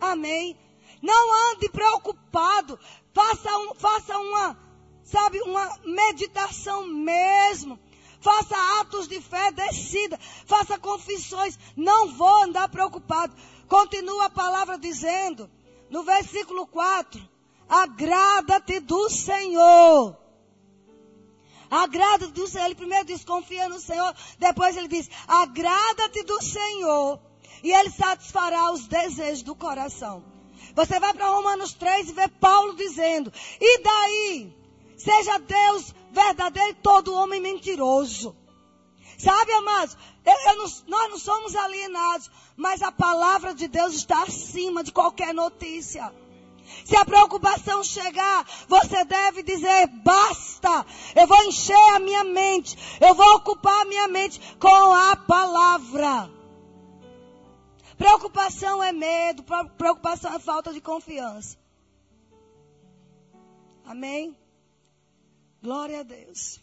Amém? 0.00 0.58
Não 1.02 1.52
ande 1.52 1.68
preocupado. 1.68 2.78
Faça, 3.12 3.58
um, 3.58 3.74
faça 3.74 4.18
uma, 4.18 4.58
sabe, 5.10 5.40
uma 5.42 5.78
meditação 5.84 6.86
mesmo. 6.86 7.78
Faça 8.20 8.80
atos 8.80 9.08
de 9.08 9.20
fé, 9.20 9.50
decida. 9.52 10.18
Faça 10.46 10.78
confissões. 10.78 11.58
Não 11.76 12.08
vou 12.08 12.42
andar 12.42 12.68
preocupado. 12.68 13.34
Continua 13.68 14.26
a 14.26 14.30
palavra 14.30 14.78
dizendo, 14.78 15.50
no 15.90 16.02
versículo 16.02 16.66
4, 16.66 17.20
agrada-te 17.68 18.80
do 18.80 19.08
Senhor. 19.08 20.16
Agrada-te 21.70 22.32
do 22.32 22.46
Senhor. 22.46 22.66
Ele 22.66 22.74
primeiro 22.74 23.04
diz, 23.04 23.24
confia 23.24 23.68
no 23.68 23.78
Senhor. 23.78 24.14
Depois 24.38 24.76
ele 24.76 24.88
diz, 24.88 25.08
agrada-te 25.26 26.22
do 26.24 26.42
Senhor. 26.42 27.20
E 27.62 27.72
ele 27.72 27.90
satisfará 27.90 28.72
os 28.72 28.86
desejos 28.86 29.42
do 29.42 29.54
coração. 29.54 30.24
Você 30.74 30.98
vai 31.00 31.12
para 31.12 31.30
Romanos 31.30 31.72
3 31.72 32.10
e 32.10 32.12
vê 32.12 32.28
Paulo 32.28 32.74
dizendo, 32.74 33.32
e 33.60 33.82
daí? 33.82 34.57
Seja 34.98 35.38
Deus 35.38 35.94
verdadeiro 36.10 36.70
e 36.70 36.82
todo 36.82 37.14
homem 37.14 37.40
mentiroso. 37.40 38.36
Sabe, 39.16 39.52
amados? 39.52 39.96
Eu, 40.24 40.34
eu 40.50 40.56
não, 40.56 40.64
nós 40.86 41.10
não 41.10 41.18
somos 41.18 41.56
alienados, 41.56 42.30
mas 42.56 42.82
a 42.82 42.92
palavra 42.92 43.54
de 43.54 43.68
Deus 43.68 43.94
está 43.94 44.22
acima 44.22 44.82
de 44.82 44.92
qualquer 44.92 45.32
notícia. 45.32 46.12
Se 46.84 46.96
a 46.96 47.04
preocupação 47.04 47.82
chegar, 47.82 48.46
você 48.68 49.04
deve 49.04 49.42
dizer: 49.42 49.86
basta, 50.04 50.84
eu 51.16 51.26
vou 51.26 51.44
encher 51.44 51.94
a 51.94 51.98
minha 51.98 52.24
mente, 52.24 52.76
eu 53.00 53.14
vou 53.14 53.36
ocupar 53.36 53.80
a 53.82 53.84
minha 53.86 54.08
mente 54.08 54.40
com 54.58 54.94
a 54.94 55.16
palavra. 55.16 56.30
Preocupação 57.96 58.82
é 58.82 58.92
medo, 58.92 59.44
preocupação 59.76 60.32
é 60.34 60.38
falta 60.38 60.72
de 60.72 60.80
confiança. 60.80 61.56
Amém? 63.84 64.36
Glória 65.62 66.00
a 66.00 66.02
Deus. 66.02 66.60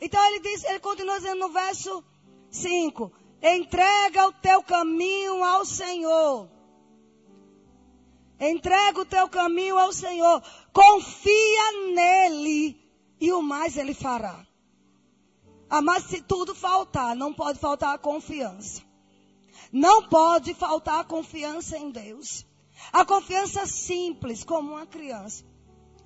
Então 0.00 0.24
ele 0.26 0.40
diz, 0.40 0.64
ele 0.64 0.80
continua 0.80 1.16
dizendo 1.16 1.40
no 1.40 1.48
verso 1.48 2.04
5: 2.50 3.12
Entrega 3.42 4.26
o 4.26 4.32
teu 4.32 4.62
caminho 4.62 5.42
ao 5.44 5.64
Senhor. 5.64 6.50
Entrega 8.38 9.00
o 9.00 9.06
teu 9.06 9.28
caminho 9.28 9.78
ao 9.78 9.92
Senhor. 9.92 10.42
Confia 10.72 11.92
nele 11.94 12.78
e 13.20 13.32
o 13.32 13.40
mais 13.40 13.76
ele 13.76 13.94
fará. 13.94 14.46
Ah, 15.68 15.82
mas 15.82 16.04
se 16.04 16.20
tudo 16.20 16.54
faltar, 16.54 17.16
não 17.16 17.32
pode 17.32 17.58
faltar 17.58 17.94
a 17.94 17.98
confiança. 17.98 18.82
Não 19.72 20.08
pode 20.08 20.54
faltar 20.54 21.00
a 21.00 21.04
confiança 21.04 21.76
em 21.78 21.90
Deus. 21.90 22.46
A 22.92 23.04
confiança 23.04 23.66
simples, 23.66 24.44
como 24.44 24.72
uma 24.72 24.86
criança. 24.86 25.44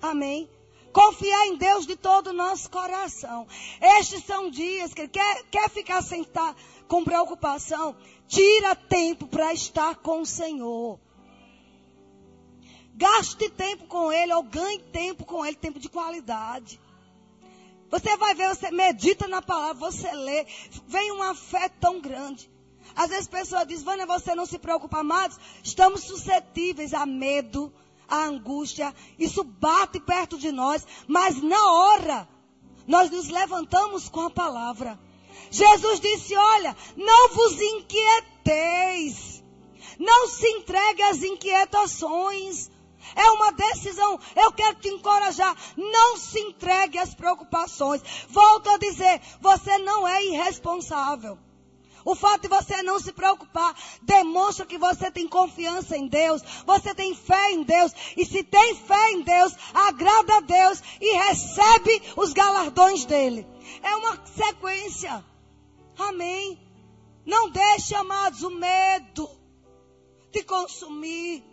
Amém? 0.01 0.49
Confiar 0.91 1.47
em 1.47 1.55
Deus 1.55 1.85
de 1.85 1.95
todo 1.95 2.27
o 2.27 2.33
nosso 2.33 2.69
coração. 2.69 3.47
Estes 3.79 4.23
são 4.25 4.49
dias 4.49 4.93
que 4.93 5.07
quer, 5.07 5.43
quer 5.49 5.69
ficar 5.69 6.01
sentado 6.01 6.57
com 6.87 7.03
preocupação. 7.03 7.95
Tira 8.27 8.75
tempo 8.75 9.27
para 9.27 9.53
estar 9.53 9.95
com 9.95 10.21
o 10.21 10.25
Senhor. 10.25 10.99
Gaste 12.93 13.49
tempo 13.49 13.87
com 13.87 14.11
Ele 14.11 14.33
ou 14.33 14.43
ganhe 14.43 14.79
tempo 14.79 15.25
com 15.25 15.45
Ele, 15.45 15.55
tempo 15.55 15.79
de 15.79 15.89
qualidade. 15.89 16.79
Você 17.89 18.15
vai 18.15 18.33
ver, 18.33 18.47
você 18.49 18.71
medita 18.71 19.27
na 19.27 19.41
palavra, 19.41 19.91
você 19.91 20.09
lê, 20.13 20.45
vem 20.87 21.11
uma 21.11 21.35
fé 21.35 21.67
tão 21.67 21.99
grande. 21.99 22.49
Às 22.95 23.09
vezes 23.09 23.27
a 23.27 23.31
pessoa 23.31 23.65
diz, 23.65 23.83
Vânia, 23.83 24.05
você 24.05 24.33
não 24.35 24.45
se 24.45 24.59
preocupa, 24.59 24.99
amados. 24.99 25.37
Estamos 25.63 26.03
suscetíveis 26.03 26.93
a 26.93 27.05
medo, 27.05 27.73
a 28.11 28.25
angústia. 28.25 28.93
Isso 29.17 29.43
bate 29.43 29.99
perto 29.99 30.37
de 30.37 30.51
nós, 30.51 30.85
mas 31.07 31.41
na 31.41 31.71
hora, 31.71 32.27
nós 32.85 33.09
nos 33.09 33.29
levantamos 33.29 34.09
com 34.09 34.21
a 34.21 34.29
palavra. 34.29 34.99
Jesus 35.49 35.99
disse, 35.99 36.35
olha, 36.35 36.75
não 36.95 37.29
vos 37.29 37.59
inquieteis. 37.59 39.41
Não 39.97 40.27
se 40.27 40.47
entregue 40.47 41.01
às 41.03 41.23
inquietações. 41.23 42.69
É 43.15 43.31
uma 43.31 43.51
decisão. 43.51 44.19
Eu 44.35 44.51
quero 44.51 44.75
te 44.75 44.89
encorajar. 44.89 45.55
Não 45.77 46.17
se 46.17 46.39
entregue 46.39 46.97
às 46.97 47.13
preocupações. 47.13 48.01
Volto 48.27 48.69
a 48.69 48.77
dizer, 48.77 49.21
você 49.39 49.77
não 49.79 50.07
é 50.07 50.25
irresponsável. 50.25 51.37
O 52.03 52.15
fato 52.15 52.43
de 52.43 52.47
você 52.47 52.81
não 52.83 52.99
se 52.99 53.11
preocupar 53.11 53.75
demonstra 54.01 54.65
que 54.65 54.77
você 54.77 55.11
tem 55.11 55.27
confiança 55.27 55.95
em 55.95 56.07
Deus, 56.07 56.41
você 56.65 56.93
tem 56.95 57.13
fé 57.15 57.51
em 57.51 57.63
Deus. 57.63 57.91
E 58.17 58.25
se 58.25 58.43
tem 58.43 58.75
fé 58.75 59.11
em 59.11 59.21
Deus, 59.21 59.53
agrada 59.73 60.37
a 60.37 60.41
Deus 60.41 60.81
e 60.99 61.17
recebe 61.17 62.01
os 62.15 62.33
galardões 62.33 63.05
dele. 63.05 63.45
É 63.83 63.95
uma 63.95 64.25
sequência. 64.25 65.23
Amém. 65.97 66.59
Não 67.25 67.49
deixe, 67.49 67.93
amados, 67.93 68.41
o 68.41 68.49
medo 68.49 69.29
te 70.31 70.43
consumir. 70.43 71.43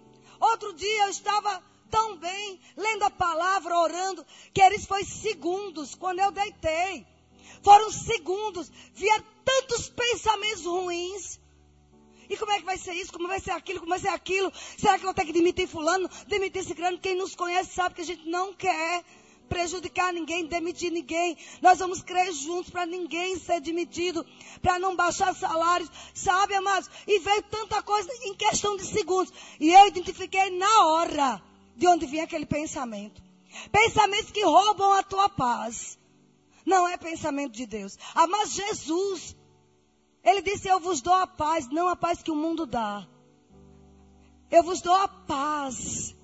Outro 0.40 0.72
dia 0.72 1.04
eu 1.04 1.10
estava 1.10 1.62
tão 1.90 2.16
bem, 2.16 2.60
lendo 2.76 3.02
a 3.04 3.10
palavra, 3.10 3.76
orando, 3.76 4.24
que 4.52 4.62
eles 4.62 4.86
foi 4.86 5.04
segundos 5.04 5.94
quando 5.94 6.20
eu 6.20 6.30
deitei. 6.30 7.06
Foram 7.62 7.90
segundos, 7.90 8.70
vieram 8.94 9.24
tantos 9.44 9.88
pensamentos 9.88 10.64
ruins. 10.64 11.40
E 12.28 12.36
como 12.36 12.52
é 12.52 12.58
que 12.58 12.64
vai 12.64 12.76
ser 12.76 12.92
isso? 12.92 13.12
Como 13.12 13.26
vai 13.26 13.40
ser 13.40 13.52
aquilo? 13.52 13.80
Como 13.80 13.90
vai 13.90 13.98
ser 13.98 14.08
aquilo? 14.08 14.52
Será 14.76 14.98
que 14.98 15.04
eu 15.04 15.06
vou 15.06 15.14
ter 15.14 15.24
que 15.24 15.32
demitir 15.32 15.66
fulano? 15.66 16.08
Demitir 16.26 16.60
esse 16.60 16.74
grande? 16.74 17.00
Quem 17.00 17.14
nos 17.14 17.34
conhece 17.34 17.72
sabe 17.72 17.94
que 17.94 18.02
a 18.02 18.04
gente 18.04 18.28
não 18.28 18.52
quer 18.52 19.02
prejudicar 19.48 20.12
ninguém, 20.12 20.46
demitir 20.46 20.92
ninguém. 20.92 21.36
Nós 21.62 21.78
vamos 21.78 22.02
crer 22.02 22.30
juntos 22.32 22.70
para 22.70 22.84
ninguém 22.84 23.38
ser 23.38 23.60
demitido, 23.60 24.24
para 24.60 24.78
não 24.78 24.94
baixar 24.94 25.34
salários, 25.34 25.90
sabe, 26.14 26.54
amados? 26.54 26.90
E 27.06 27.18
veio 27.18 27.42
tanta 27.44 27.82
coisa 27.82 28.10
em 28.24 28.34
questão 28.34 28.76
de 28.76 28.84
segundos. 28.84 29.32
E 29.58 29.72
eu 29.72 29.86
identifiquei 29.86 30.50
na 30.50 30.86
hora 30.86 31.42
de 31.76 31.86
onde 31.86 32.06
vinha 32.06 32.24
aquele 32.24 32.46
pensamento. 32.46 33.22
Pensamentos 33.72 34.30
que 34.30 34.44
roubam 34.44 34.92
a 34.92 35.02
tua 35.02 35.28
paz. 35.28 35.98
Não 36.68 36.86
é 36.86 36.96
pensamento 36.96 37.52
de 37.52 37.66
Deus. 37.66 37.98
Ah, 38.14 38.26
mas 38.26 38.52
Jesus, 38.52 39.36
ele 40.22 40.42
disse: 40.42 40.68
Eu 40.68 40.78
vos 40.78 41.00
dou 41.00 41.14
a 41.14 41.26
paz, 41.26 41.68
não 41.68 41.88
a 41.88 41.96
paz 41.96 42.22
que 42.22 42.30
o 42.30 42.36
mundo 42.36 42.66
dá. 42.66 43.06
Eu 44.50 44.62
vos 44.62 44.80
dou 44.80 44.94
a 44.94 45.08
paz 45.08 46.14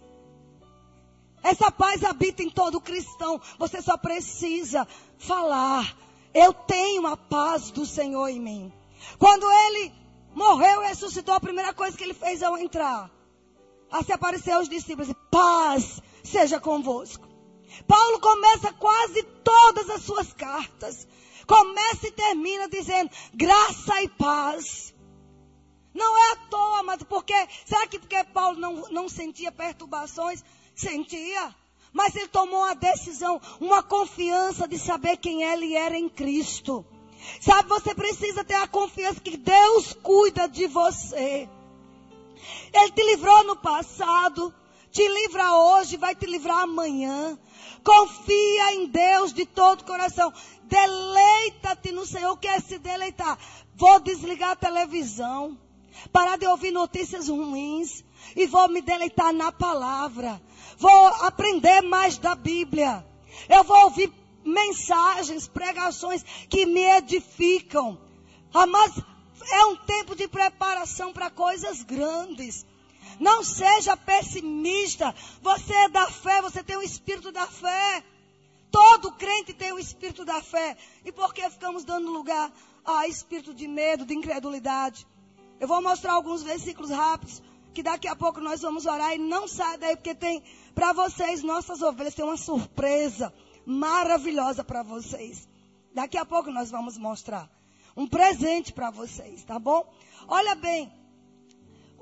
essa 1.45 1.71
paz 1.71 2.03
habita 2.03 2.43
em 2.43 2.49
todo 2.49 2.81
cristão. 2.81 3.39
Você 3.59 3.83
só 3.83 3.99
precisa 3.99 4.89
falar. 5.19 5.95
Eu 6.33 6.55
tenho 6.55 7.07
a 7.07 7.19
paz 7.19 7.71
do 7.71 7.85
Senhor 7.85 8.29
em 8.29 8.41
mim. 8.41 8.73
Quando 9.19 9.45
ele 9.45 9.93
morreu 10.35 10.83
e 10.83 10.87
ressuscitou, 10.87 11.35
a 11.35 11.41
primeira 11.41 11.75
coisa 11.75 11.97
que 11.97 12.03
ele 12.03 12.15
fez 12.15 12.43
ao 12.43 12.57
entrar, 12.57 13.11
a 13.91 14.03
se 14.03 14.11
aparecer 14.11 14.53
aos 14.53 14.71
discípulos, 14.71 15.13
paz 15.31 16.01
seja 16.25 16.59
convosco. 16.59 17.24
Paulo 17.87 18.21
começa 18.21 18.73
quase 18.73 19.23
todas 19.43 19.91
as 19.91 20.03
suas 20.03 20.33
cartas. 20.33 21.07
Começa 21.47 22.09
e 22.09 22.13
termina 22.13 22.69
dizendo 22.69 23.11
graça 23.35 24.03
e 24.03 24.09
paz. 24.09 24.95
Não 25.93 26.17
é 26.17 26.33
à 26.33 26.37
toa, 26.51 26.83
mas 26.83 27.03
porque, 27.05 27.35
será 27.65 27.87
que 27.87 27.99
porque 27.99 28.25
Paulo 28.25 28.59
não, 28.59 28.91
não 28.91 29.09
sentia 29.09 29.53
perturbações? 29.53 30.43
Sentia. 30.75 31.55
Mas 31.93 32.17
ele 32.17 32.27
tomou 32.27 32.61
uma 32.61 32.75
decisão, 32.75 33.41
uma 33.61 33.83
confiança 33.83 34.67
de 34.67 34.77
saber 34.77 35.17
quem 35.19 35.45
ele 35.45 35.75
era 35.75 35.97
em 35.97 36.09
Cristo. 36.09 36.85
Sabe, 37.41 37.69
você 37.69 37.95
precisa 37.95 38.43
ter 38.43 38.55
a 38.55 38.67
confiança 38.67 39.21
que 39.21 39.37
Deus 39.37 39.93
cuida 40.03 40.49
de 40.49 40.67
você. 40.67 41.49
Ele 42.73 42.91
te 42.91 43.03
livrou 43.05 43.45
no 43.45 43.57
passado, 43.57 44.53
te 44.91 45.07
livra 45.07 45.53
hoje, 45.53 45.97
vai 45.97 46.15
te 46.15 46.27
livrar 46.27 46.63
amanhã. 46.63 47.39
Confia 47.85 48.75
em 48.75 48.87
Deus 48.87 49.33
de 49.33 49.45
todo 49.45 49.83
o 49.83 49.85
coração. 49.85 50.33
Deleita-te 50.65 51.93
no 51.93 52.07
Senhor. 52.07 52.37
Quer 52.39 52.61
se 52.63 52.79
deleitar? 52.79 53.39
Vou 53.75 54.01
desligar 54.01 54.53
a 54.53 54.57
televisão. 54.57 55.59
Parar 56.13 56.39
de 56.39 56.47
ouvir 56.47 56.71
notícias 56.71 57.29
ruins. 57.29 58.03
E 58.35 58.47
vou 58.47 58.69
me 58.69 58.81
deleitar 58.81 59.33
na 59.33 59.53
palavra 59.53 60.41
vou 60.79 61.07
aprender 61.27 61.83
mais 61.83 62.19
da 62.19 62.35
Bíblia. 62.35 63.05
Eu 63.49 63.65
vou 63.65 63.85
ouvir 63.85 64.13
mensagens, 64.45 65.49
pregações 65.49 66.23
que 66.49 66.67
me 66.67 66.83
edificam. 66.83 67.99
Mas 68.53 69.03
é 69.51 69.65
um 69.67 69.77
tempo 69.77 70.15
de 70.15 70.29
preparação 70.29 71.13
para 71.13 71.31
coisas 71.31 71.83
grandes. 71.83 72.65
Não 73.21 73.43
seja 73.45 73.97
pessimista. 73.97 75.15
Você 75.43 75.73
é 75.73 75.89
da 75.89 76.11
fé, 76.11 76.43
você 76.43 76.63
tem 76.63 76.77
o 76.77 76.83
espírito 76.83 77.31
da 77.31 77.47
fé. 77.47 78.05
Todo 78.71 79.13
crente 79.13 79.53
tem 79.53 79.73
o 79.73 79.79
espírito 79.79 80.25
da 80.25 80.43
fé. 80.43 80.77
E 81.05 81.13
por 81.13 81.33
que 81.33 81.49
ficamos 81.51 81.85
dando 81.85 82.11
lugar 82.11 82.53
a 82.85 83.07
espírito 83.07 83.55
de 83.55 83.69
medo, 83.69 84.05
de 84.05 84.15
incredulidade? 84.15 85.07
Eu 85.61 85.69
vou 85.69 85.81
mostrar 85.81 86.13
alguns 86.13 86.43
versículos 86.43 86.91
rápidos 86.91 87.43
que 87.73 87.83
daqui 87.83 88.07
a 88.07 88.15
pouco 88.15 88.41
nós 88.41 88.63
vamos 88.63 88.87
orar 88.87 89.15
e 89.15 89.19
não 89.19 89.49
sai 89.49 89.77
daí 89.79 89.97
porque 89.97 90.15
tem 90.15 90.43
para 90.75 90.93
vocês, 90.93 91.43
nossas 91.43 91.83
ovelhas, 91.83 92.15
tem 92.15 92.25
uma 92.25 92.37
surpresa 92.37 93.33
maravilhosa 93.67 94.63
para 94.63 94.83
vocês. 94.83 95.49
Daqui 95.93 96.19
a 96.19 96.25
pouco 96.25 96.51
nós 96.51 96.71
vamos 96.71 96.99
mostrar 96.99 97.49
um 97.97 98.07
presente 98.07 98.73
para 98.73 98.91
vocês, 98.91 99.45
tá 99.45 99.59
bom? 99.59 99.89
Olha 100.27 100.55
bem, 100.55 100.93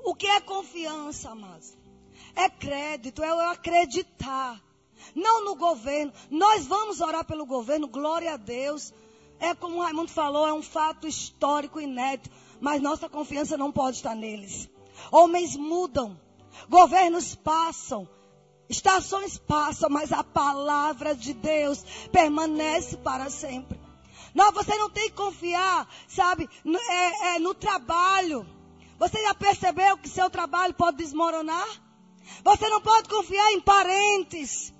o 0.03 0.15
que 0.15 0.27
é 0.27 0.41
confiança, 0.41 1.31
amados? 1.31 1.77
É 2.35 2.49
crédito, 2.49 3.23
é 3.23 3.29
eu 3.29 3.39
acreditar. 3.49 4.61
Não 5.15 5.43
no 5.43 5.55
governo. 5.55 6.13
Nós 6.29 6.65
vamos 6.65 7.01
orar 7.01 7.25
pelo 7.25 7.45
governo, 7.45 7.87
glória 7.87 8.33
a 8.33 8.37
Deus. 8.37 8.93
É 9.39 9.53
como 9.53 9.77
o 9.77 9.81
Raimundo 9.81 10.11
falou, 10.11 10.47
é 10.47 10.53
um 10.53 10.61
fato 10.61 11.07
histórico 11.07 11.79
inédito. 11.79 12.29
Mas 12.59 12.81
nossa 12.81 13.09
confiança 13.09 13.57
não 13.57 13.71
pode 13.71 13.97
estar 13.97 14.15
neles. 14.15 14.69
Homens 15.11 15.55
mudam, 15.55 16.19
governos 16.69 17.35
passam, 17.35 18.07
Estações 18.69 19.37
passam, 19.37 19.89
mas 19.89 20.11
a 20.11 20.23
palavra 20.23 21.13
de 21.13 21.33
Deus 21.33 21.83
permanece 22.11 22.97
para 22.97 23.29
sempre. 23.29 23.79
Não, 24.33 24.51
você 24.51 24.75
não 24.77 24.89
tem 24.89 25.09
que 25.09 25.15
confiar, 25.15 25.87
sabe, 26.07 26.49
no, 26.63 26.79
é, 26.79 27.35
é, 27.35 27.39
no 27.39 27.53
trabalho. 27.53 28.47
Você 28.99 29.21
já 29.21 29.33
percebeu 29.33 29.97
que 29.97 30.09
seu 30.09 30.29
trabalho 30.29 30.73
pode 30.73 30.97
desmoronar? 30.97 31.67
Você 32.43 32.69
não 32.69 32.81
pode 32.81 33.09
confiar 33.09 33.51
em 33.51 33.61
parentes. 33.61 34.73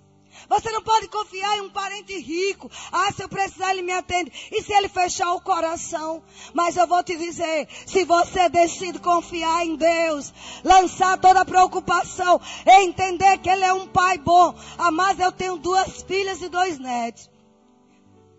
Você 0.49 0.71
não 0.71 0.81
pode 0.81 1.07
confiar 1.07 1.57
em 1.57 1.61
um 1.61 1.69
parente 1.69 2.17
rico. 2.17 2.69
Ah, 2.91 3.11
se 3.11 3.23
eu 3.23 3.29
precisar, 3.29 3.71
ele 3.71 3.81
me 3.81 3.91
atende. 3.91 4.31
E 4.51 4.61
se 4.61 4.73
ele 4.73 4.89
fechar 4.89 5.31
o 5.33 5.41
coração? 5.41 6.23
Mas 6.53 6.75
eu 6.75 6.87
vou 6.87 7.03
te 7.03 7.15
dizer: 7.15 7.67
se 7.85 8.03
você 8.03 8.49
decide 8.49 8.99
confiar 8.99 9.65
em 9.65 9.75
Deus, 9.75 10.33
lançar 10.63 11.17
toda 11.19 11.41
a 11.41 11.45
preocupação, 11.45 12.41
entender 12.65 13.37
que 13.37 13.49
Ele 13.49 13.63
é 13.63 13.73
um 13.73 13.87
pai 13.87 14.17
bom. 14.17 14.55
Ah, 14.77 14.91
mas 14.91 15.19
eu 15.19 15.31
tenho 15.31 15.57
duas 15.57 16.01
filhas 16.03 16.41
e 16.41 16.49
dois 16.49 16.77
netos. 16.77 17.29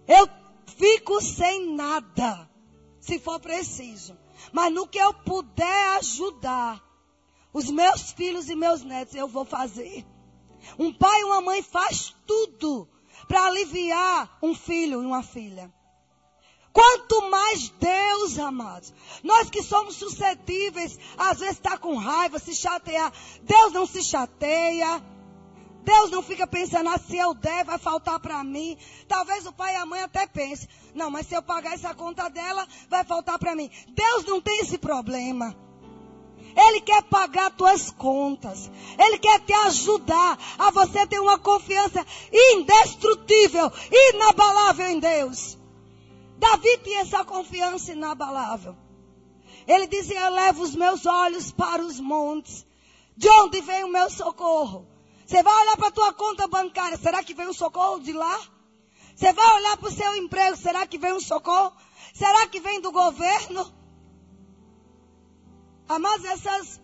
Eu 0.06 0.28
fico 0.76 1.20
sem 1.22 1.74
nada, 1.74 2.48
se 3.00 3.18
for 3.18 3.40
preciso. 3.40 4.23
Mas 4.54 4.72
no 4.72 4.86
que 4.86 4.98
eu 4.98 5.12
puder 5.12 5.96
ajudar, 5.98 6.80
os 7.52 7.68
meus 7.68 8.12
filhos 8.12 8.48
e 8.48 8.54
meus 8.54 8.84
netos, 8.84 9.16
eu 9.16 9.26
vou 9.26 9.44
fazer. 9.44 10.06
Um 10.78 10.92
pai 10.92 11.22
e 11.22 11.24
uma 11.24 11.40
mãe 11.40 11.60
faz 11.60 12.14
tudo 12.24 12.88
para 13.26 13.46
aliviar 13.46 14.38
um 14.40 14.54
filho 14.54 15.02
e 15.02 15.06
uma 15.06 15.24
filha. 15.24 15.74
Quanto 16.72 17.28
mais 17.30 17.68
Deus, 17.70 18.38
amados. 18.38 18.94
Nós 19.24 19.50
que 19.50 19.60
somos 19.60 19.96
suscetíveis, 19.96 21.00
às 21.18 21.40
vezes 21.40 21.56
está 21.56 21.76
com 21.76 21.96
raiva, 21.96 22.38
se 22.38 22.54
chatear. 22.54 23.12
Deus 23.42 23.72
não 23.72 23.86
se 23.88 24.04
chateia. 24.04 25.02
Deus 25.84 26.10
não 26.10 26.22
fica 26.22 26.46
pensando, 26.46 26.88
ah, 26.88 26.98
se 26.98 27.16
eu 27.16 27.34
der, 27.34 27.64
vai 27.64 27.78
faltar 27.78 28.18
para 28.18 28.42
mim. 28.42 28.76
Talvez 29.06 29.46
o 29.46 29.52
pai 29.52 29.74
e 29.74 29.76
a 29.76 29.86
mãe 29.86 30.00
até 30.00 30.26
pensem, 30.26 30.68
não, 30.94 31.10
mas 31.10 31.26
se 31.26 31.34
eu 31.34 31.42
pagar 31.42 31.74
essa 31.74 31.94
conta 31.94 32.28
dela, 32.30 32.66
vai 32.88 33.04
faltar 33.04 33.38
para 33.38 33.54
mim. 33.54 33.70
Deus 33.88 34.24
não 34.24 34.40
tem 34.40 34.60
esse 34.60 34.78
problema. 34.78 35.54
Ele 36.56 36.80
quer 36.80 37.02
pagar 37.02 37.50
tuas 37.50 37.90
contas. 37.90 38.70
Ele 38.98 39.18
quer 39.18 39.40
te 39.40 39.52
ajudar 39.52 40.38
a 40.58 40.70
você 40.70 41.06
ter 41.06 41.18
uma 41.20 41.38
confiança 41.38 42.04
indestrutível, 42.32 43.70
inabalável 43.90 44.88
em 44.88 45.00
Deus. 45.00 45.58
Davi 46.38 46.78
tinha 46.78 47.00
essa 47.00 47.24
confiança 47.24 47.92
inabalável. 47.92 48.76
Ele 49.66 49.86
dizia: 49.86 50.20
Eu 50.20 50.32
levo 50.32 50.62
os 50.62 50.74
meus 50.74 51.04
olhos 51.04 51.50
para 51.52 51.82
os 51.82 51.98
montes. 51.98 52.64
De 53.16 53.28
onde 53.28 53.60
vem 53.60 53.84
o 53.84 53.88
meu 53.88 54.08
socorro? 54.10 54.93
Você 55.26 55.42
vai 55.42 55.54
olhar 55.62 55.76
para 55.76 55.88
a 55.88 55.92
tua 55.92 56.12
conta 56.12 56.46
bancária, 56.46 56.98
será 56.98 57.22
que 57.22 57.34
vem 57.34 57.48
um 57.48 57.52
socorro 57.52 58.00
de 58.00 58.12
lá? 58.12 58.38
Você 59.16 59.32
vai 59.32 59.52
olhar 59.54 59.76
para 59.76 59.88
o 59.88 59.92
seu 59.92 60.16
emprego, 60.16 60.56
será 60.56 60.86
que 60.86 60.98
vem 60.98 61.12
um 61.12 61.20
socorro? 61.20 61.72
Será 62.12 62.46
que 62.46 62.60
vem 62.60 62.80
do 62.80 62.92
governo? 62.92 63.72
Mas 65.88 66.24
essas, 66.24 66.80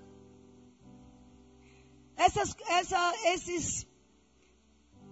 essas, 2.17 2.57
essa, 2.69 3.15
esses 3.35 3.87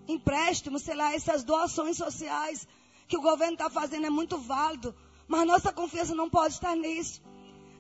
empréstimos, 0.06 0.82
sei 0.82 0.94
lá, 0.94 1.14
essas 1.14 1.44
doações 1.44 1.96
sociais 1.96 2.66
que 3.06 3.16
o 3.16 3.22
governo 3.22 3.54
está 3.54 3.68
fazendo 3.68 4.06
é 4.06 4.10
muito 4.10 4.38
válido, 4.38 4.94
mas 5.26 5.46
nossa 5.46 5.72
confiança 5.72 6.14
não 6.14 6.30
pode 6.30 6.54
estar 6.54 6.76
nisso. 6.76 7.22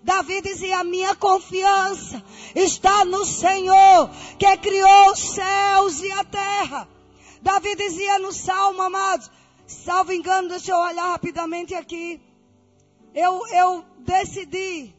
Davi 0.02 0.40
dizia: 0.40 0.84
minha 0.84 1.14
confiança 1.14 2.22
está 2.54 3.04
no 3.04 3.24
Senhor, 3.24 4.10
que 4.38 4.56
criou 4.58 5.12
os 5.12 5.18
céus 5.18 6.00
e 6.02 6.10
a 6.12 6.24
terra. 6.24 6.88
Davi 7.42 7.74
dizia 7.76 8.18
no 8.18 8.32
Salmo, 8.32 8.82
amados, 8.82 9.30
salvo 9.66 10.12
engano, 10.12 10.48
deixa 10.48 10.72
eu 10.72 10.78
olhar 10.78 11.12
rapidamente 11.12 11.74
aqui. 11.74 12.20
Eu, 13.14 13.46
eu 13.48 13.84
decidi 13.98 14.94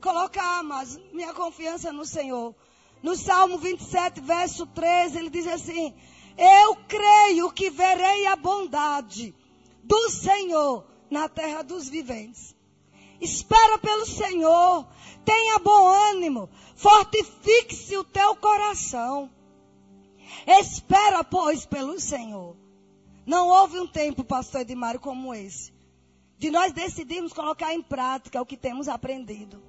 colocar, 0.00 0.62
mas 0.62 0.98
minha 1.12 1.32
confiança 1.32 1.92
no 1.92 2.04
Senhor. 2.04 2.54
No 3.02 3.16
Salmo 3.16 3.58
27, 3.58 4.20
verso 4.20 4.66
13, 4.66 5.18
ele 5.18 5.30
diz 5.30 5.46
assim: 5.46 5.94
Eu 6.36 6.76
creio 6.88 7.50
que 7.52 7.70
verei 7.70 8.26
a 8.26 8.36
bondade 8.36 9.34
do 9.82 10.10
Senhor 10.10 10.86
na 11.10 11.28
terra 11.28 11.62
dos 11.62 11.88
viventes. 11.88 12.54
Espera 13.20 13.78
pelo 13.78 14.06
Senhor, 14.06 14.86
tenha 15.24 15.58
bom 15.58 15.86
ânimo, 15.86 16.48
fortifique-se 16.74 17.96
o 17.96 18.04
teu 18.04 18.36
coração. 18.36 19.30
Espera, 20.46 21.24
pois, 21.24 21.64
pelo 21.64 22.00
Senhor. 22.00 22.56
Não 23.26 23.48
houve 23.48 23.78
um 23.78 23.86
tempo, 23.86 24.22
pastor 24.22 24.60
Edmário, 24.60 25.00
como 25.00 25.34
esse, 25.34 25.72
de 26.38 26.50
nós 26.50 26.72
decidirmos 26.72 27.32
colocar 27.32 27.72
em 27.72 27.82
prática 27.82 28.42
o 28.42 28.46
que 28.46 28.56
temos 28.56 28.88
aprendido. 28.88 29.62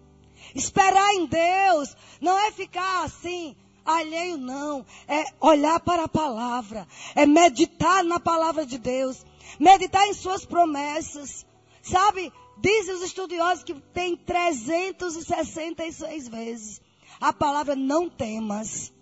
Esperar 0.54 1.14
em 1.14 1.26
Deus 1.26 1.96
não 2.20 2.38
é 2.38 2.52
ficar 2.52 3.06
assim, 3.06 3.56
alheio, 3.86 4.38
não. 4.38 4.86
É 5.08 5.24
olhar 5.40 5.80
para 5.80 6.04
a 6.04 6.10
palavra. 6.10 6.88
É 7.16 7.26
meditar 7.26 8.04
na 8.04 8.20
palavra 8.20 8.66
de 8.66 8.78
Deus. 8.78 9.26
Meditar 9.60 10.08
em 10.08 10.14
suas 10.14 10.46
promessas. 10.46 11.46
Sabe? 11.82 12.34
Dizem 12.58 12.96
os 12.96 13.02
estudiosos 13.02 13.64
que 13.64 13.74
tem 13.94 14.16
366 14.16 16.28
vezes 16.28 16.82
a 17.20 17.32
palavra 17.32 17.76
não 17.76 18.10
temas 18.10 18.94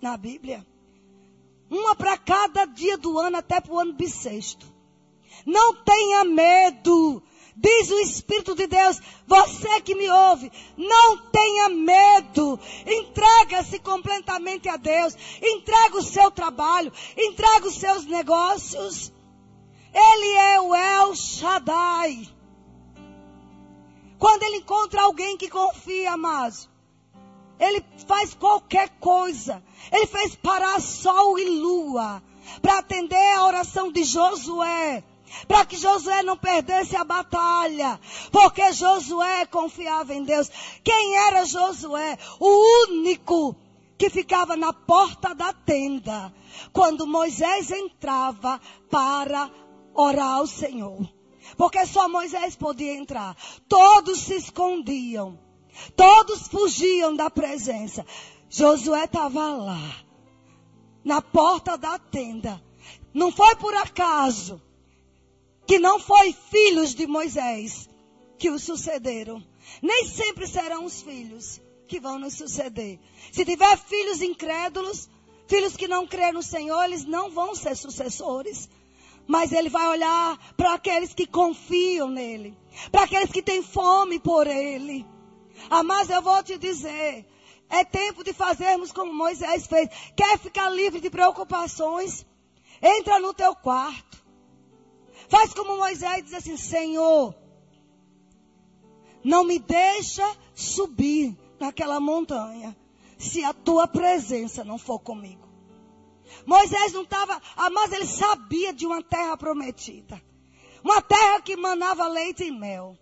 na 0.00 0.16
Bíblia. 0.16 0.66
Uma 1.70 1.94
para 1.94 2.18
cada 2.18 2.64
dia 2.64 2.98
do 2.98 3.18
ano, 3.18 3.38
até 3.38 3.60
para 3.60 3.72
o 3.72 3.78
ano 3.78 3.94
bissexto. 3.94 4.66
Não 5.46 5.74
tenha 5.82 6.24
medo. 6.24 7.22
Diz 7.54 7.90
o 7.90 8.00
Espírito 8.00 8.54
de 8.54 8.66
Deus, 8.66 8.98
você 9.26 9.80
que 9.82 9.94
me 9.94 10.08
ouve, 10.08 10.50
não 10.76 11.18
tenha 11.30 11.68
medo. 11.68 12.58
Entrega-se 12.86 13.78
completamente 13.78 14.68
a 14.68 14.76
Deus. 14.76 15.16
Entrega 15.40 15.96
o 15.96 16.02
seu 16.02 16.30
trabalho, 16.30 16.92
entrega 17.16 17.66
os 17.66 17.76
seus 17.76 18.04
negócios. 18.06 19.12
Ele 19.94 20.36
é 20.36 20.60
o 20.60 20.74
El 20.74 21.14
Shaddai. 21.14 22.28
Quando 24.22 24.44
ele 24.44 24.58
encontra 24.58 25.02
alguém 25.02 25.36
que 25.36 25.50
confia, 25.50 26.12
amados, 26.12 26.70
ele 27.58 27.84
faz 28.06 28.32
qualquer 28.32 28.88
coisa. 29.00 29.60
Ele 29.90 30.06
fez 30.06 30.36
parar 30.36 30.80
sol 30.80 31.36
e 31.40 31.44
lua 31.58 32.22
para 32.60 32.78
atender 32.78 33.34
a 33.34 33.44
oração 33.46 33.90
de 33.90 34.04
Josué 34.04 35.02
para 35.48 35.66
que 35.66 35.76
Josué 35.76 36.22
não 36.22 36.36
perdesse 36.36 36.94
a 36.94 37.02
batalha, 37.02 37.98
porque 38.30 38.72
Josué 38.72 39.44
confiava 39.46 40.14
em 40.14 40.22
Deus. 40.22 40.48
Quem 40.84 41.16
era 41.16 41.44
Josué? 41.44 42.16
O 42.38 42.90
único 42.90 43.56
que 43.98 44.08
ficava 44.08 44.54
na 44.56 44.72
porta 44.72 45.34
da 45.34 45.52
tenda 45.52 46.32
quando 46.72 47.08
Moisés 47.08 47.72
entrava 47.72 48.60
para 48.88 49.50
orar 49.96 50.34
ao 50.34 50.46
Senhor. 50.46 51.21
Porque 51.62 51.86
só 51.86 52.08
Moisés 52.08 52.56
podia 52.56 52.92
entrar. 52.92 53.36
Todos 53.68 54.18
se 54.22 54.34
escondiam. 54.34 55.38
Todos 55.94 56.48
fugiam 56.48 57.14
da 57.14 57.30
presença. 57.30 58.04
Josué 58.50 59.04
estava 59.04 59.54
lá, 59.54 59.96
na 61.04 61.22
porta 61.22 61.78
da 61.78 62.00
tenda. 62.00 62.60
Não 63.14 63.30
foi 63.30 63.54
por 63.54 63.72
acaso 63.76 64.60
que 65.64 65.78
não 65.78 66.00
foi 66.00 66.32
filhos 66.32 66.96
de 66.96 67.06
Moisés 67.06 67.88
que 68.36 68.50
o 68.50 68.58
sucederam. 68.58 69.40
Nem 69.80 70.08
sempre 70.08 70.48
serão 70.48 70.84
os 70.84 71.00
filhos 71.00 71.60
que 71.86 72.00
vão 72.00 72.18
nos 72.18 72.34
suceder. 72.34 72.98
Se 73.30 73.44
tiver 73.44 73.78
filhos 73.78 74.20
incrédulos, 74.20 75.08
filhos 75.46 75.76
que 75.76 75.86
não 75.86 76.08
creem 76.08 76.32
no 76.32 76.42
Senhor, 76.42 76.82
eles 76.82 77.04
não 77.04 77.30
vão 77.30 77.54
ser 77.54 77.76
sucessores. 77.76 78.68
Mas 79.26 79.52
ele 79.52 79.68
vai 79.68 79.86
olhar 79.86 80.38
para 80.56 80.74
aqueles 80.74 81.14
que 81.14 81.26
confiam 81.26 82.08
nele, 82.08 82.56
para 82.90 83.04
aqueles 83.04 83.30
que 83.30 83.42
têm 83.42 83.62
fome 83.62 84.18
por 84.18 84.46
ele. 84.46 85.06
Ah, 85.70 85.82
mas 85.82 86.10
eu 86.10 86.20
vou 86.20 86.42
te 86.42 86.58
dizer, 86.58 87.26
é 87.68 87.84
tempo 87.84 88.22
de 88.22 88.32
fazermos 88.32 88.92
como 88.92 89.14
Moisés 89.14 89.66
fez. 89.66 89.88
Quer 90.14 90.38
ficar 90.38 90.68
livre 90.68 91.00
de 91.00 91.08
preocupações? 91.08 92.26
Entra 92.82 93.18
no 93.18 93.32
teu 93.32 93.54
quarto. 93.54 94.22
Faz 95.28 95.54
como 95.54 95.78
Moisés 95.78 96.24
diz 96.24 96.34
assim: 96.34 96.56
Senhor, 96.56 97.34
não 99.24 99.44
me 99.44 99.58
deixa 99.58 100.28
subir 100.54 101.34
naquela 101.58 101.98
montanha 102.00 102.76
se 103.16 103.42
a 103.44 103.54
tua 103.54 103.86
presença 103.86 104.64
não 104.64 104.76
for 104.76 104.98
comigo. 104.98 105.41
Moisés 106.46 106.92
não 106.92 107.02
estava, 107.02 107.40
ah, 107.56 107.70
mas 107.70 107.92
ele 107.92 108.06
sabia 108.06 108.72
de 108.72 108.86
uma 108.86 109.02
terra 109.02 109.36
prometida. 109.36 110.22
Uma 110.82 111.00
terra 111.00 111.40
que 111.40 111.56
manava 111.56 112.08
leite 112.08 112.44
e 112.44 112.50
mel. 112.50 112.98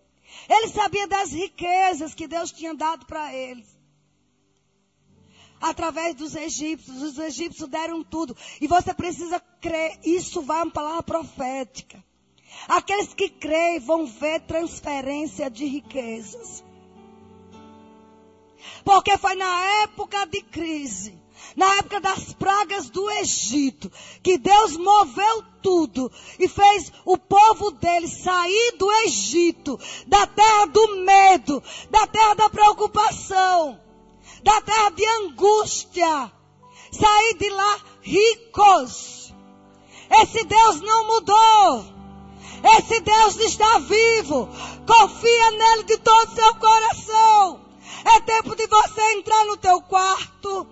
Ele 0.48 0.68
sabia 0.68 1.06
das 1.06 1.32
riquezas 1.32 2.14
que 2.14 2.28
Deus 2.28 2.52
tinha 2.52 2.74
dado 2.74 3.06
para 3.06 3.34
eles. 3.34 3.66
Através 5.60 6.14
dos 6.14 6.34
egípcios. 6.34 7.02
Os 7.02 7.18
egípcios 7.18 7.68
deram 7.68 8.02
tudo. 8.02 8.36
E 8.60 8.66
você 8.66 8.92
precisa 8.94 9.40
crer. 9.60 9.98
Isso 10.04 10.42
vai 10.42 10.62
uma 10.62 10.70
palavra 10.70 11.02
profética. 11.02 12.02
Aqueles 12.68 13.14
que 13.14 13.28
creem 13.28 13.80
vão 13.80 14.06
ver 14.06 14.40
transferência 14.40 15.50
de 15.50 15.64
riquezas. 15.64 16.62
Porque 18.84 19.16
foi 19.18 19.34
na 19.34 19.82
época 19.82 20.26
de 20.26 20.42
crise, 20.42 21.19
na 21.56 21.76
época 21.76 22.00
das 22.00 22.32
pragas 22.32 22.90
do 22.90 23.10
Egito, 23.10 23.90
que 24.22 24.38
Deus 24.38 24.76
moveu 24.76 25.42
tudo 25.62 26.10
e 26.38 26.48
fez 26.48 26.92
o 27.04 27.18
povo 27.18 27.70
dele 27.72 28.08
sair 28.08 28.76
do 28.78 28.90
Egito, 29.04 29.78
da 30.06 30.26
terra 30.26 30.66
do 30.66 30.96
medo, 31.04 31.62
da 31.90 32.06
terra 32.06 32.34
da 32.34 32.50
preocupação, 32.50 33.80
da 34.42 34.60
terra 34.62 34.90
de 34.90 35.06
angústia, 35.06 36.32
sair 36.92 37.34
de 37.34 37.48
lá 37.50 37.80
ricos. 38.00 39.34
Esse 40.22 40.44
Deus 40.44 40.80
não 40.80 41.06
mudou. 41.06 42.00
Esse 42.78 43.00
Deus 43.00 43.36
está 43.36 43.78
vivo. 43.78 44.48
Confia 44.86 45.50
nele 45.52 45.84
de 45.84 45.96
todo 45.98 46.28
o 46.28 46.34
seu 46.34 46.54
coração. 46.56 47.60
É 48.04 48.20
tempo 48.20 48.56
de 48.56 48.66
você 48.66 49.12
entrar 49.12 49.44
no 49.46 49.56
teu 49.56 49.80
quarto, 49.82 50.66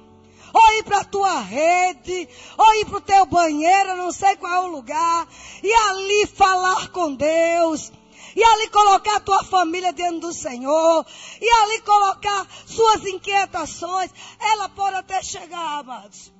ou 0.52 0.72
ir 0.74 0.84
para 0.84 0.98
a 0.98 1.04
tua 1.04 1.40
rede, 1.40 2.28
ou 2.56 2.74
ir 2.76 2.86
para 2.86 2.98
o 2.98 3.00
teu 3.00 3.26
banheiro, 3.26 3.96
não 3.96 4.12
sei 4.12 4.36
qual 4.36 4.52
é 4.52 4.60
o 4.66 4.72
lugar, 4.72 5.28
e 5.62 5.72
ali 5.72 6.26
falar 6.26 6.88
com 6.88 7.14
Deus. 7.14 7.92
E 8.36 8.44
ali 8.44 8.68
colocar 8.68 9.16
a 9.16 9.20
tua 9.20 9.42
família 9.42 9.92
diante 9.92 10.20
do 10.20 10.32
Senhor. 10.32 11.04
E 11.40 11.50
ali 11.50 11.80
colocar 11.82 12.46
suas 12.66 13.04
inquietações. 13.04 14.12
Ela 14.38 14.68
pode 14.68 14.94
até 14.94 15.20
chegar, 15.22 15.80
amados. 15.80 16.32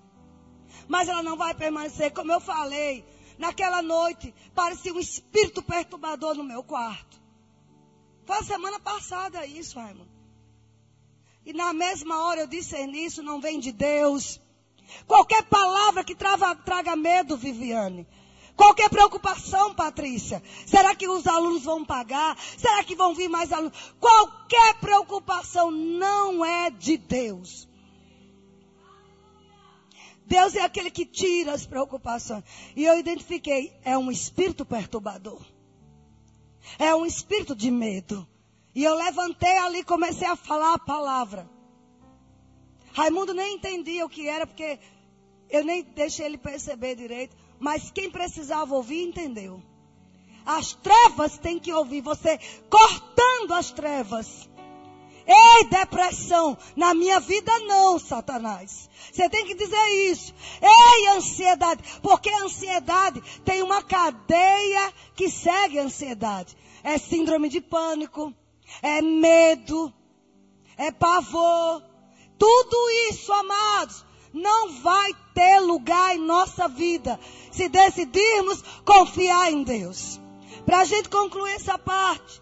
Mas 0.86 1.08
ela 1.08 1.24
não 1.24 1.36
vai 1.36 1.54
permanecer. 1.54 2.12
Como 2.12 2.30
eu 2.30 2.38
falei, 2.38 3.04
naquela 3.36 3.82
noite, 3.82 4.32
parecia 4.54 4.94
um 4.94 5.00
espírito 5.00 5.60
perturbador 5.60 6.34
no 6.34 6.44
meu 6.44 6.62
quarto. 6.62 7.20
Foi 8.24 8.36
a 8.36 8.44
semana 8.44 8.78
passada 8.78 9.44
isso, 9.44 9.80
Raimundo. 9.80 10.07
E 11.48 11.52
na 11.54 11.72
mesma 11.72 12.26
hora 12.26 12.42
eu 12.42 12.46
discerni, 12.46 13.06
isso 13.06 13.22
não 13.22 13.40
vem 13.40 13.58
de 13.58 13.72
Deus. 13.72 14.38
Qualquer 15.06 15.44
palavra 15.44 16.04
que 16.04 16.14
trava, 16.14 16.54
traga 16.54 16.94
medo, 16.94 17.38
Viviane. 17.38 18.06
Qualquer 18.54 18.90
preocupação, 18.90 19.74
Patrícia. 19.74 20.42
Será 20.66 20.94
que 20.94 21.08
os 21.08 21.26
alunos 21.26 21.64
vão 21.64 21.86
pagar? 21.86 22.36
Será 22.58 22.84
que 22.84 22.94
vão 22.94 23.14
vir 23.14 23.30
mais 23.30 23.50
alunos? 23.50 23.72
Qualquer 23.98 24.74
preocupação 24.74 25.70
não 25.70 26.44
é 26.44 26.68
de 26.68 26.98
Deus. 26.98 27.66
Deus 30.26 30.54
é 30.54 30.60
aquele 30.60 30.90
que 30.90 31.06
tira 31.06 31.54
as 31.54 31.64
preocupações. 31.64 32.44
E 32.76 32.84
eu 32.84 32.98
identifiquei, 32.98 33.72
é 33.82 33.96
um 33.96 34.10
espírito 34.10 34.66
perturbador. 34.66 35.40
É 36.78 36.94
um 36.94 37.06
espírito 37.06 37.56
de 37.56 37.70
medo. 37.70 38.28
E 38.78 38.84
eu 38.84 38.94
levantei 38.94 39.58
ali 39.58 39.80
e 39.80 39.84
comecei 39.84 40.28
a 40.28 40.36
falar 40.36 40.74
a 40.74 40.78
palavra. 40.78 41.50
Raimundo 42.92 43.34
nem 43.34 43.56
entendia 43.56 44.06
o 44.06 44.08
que 44.08 44.28
era, 44.28 44.46
porque 44.46 44.78
eu 45.50 45.64
nem 45.64 45.82
deixei 45.82 46.26
ele 46.26 46.38
perceber 46.38 46.94
direito. 46.94 47.36
Mas 47.58 47.90
quem 47.90 48.08
precisava 48.08 48.72
ouvir, 48.76 49.02
entendeu. 49.02 49.60
As 50.46 50.74
trevas 50.74 51.36
têm 51.38 51.58
que 51.58 51.72
ouvir. 51.72 52.02
Você 52.02 52.38
cortando 52.70 53.54
as 53.54 53.72
trevas. 53.72 54.48
Ei, 55.26 55.64
depressão, 55.64 56.56
na 56.76 56.94
minha 56.94 57.18
vida 57.18 57.50
não, 57.66 57.98
Satanás. 57.98 58.88
Você 59.12 59.28
tem 59.28 59.44
que 59.44 59.56
dizer 59.56 59.88
isso. 60.08 60.32
Ei, 60.62 61.08
ansiedade, 61.16 61.82
porque 62.00 62.30
a 62.30 62.44
ansiedade 62.44 63.20
tem 63.44 63.60
uma 63.60 63.82
cadeia 63.82 64.94
que 65.16 65.28
segue 65.28 65.80
a 65.80 65.82
ansiedade. 65.82 66.56
É 66.84 66.96
síndrome 66.96 67.48
de 67.48 67.60
pânico, 67.60 68.32
é 68.82 69.02
medo, 69.02 69.92
é 70.76 70.90
pavor, 70.90 71.82
tudo 72.38 72.90
isso, 73.10 73.32
amados, 73.32 74.04
não 74.32 74.80
vai 74.80 75.12
ter 75.34 75.58
lugar 75.60 76.14
em 76.14 76.20
nossa 76.20 76.68
vida 76.68 77.18
se 77.50 77.68
decidirmos 77.68 78.62
confiar 78.84 79.50
em 79.50 79.64
Deus. 79.64 80.20
Para 80.64 80.80
a 80.80 80.84
gente 80.84 81.08
concluir 81.08 81.52
essa 81.52 81.78
parte, 81.78 82.40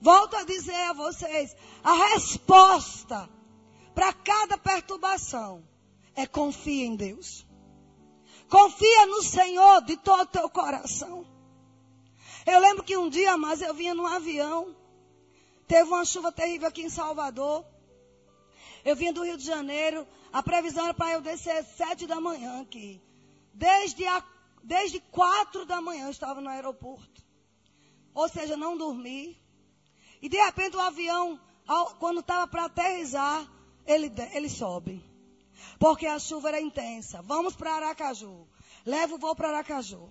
volto 0.00 0.36
a 0.36 0.44
dizer 0.44 0.74
a 0.74 0.92
vocês: 0.92 1.54
a 1.82 1.92
resposta 2.14 3.28
para 3.94 4.12
cada 4.12 4.58
perturbação 4.58 5.62
é 6.16 6.26
confia 6.26 6.86
em 6.86 6.96
Deus. 6.96 7.46
Confia 8.48 9.06
no 9.06 9.22
Senhor 9.22 9.82
de 9.82 9.96
todo 9.96 10.22
o 10.22 10.26
teu 10.26 10.48
coração. 10.50 11.26
Eu 12.46 12.60
lembro 12.60 12.84
que 12.84 12.96
um 12.96 13.08
dia, 13.08 13.36
mas 13.36 13.62
eu 13.62 13.72
vinha 13.72 13.94
num 13.94 14.06
avião, 14.06 14.76
teve 15.66 15.88
uma 15.88 16.04
chuva 16.04 16.30
terrível 16.30 16.68
aqui 16.68 16.82
em 16.82 16.90
Salvador. 16.90 17.64
Eu 18.84 18.94
vim 18.94 19.12
do 19.12 19.24
Rio 19.24 19.38
de 19.38 19.44
Janeiro, 19.44 20.06
a 20.32 20.42
previsão 20.42 20.84
era 20.84 20.94
para 20.94 21.12
eu 21.12 21.22
descer 21.22 21.64
sete 21.64 22.06
da 22.06 22.20
manhã 22.20 22.60
aqui. 22.60 23.00
Desde, 23.54 24.04
a, 24.04 24.22
desde 24.62 25.00
quatro 25.00 25.64
da 25.64 25.80
manhã 25.80 26.04
eu 26.04 26.10
estava 26.10 26.40
no 26.40 26.50
aeroporto. 26.50 27.22
Ou 28.12 28.28
seja, 28.28 28.56
não 28.56 28.76
dormi. 28.76 29.40
E 30.20 30.28
de 30.28 30.36
repente 30.36 30.76
o 30.76 30.80
avião, 30.80 31.40
quando 31.98 32.20
estava 32.20 32.46
para 32.46 32.66
aterrizar, 32.66 33.50
ele, 33.86 34.12
ele 34.32 34.50
sobe. 34.50 35.02
Porque 35.78 36.06
a 36.06 36.18
chuva 36.18 36.48
era 36.48 36.60
intensa. 36.60 37.22
Vamos 37.22 37.56
para 37.56 37.74
Aracaju. 37.74 38.46
Leva 38.84 39.14
o 39.14 39.18
voo 39.18 39.34
para 39.34 39.48
Aracaju. 39.48 40.10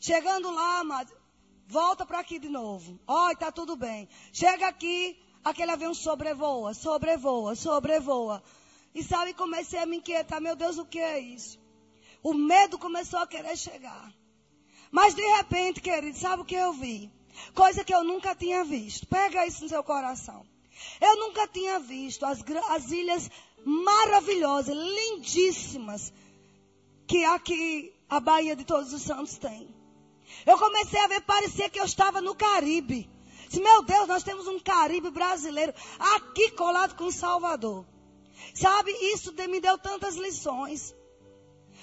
Chegando 0.00 0.50
lá, 0.50 0.84
volta 1.72 2.04
para 2.04 2.18
aqui 2.20 2.38
de 2.38 2.50
novo. 2.50 3.00
Olha, 3.06 3.32
está 3.32 3.50
tudo 3.50 3.74
bem. 3.74 4.06
Chega 4.30 4.68
aqui, 4.68 5.18
aquele 5.42 5.70
avião 5.70 5.94
sobrevoa, 5.94 6.74
sobrevoa, 6.74 7.54
sobrevoa. 7.54 8.42
E 8.94 9.02
sabe, 9.02 9.32
comecei 9.32 9.78
a 9.78 9.86
me 9.86 9.96
inquietar, 9.96 10.40
meu 10.40 10.54
Deus, 10.54 10.76
o 10.76 10.84
que 10.84 10.98
é 10.98 11.18
isso? 11.18 11.58
O 12.22 12.34
medo 12.34 12.78
começou 12.78 13.20
a 13.20 13.26
querer 13.26 13.56
chegar. 13.56 14.12
Mas 14.90 15.14
de 15.14 15.22
repente, 15.22 15.80
querido, 15.80 16.18
sabe 16.18 16.42
o 16.42 16.44
que 16.44 16.54
eu 16.54 16.74
vi? 16.74 17.10
Coisa 17.54 17.82
que 17.82 17.94
eu 17.94 18.04
nunca 18.04 18.34
tinha 18.34 18.62
visto. 18.62 19.06
Pega 19.06 19.46
isso 19.46 19.62
no 19.62 19.70
seu 19.70 19.82
coração. 19.82 20.46
Eu 21.00 21.16
nunca 21.20 21.48
tinha 21.48 21.78
visto 21.80 22.26
as, 22.26 22.44
as 22.68 22.90
ilhas 22.90 23.30
maravilhosas, 23.64 24.76
lindíssimas, 24.76 26.12
que 27.06 27.24
aqui 27.24 27.94
a 28.10 28.20
Baía 28.20 28.54
de 28.54 28.64
Todos 28.64 28.92
os 28.92 29.02
Santos 29.02 29.38
tem. 29.38 29.81
Eu 30.46 30.58
comecei 30.58 31.00
a 31.00 31.06
ver, 31.06 31.20
parecia 31.22 31.68
que 31.68 31.78
eu 31.78 31.84
estava 31.84 32.20
no 32.20 32.34
Caribe. 32.34 33.08
Disse, 33.48 33.62
meu 33.62 33.82
Deus, 33.82 34.08
nós 34.08 34.22
temos 34.22 34.46
um 34.46 34.58
Caribe 34.58 35.10
brasileiro 35.10 35.74
aqui 35.98 36.50
colado 36.52 36.94
com 36.96 37.10
Salvador. 37.10 37.84
Sabe, 38.54 38.90
isso 39.12 39.32
me 39.48 39.60
deu 39.60 39.78
tantas 39.78 40.16
lições. 40.16 40.94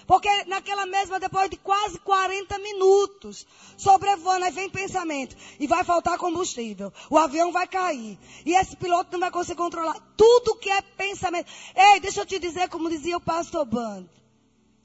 Porque 0.10 0.28
naquela 0.46 0.88
mesma, 0.88 1.20
depois 1.20 1.52
de 1.52 1.58
quase 1.58 2.00
40 2.00 2.58
minutos, 2.58 3.46
sobrevoando, 3.78 4.46
aí 4.46 4.52
vem 4.52 4.68
pensamento. 4.68 5.36
E 5.60 5.68
vai 5.68 5.84
faltar 5.84 6.18
combustível. 6.18 6.92
O 7.12 7.18
avião 7.20 7.52
vai 7.52 7.68
cair. 7.68 8.18
E 8.44 8.56
esse 8.56 8.76
piloto 8.76 9.12
não 9.12 9.20
vai 9.20 9.30
conseguir 9.30 9.58
controlar. 9.58 10.00
Tudo 10.18 10.56
que 10.56 10.72
é 10.72 10.82
pensamento. 10.82 11.52
Ei, 11.76 12.00
deixa 12.00 12.22
eu 12.22 12.26
te 12.26 12.40
dizer, 12.40 12.70
como 12.70 12.90
dizia 12.90 13.18
o 13.18 13.22
pastor 13.22 13.66
Bando. 13.66 14.10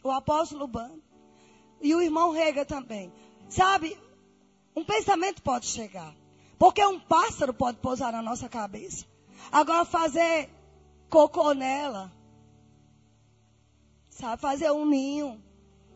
O 0.02 0.10
apóstolo 0.10 0.66
Bando. 0.66 1.02
E 1.80 1.94
o 1.94 2.02
irmão 2.02 2.30
Rega 2.30 2.66
também. 2.66 3.10
Sabe, 3.54 3.96
um 4.74 4.84
pensamento 4.84 5.40
pode 5.40 5.66
chegar. 5.66 6.12
Porque 6.58 6.84
um 6.84 6.98
pássaro 6.98 7.54
pode 7.54 7.78
pousar 7.78 8.12
na 8.12 8.20
nossa 8.20 8.48
cabeça. 8.48 9.06
Agora 9.52 9.84
fazer 9.84 10.50
cocô 11.08 11.52
nela. 11.52 12.12
Sabe, 14.10 14.42
fazer 14.42 14.72
um 14.72 14.84
ninho 14.84 15.40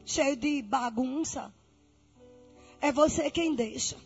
cheio 0.04 0.36
de 0.36 0.62
bagunça. 0.62 1.52
É 2.80 2.92
você 2.92 3.28
quem 3.28 3.56
deixa. 3.56 3.96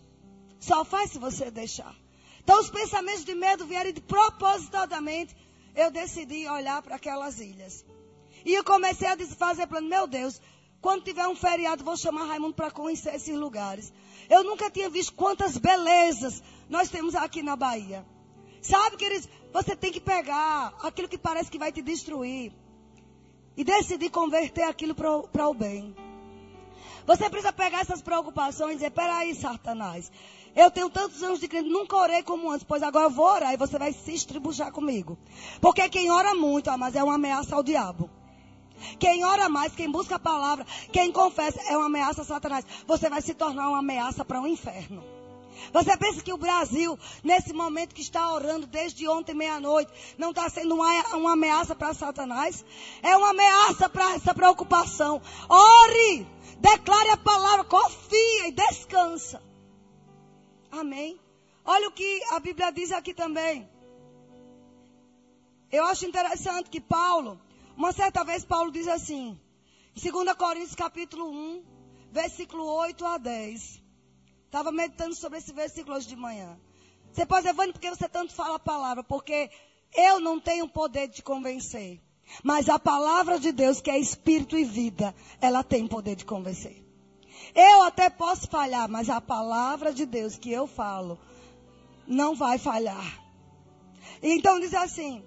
Só 0.59 0.83
faz 0.83 1.11
se 1.11 1.19
você 1.19 1.51
deixar. 1.51 1.95
Então 2.43 2.59
os 2.59 2.71
pensamentos 2.71 3.25
de 3.25 3.35
medo 3.35 3.67
vieram 3.67 3.93
de 3.93 4.01
propositadamente. 4.01 5.37
Eu 5.75 5.91
decidi 5.91 6.49
olhar 6.49 6.81
para 6.81 6.97
aquelas 6.97 7.39
ilhas. 7.39 7.85
E 8.47 8.55
eu 8.55 8.65
comecei 8.65 9.09
a 9.09 9.17
fazer 9.37 9.67
plano, 9.67 9.89
meu 9.89 10.07
Deus, 10.07 10.41
quando 10.83 11.05
tiver 11.05 11.29
um 11.29 11.37
feriado, 11.37 11.85
vou 11.85 11.97
chamar 11.97 12.25
Raimundo 12.25 12.55
para 12.55 12.69
conhecer 12.69 13.15
esses 13.15 13.35
lugares. 13.37 13.93
Eu 14.29 14.43
nunca 14.43 14.69
tinha 14.69 14.91
visto 14.91 15.15
quantas 15.15 15.57
belezas 15.57 16.43
nós 16.69 16.89
temos 16.91 17.15
aqui 17.15 17.41
na 17.41 17.55
Bahia. 17.55 18.05
Sabe, 18.61 18.97
queridos, 18.97 19.29
você 19.53 19.77
tem 19.77 19.93
que 19.93 20.01
pegar 20.01 20.75
aquilo 20.83 21.09
que 21.09 21.17
parece 21.17 21.49
que 21.49 21.59
vai 21.59 21.71
te 21.71 21.81
destruir 21.81 22.53
e 23.57 23.63
decidir 23.63 24.11
converter 24.11 24.65
aquilo 24.65 24.93
para 24.93 25.49
o 25.49 25.55
bem. 25.55 25.95
Você 27.07 27.31
precisa 27.31 27.53
pegar 27.53 27.83
essas 27.83 28.03
preocupações 28.03 28.73
e 28.73 28.77
dizer: 28.79 28.91
peraí, 28.91 29.37
Satanás, 29.37 30.11
eu 30.55 30.69
tenho 30.69 30.91
tantos 30.91 31.23
anos 31.23 31.39
de 31.39 31.47
crente, 31.47 31.69
nunca 31.69 31.97
orei 31.97 32.25
como 32.25 32.51
antes, 32.51 32.65
pois 32.65 32.83
agora 32.83 33.07
eu 33.07 33.11
vou 33.11 33.27
orar 33.27 33.53
e 33.53 33.57
você 33.57 33.79
vai 33.79 33.93
se 33.93 34.15
estribuchar 34.15 34.73
comigo. 34.73 35.17
Porque 35.61 35.89
quem 35.89 36.11
ora 36.11 36.35
muito, 36.35 36.71
ah, 36.71 36.77
mas 36.77 36.97
é 36.97 37.05
uma 37.05 37.15
ameaça 37.15 37.55
ao 37.55 37.63
diabo. 37.63 38.11
Quem 38.99 39.25
ora 39.25 39.49
mais, 39.49 39.75
quem 39.75 39.91
busca 39.91 40.17
a 40.17 40.19
palavra, 40.19 40.67
quem 40.93 41.13
confessa, 41.13 41.61
é 41.69 41.77
uma 41.77 41.87
ameaça 41.87 42.23
a 42.23 42.25
Satanás. 42.25 42.65
Você 42.87 43.09
vai 43.09 43.23
se 43.23 43.35
tornar 43.35 43.69
uma 43.69 43.79
ameaça 43.79 44.25
para 44.25 44.41
o 44.41 44.45
um 44.45 44.47
inferno. 44.47 45.03
Você 45.73 45.97
pensa 45.97 46.23
que 46.23 46.33
o 46.33 46.39
Brasil, 46.39 46.99
nesse 47.23 47.53
momento 47.53 47.95
que 47.95 48.01
está 48.01 48.33
orando 48.33 48.67
desde 48.67 49.07
ontem 49.09 49.35
meia-noite, 49.35 49.93
não 50.19 50.31
está 50.31 50.49
sendo 50.49 50.75
uma, 50.75 51.17
uma 51.17 51.33
ameaça 51.33 51.75
para 51.75 51.95
Satanás? 51.95 52.65
É 53.03 53.17
uma 53.17 53.31
ameaça 53.31 53.89
para 53.89 54.15
essa 54.15 54.35
preocupação. 54.35 55.21
Ore, 55.49 56.27
declare 56.59 57.11
a 57.11 57.17
palavra, 57.17 57.65
confia 57.65 58.49
e 58.49 58.53
descansa. 58.53 59.43
Amém. 60.71 61.21
Olha 61.65 61.89
o 61.89 61.93
que 61.93 62.23
a 62.31 62.41
Bíblia 62.41 62.73
diz 62.73 62.91
aqui 62.91 63.15
também. 63.15 63.69
Eu 65.71 65.87
acho 65.87 66.05
interessante 66.05 66.69
que 66.69 66.81
Paulo, 66.81 67.41
uma 67.77 67.93
certa 67.93 68.25
vez 68.25 68.45
Paulo 68.45 68.71
diz 68.71 68.87
assim, 68.89 69.39
em 69.97 70.11
2 70.11 70.33
Coríntios 70.35 70.75
capítulo 70.75 71.31
1, 71.31 71.65
versículo 72.11 72.65
8 72.65 73.05
a 73.05 73.19
10. 73.19 73.83
Estava 74.47 74.71
meditando 74.71 75.15
sobre 75.15 75.39
esse 75.39 75.53
versículo 75.53 75.97
hoje 75.97 76.09
de 76.09 76.17
manhã. 76.17 76.59
Você 77.13 77.27
pode 77.27 77.43
dizer, 77.43 77.55
Vânia, 77.55 77.73
por 77.73 77.81
que 77.81 77.91
você 77.91 78.09
tanto 78.09 78.35
fala 78.35 78.57
a 78.57 78.59
palavra? 78.59 79.03
Porque 79.03 79.51
eu 79.95 80.21
não 80.21 80.41
tenho 80.41 80.69
poder 80.69 81.09
de 81.09 81.23
convencer. 81.23 82.01
Mas 82.43 82.69
a 82.69 82.79
palavra 82.79 83.39
de 83.39 83.53
Deus, 83.53 83.81
que 83.81 83.91
é 83.91 83.99
espírito 83.99 84.57
e 84.57 84.65
vida, 84.65 85.15
ela 85.41 85.63
tem 85.63 85.87
poder 85.87 86.17
de 86.17 86.25
convencer. 86.25 86.83
Eu 87.55 87.83
até 87.83 88.09
posso 88.09 88.49
falhar, 88.49 88.89
mas 88.89 89.11
a 89.11 89.21
palavra 89.21 89.93
de 89.93 90.07
Deus 90.07 90.39
que 90.39 90.51
eu 90.51 90.67
falo 90.67 91.19
não 92.07 92.35
vai 92.35 92.59
falhar. 92.59 93.23
Então 94.23 94.61
diz 94.61 94.73
assim, 94.75 95.23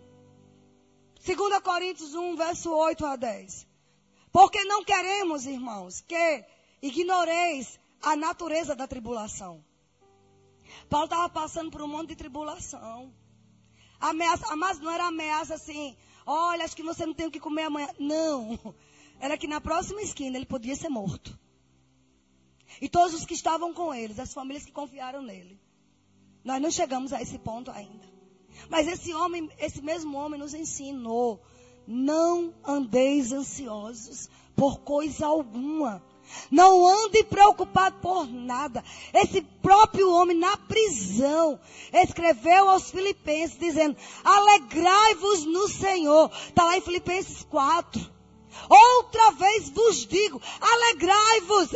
2 1.26 1.60
Coríntios 1.64 2.14
1, 2.14 2.36
verso 2.36 2.72
8 2.72 3.04
a 3.04 3.16
10. 3.16 3.68
Porque 4.32 4.64
não 4.66 4.84
queremos, 4.84 5.48
irmãos, 5.48 6.02
que 6.02 6.46
ignoreis 6.82 7.80
a 8.00 8.16
natureza 8.16 8.76
da 8.76 8.88
tribulação. 8.88 9.64
Paulo 10.88 11.06
estava 11.06 11.28
passando 11.30 11.72
por 11.72 11.82
um 11.82 11.88
monte 11.88 12.10
de 12.10 12.16
tribulação. 12.16 13.12
Ameaça, 14.00 14.56
mas 14.56 14.80
não 14.80 14.92
era 14.92 15.08
ameaça 15.08 15.56
assim, 15.56 15.98
olha, 16.28 16.64
acho 16.64 16.76
que 16.76 16.84
você 16.84 17.06
não 17.08 17.14
tem 17.14 17.26
o 17.26 17.32
que 17.32 17.40
comer 17.40 17.64
amanhã. 17.64 17.90
Não. 17.98 18.76
Era 19.20 19.38
que 19.38 19.48
na 19.48 19.60
próxima 19.60 20.02
esquina 20.02 20.38
ele 20.38 20.46
podia 20.46 20.76
ser 20.76 20.90
morto. 20.90 21.40
E 22.80 22.88
todos 22.88 23.16
os 23.16 23.26
que 23.26 23.34
estavam 23.34 23.74
com 23.74 23.94
eles, 23.94 24.20
as 24.20 24.34
famílias 24.34 24.66
que 24.66 24.72
confiaram 24.72 25.24
nele. 25.24 25.60
Nós 26.44 26.62
não 26.62 26.70
chegamos 26.70 27.14
a 27.14 27.22
esse 27.22 27.40
ponto 27.40 27.72
ainda. 27.72 28.15
Mas 28.70 28.88
esse 28.88 29.14
homem, 29.14 29.50
esse 29.60 29.82
mesmo 29.82 30.18
homem 30.18 30.40
nos 30.40 30.54
ensinou: 30.54 31.42
não 31.88 32.54
andeis 32.66 33.32
ansiosos 33.32 34.30
por 34.56 34.80
coisa 34.80 35.28
alguma. 35.28 36.02
Não 36.50 36.88
ande 36.88 37.24
preocupado 37.24 37.98
por 38.02 38.28
nada. 38.28 38.84
Esse 39.14 39.42
próprio 39.62 40.12
homem 40.12 40.36
na 40.36 40.58
prisão 40.58 41.60
escreveu 41.94 42.70
aos 42.70 42.90
Filipenses 42.90 43.60
dizendo: 43.60 43.96
Alegrai-vos 44.24 45.46
no 45.46 45.68
Senhor. 45.68 46.32
Está 46.48 46.64
lá 46.64 46.78
em 46.78 46.82
Filipenses 46.82 47.44
4. 47.44 48.16
Outra 48.70 49.32
vez 49.32 49.70
vos 49.70 50.06
digo: 50.08 50.42
alegrai-vos. 50.60 51.70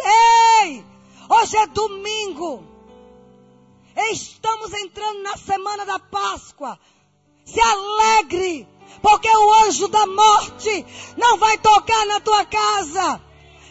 Ei! 0.63 0.83
Hoje 1.29 1.57
é 1.57 1.67
domingo. 1.67 2.63
Estamos 4.11 4.73
entrando 4.73 5.21
na 5.23 5.35
semana 5.37 5.85
da 5.85 5.99
Páscoa. 5.99 6.79
Se 7.45 7.59
alegre, 7.59 8.67
porque 9.01 9.29
o 9.29 9.53
anjo 9.65 9.87
da 9.87 10.05
morte 10.05 10.85
não 11.17 11.37
vai 11.37 11.57
tocar 11.57 12.05
na 12.05 12.19
tua 12.21 12.45
casa. 12.45 13.21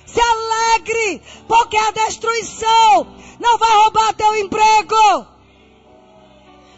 Se 0.07 0.21
alegre, 0.21 1.23
porque 1.47 1.77
a 1.77 1.91
destruição 1.93 3.17
não 3.41 3.59
vai 3.59 3.73
roubar 3.77 4.15
teu 4.15 4.37
emprego. 4.37 5.27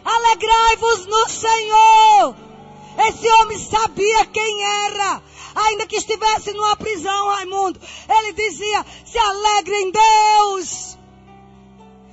Alegrai-vos 0.03 1.05
no 1.05 1.29
Senhor. 1.29 2.35
Esse 3.07 3.29
homem 3.33 3.57
sabia 3.57 4.25
quem 4.25 4.63
era. 4.85 5.21
Ainda 5.53 5.85
que 5.85 5.97
estivesse 5.97 6.53
numa 6.53 6.75
prisão, 6.77 7.27
Raimundo, 7.29 7.79
ele 8.09 8.33
dizia: 8.33 8.85
se 9.05 9.17
alegre 9.17 9.75
em 9.75 9.91
Deus. 9.91 10.97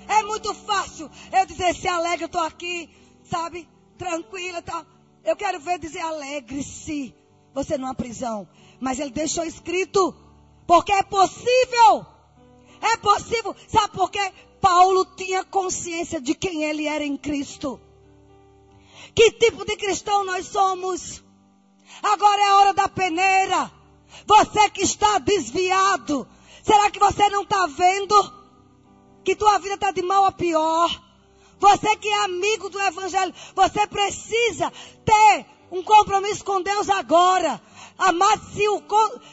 É 0.09 0.23
muito 0.23 0.53
fácil 0.55 1.11
eu 1.31 1.47
dizer: 1.47 1.75
se 1.75 1.87
alegre, 1.87 2.25
eu 2.25 2.27
estou 2.27 2.41
aqui, 2.41 2.89
sabe, 3.23 3.69
tranquila, 3.97 4.63
tá. 4.63 4.85
Eu 5.23 5.37
quero 5.37 5.61
ver 5.61 5.79
dizer 5.79 6.01
alegre-se. 6.01 7.15
Você 7.53 7.77
numa 7.77 7.95
prisão. 7.95 8.49
Mas 8.81 8.99
ele 8.99 9.11
deixou 9.11 9.45
escrito 9.45 10.15
porque 10.67 10.93
é 10.93 11.03
possível. 11.03 12.07
É 12.81 12.97
possível. 12.97 13.55
Sabe 13.69 13.93
por 13.95 14.11
quê? 14.11 14.33
Paulo 14.61 15.05
tinha 15.17 15.45
consciência 15.45 16.21
de 16.21 16.35
quem 16.35 16.65
ele 16.65 16.87
era 16.87 17.05
em 17.05 17.17
Cristo. 17.17 17.81
Que 19.15 19.33
tipo 19.33 19.65
de 19.65 19.77
cristão 19.77 20.25
nós 20.25 20.47
somos? 20.47 21.23
Agora 22.03 22.41
é 22.41 22.47
a 22.47 22.57
hora 22.57 22.75
da 22.75 22.89
peneira. 22.89 23.71
Você 24.27 24.71
que 24.71 24.83
está 24.83 25.19
desviado. 25.19 26.27
Será 26.63 26.91
que 26.91 26.99
você 26.99 27.29
não 27.29 27.43
está 27.43 27.67
vendo 27.67 28.38
que 29.29 29.37
tua 29.37 29.59
vida 29.59 29.75
está 29.75 29.91
de 29.91 30.01
mal 30.01 30.25
a 30.25 30.33
pior? 30.33 31.03
Você 31.61 31.95
que 31.97 32.09
é 32.09 32.25
amigo 32.25 32.71
do 32.71 32.81
Evangelho, 32.81 33.35
você 33.55 33.87
precisa 33.87 34.73
ter 35.05 35.45
um 35.71 35.83
compromisso 35.83 36.43
com 36.43 36.63
Deus 36.63 36.89
agora. 36.89 37.61
Amado, 37.99 38.41
se 38.55 38.67
o, 38.67 38.83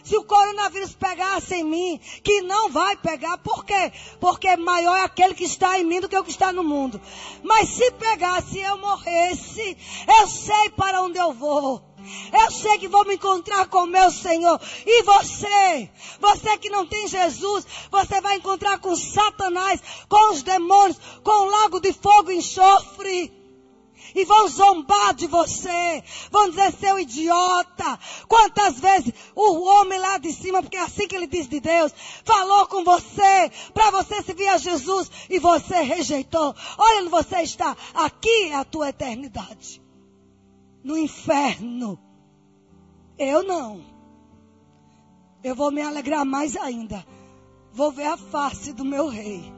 se 0.04 0.18
o 0.18 0.26
coronavírus 0.26 0.94
pegasse 0.96 1.56
em 1.56 1.64
mim, 1.64 2.02
que 2.22 2.42
não 2.42 2.70
vai 2.70 2.98
pegar, 2.98 3.38
por 3.38 3.64
quê? 3.64 3.94
Porque 4.20 4.58
maior 4.58 4.98
é 4.98 5.04
aquele 5.04 5.34
que 5.34 5.46
está 5.46 5.80
em 5.80 5.86
mim 5.86 6.02
do 6.02 6.10
que 6.10 6.18
o 6.18 6.26
que 6.26 6.32
está 6.32 6.52
no 6.52 6.62
mundo. 6.62 7.00
Mas 7.42 7.70
se 7.70 7.90
pegasse 7.92 8.58
e 8.58 8.64
eu 8.64 8.78
morresse, 8.78 9.78
eu 10.20 10.28
sei 10.28 10.72
para 10.72 11.04
onde 11.04 11.18
eu 11.18 11.32
vou. 11.32 11.82
Eu 12.32 12.52
sei 12.52 12.78
que 12.78 12.88
vou 12.88 13.06
me 13.06 13.16
encontrar 13.16 13.68
com 13.68 13.84
o 13.84 13.88
meu 13.88 14.12
Senhor. 14.12 14.60
E 14.86 15.04
você, 15.04 15.90
você 16.20 16.58
que 16.58 16.70
não 16.70 16.86
tem 16.86 17.08
Jesus, 17.08 17.66
você 17.92 18.22
vai 18.22 18.38
encontrar 18.38 18.80
com 18.80 18.96
Satanás, 18.96 19.82
com 20.08 20.32
os 20.32 20.44
demônios, 20.44 21.00
com 21.24 21.32
o 21.32 21.50
lago 21.50 21.80
de 21.80 21.94
fogo 21.94 22.32
e 22.32 22.38
enxofre 22.38 23.46
e 24.16 24.24
vão 24.24 24.48
zombar 24.48 25.14
de 25.14 25.28
você, 25.28 26.04
vão 26.32 26.50
dizer 26.50 26.74
seu 26.74 26.98
idiota. 26.98 28.00
Quantas 28.28 28.80
vezes 28.80 29.14
o 29.36 29.64
homem 29.64 30.00
lá 30.00 30.18
de 30.18 30.32
cima, 30.32 30.62
porque 30.62 30.78
é 30.78 30.82
assim 30.82 31.08
que 31.08 31.16
ele 31.16 31.28
diz 31.28 31.48
de 31.48 31.60
Deus, 31.60 31.92
falou 32.24 32.66
com 32.68 32.84
você 32.84 33.52
para 33.74 33.92
você 33.92 34.24
se 34.24 34.34
vir 34.34 34.48
a 34.48 34.58
Jesus 34.58 35.12
e 35.30 35.38
você 35.38 35.82
rejeitou. 35.82 36.56
Olha 36.78 37.02
onde 37.02 37.10
você 37.10 37.42
está. 37.42 37.76
Aqui 37.94 38.50
é 38.50 38.56
a 38.56 38.64
tua 38.64 38.90
eternidade. 38.90 39.85
No 40.86 40.96
inferno. 40.96 42.00
Eu 43.18 43.42
não. 43.42 43.84
Eu 45.44 45.56
vou 45.56 45.72
me 45.72 45.82
alegrar 45.82 46.24
mais 46.24 46.56
ainda. 46.56 47.04
Vou 47.74 47.92
ver 47.92 48.06
a 48.06 48.16
face 48.16 48.72
do 48.72 48.86
meu 48.86 49.08
rei. 49.08 49.52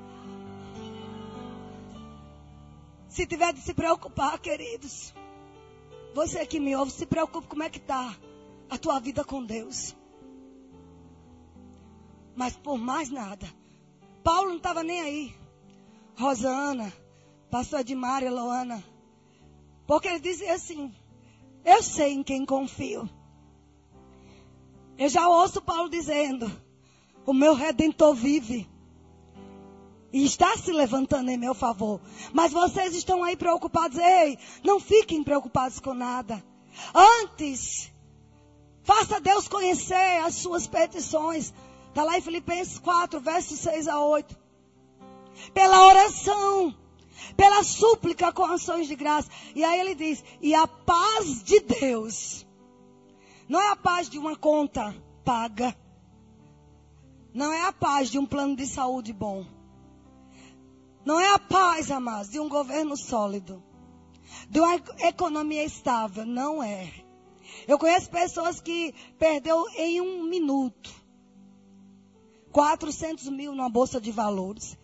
Se 3.09 3.27
tiver 3.27 3.51
de 3.51 3.59
se 3.59 3.73
preocupar, 3.73 4.39
queridos. 4.39 5.13
Você 6.15 6.45
que 6.45 6.61
me 6.61 6.73
ouve, 6.77 6.91
se 6.91 7.05
preocupe 7.05 7.49
como 7.49 7.63
é 7.63 7.69
que 7.69 7.79
está 7.79 8.15
a 8.69 8.77
tua 8.77 8.97
vida 9.01 9.25
com 9.25 9.43
Deus. 9.43 9.93
Mas 12.37 12.55
por 12.55 12.77
mais 12.77 13.09
nada. 13.09 13.45
Paulo 14.23 14.51
não 14.51 14.57
estava 14.57 14.81
nem 14.81 15.01
aí. 15.01 15.35
Rosana, 16.17 16.93
pastor 17.51 17.81
Edmário, 17.81 18.33
Loana. 18.33 18.81
Porque 19.85 20.07
ele 20.07 20.21
dizia 20.21 20.53
assim: 20.53 20.95
Eu 21.67 21.83
sei 21.83 22.13
em 22.13 22.23
quem 22.23 22.45
confio. 22.45 23.09
Eu 24.97 25.09
já 25.09 25.27
ouço 25.27 25.61
Paulo 25.61 25.89
dizendo: 25.89 26.49
O 27.25 27.33
meu 27.33 27.53
redentor 27.53 28.15
vive. 28.15 28.65
E 30.13 30.23
está 30.23 30.55
se 30.55 30.71
levantando 30.71 31.29
em 31.29 31.35
meu 31.35 31.53
favor. 31.53 31.99
Mas 32.31 32.53
vocês 32.53 32.95
estão 32.95 33.21
aí 33.21 33.35
preocupados. 33.35 33.97
Ei, 33.97 34.39
não 34.63 34.79
fiquem 34.79 35.21
preocupados 35.21 35.81
com 35.81 35.93
nada. 35.93 36.41
Antes, 36.95 37.91
faça 38.81 39.19
Deus 39.19 39.49
conhecer 39.49 40.21
as 40.23 40.35
suas 40.35 40.67
petições. 40.67 41.53
Está 41.89 42.01
lá 42.01 42.17
em 42.17 42.21
Filipenses 42.21 42.79
4, 42.79 43.19
versos 43.19 43.59
6 43.59 43.89
a 43.89 43.99
8. 43.99 44.37
Pela 45.53 45.85
oração, 45.85 46.73
pela 47.35 47.63
súplica 47.63 48.31
com 48.31 48.43
ações 48.45 48.87
de 48.87 48.95
graça. 48.95 49.29
E 49.55 49.63
aí 49.63 49.79
ele 49.79 49.95
diz: 49.95 50.23
e 50.41 50.53
a 50.53 50.67
paz 50.67 51.43
de 51.43 51.59
Deus. 51.59 52.45
Não 53.47 53.61
é 53.61 53.71
a 53.71 53.75
paz 53.75 54.09
de 54.09 54.17
uma 54.19 54.35
conta 54.35 54.93
paga. 55.23 55.75
Não 57.33 57.51
é 57.53 57.65
a 57.65 57.71
paz 57.71 58.09
de 58.09 58.19
um 58.19 58.25
plano 58.25 58.55
de 58.55 58.65
saúde 58.65 59.13
bom. 59.13 59.45
Não 61.05 61.19
é 61.19 61.33
a 61.33 61.39
paz, 61.39 61.89
amados, 61.89 62.29
de 62.29 62.39
um 62.39 62.49
governo 62.49 62.97
sólido, 62.97 63.63
de 64.49 64.59
uma 64.59 64.75
economia 64.99 65.63
estável. 65.63 66.25
Não 66.25 66.61
é. 66.61 66.91
Eu 67.65 67.79
conheço 67.79 68.09
pessoas 68.09 68.59
que 68.59 68.93
perdeu 69.17 69.65
em 69.77 70.01
um 70.01 70.23
minuto 70.23 70.93
400 72.51 73.29
mil 73.29 73.53
na 73.53 73.69
bolsa 73.69 74.01
de 74.01 74.11
valores, 74.11 74.76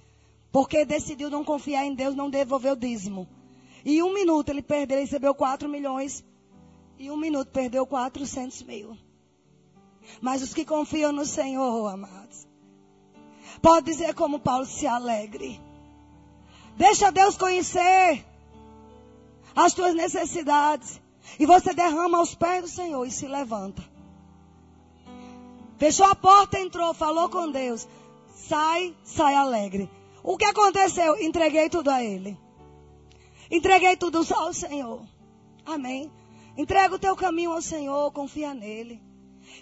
porque 0.54 0.86
decidiu 0.86 1.32
não 1.32 1.44
confiar 1.44 1.84
em 1.84 1.96
Deus, 1.96 2.16
não 2.16 2.30
devolver 2.30 2.74
o 2.74 2.76
dízimo. 2.76 3.28
E 3.84 4.04
um 4.04 4.14
minuto 4.14 4.50
ele 4.50 4.62
perdeu, 4.62 4.98
ele 4.98 5.06
recebeu 5.06 5.34
4 5.34 5.68
milhões. 5.68 6.24
E 7.00 7.10
um 7.10 7.18
minuto 7.18 7.50
perdeu 7.50 7.88
400 7.88 8.62
mil. 8.62 8.96
Mas 10.22 10.44
os 10.44 10.54
que 10.54 10.64
confiam 10.64 11.12
no 11.12 11.26
Senhor, 11.26 11.88
amados, 11.88 12.48
pode 13.64 13.88
dizer 13.88 14.14
como 14.14 14.40
Paulo 14.40 14.68
se 14.68 14.86
alegre. 14.86 15.60
Deixa 16.78 17.12
Deus 17.12 17.36
conhecer 17.36 18.24
as 19.56 19.74
tuas 19.74 19.96
necessidades. 19.96 21.02
E 21.40 21.48
você 21.48 21.74
derrama 21.74 22.20
aos 22.20 22.36
pés 22.36 22.62
do 22.62 22.68
Senhor 22.68 23.04
e 23.06 23.12
se 23.12 23.28
levanta. 23.28 23.84
Fechou 25.80 26.06
a 26.06 26.14
porta, 26.14 26.60
entrou, 26.60 26.94
falou 26.94 27.28
com 27.28 27.50
Deus. 27.50 27.88
Sai, 28.36 28.96
sai 29.04 29.34
alegre. 29.34 29.90
O 30.24 30.38
que 30.38 30.46
aconteceu? 30.46 31.22
Entreguei 31.22 31.70
tudo 31.70 31.90
a 31.90 32.02
Ele. 32.02 32.38
Entreguei 33.52 33.98
tudo 33.98 34.26
ao 34.34 34.54
Senhor. 34.54 35.06
Amém. 35.66 36.12
Entrega 36.58 36.96
o 36.96 37.00
teu 37.00 37.16
caminho 37.16 37.52
ao 37.52 37.62
Senhor, 37.62 38.12
confia 38.12 38.54
nele. 38.54 39.02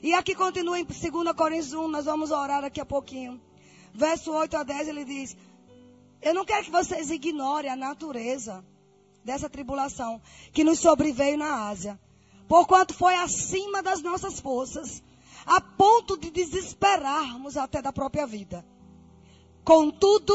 E 0.03 0.14
aqui 0.14 0.36
continua 0.36 0.80
em 0.80 0.84
2 0.84 0.99
Coríntios 1.36 1.74
1, 1.74 1.88
nós 1.88 2.05
vamos 2.05 2.32
orar 2.32 2.62
daqui 2.62 2.80
a 2.80 2.86
pouquinho. 2.86 3.41
verso 3.93 4.32
8 4.32 4.57
a 4.57 4.64
10, 4.64 4.88
ele 4.88 5.05
diz: 5.05 5.36
Eu 6.22 6.34
não 6.34 6.45
quero 6.45 6.66
que 6.66 6.72
vocês 6.72 7.09
ignorem 7.09 7.70
a 7.70 7.76
natureza 7.76 8.64
dessa 9.24 9.49
tribulação 9.49 10.22
que 10.51 10.64
nos 10.64 10.80
sobreveio 10.80 11.38
na 11.38 11.70
Ásia, 11.70 11.99
porquanto 12.47 12.93
foi 12.93 13.16
acima 13.16 13.82
das 13.82 14.01
nossas 14.01 14.39
forças, 14.39 15.01
a 15.45 15.59
ponto 15.59 16.18
de 16.18 16.30
desesperarmos 16.30 17.57
até 17.57 17.82
da 17.82 17.91
própria 17.93 18.28
vida. 18.28 18.66
Contudo, 19.64 20.34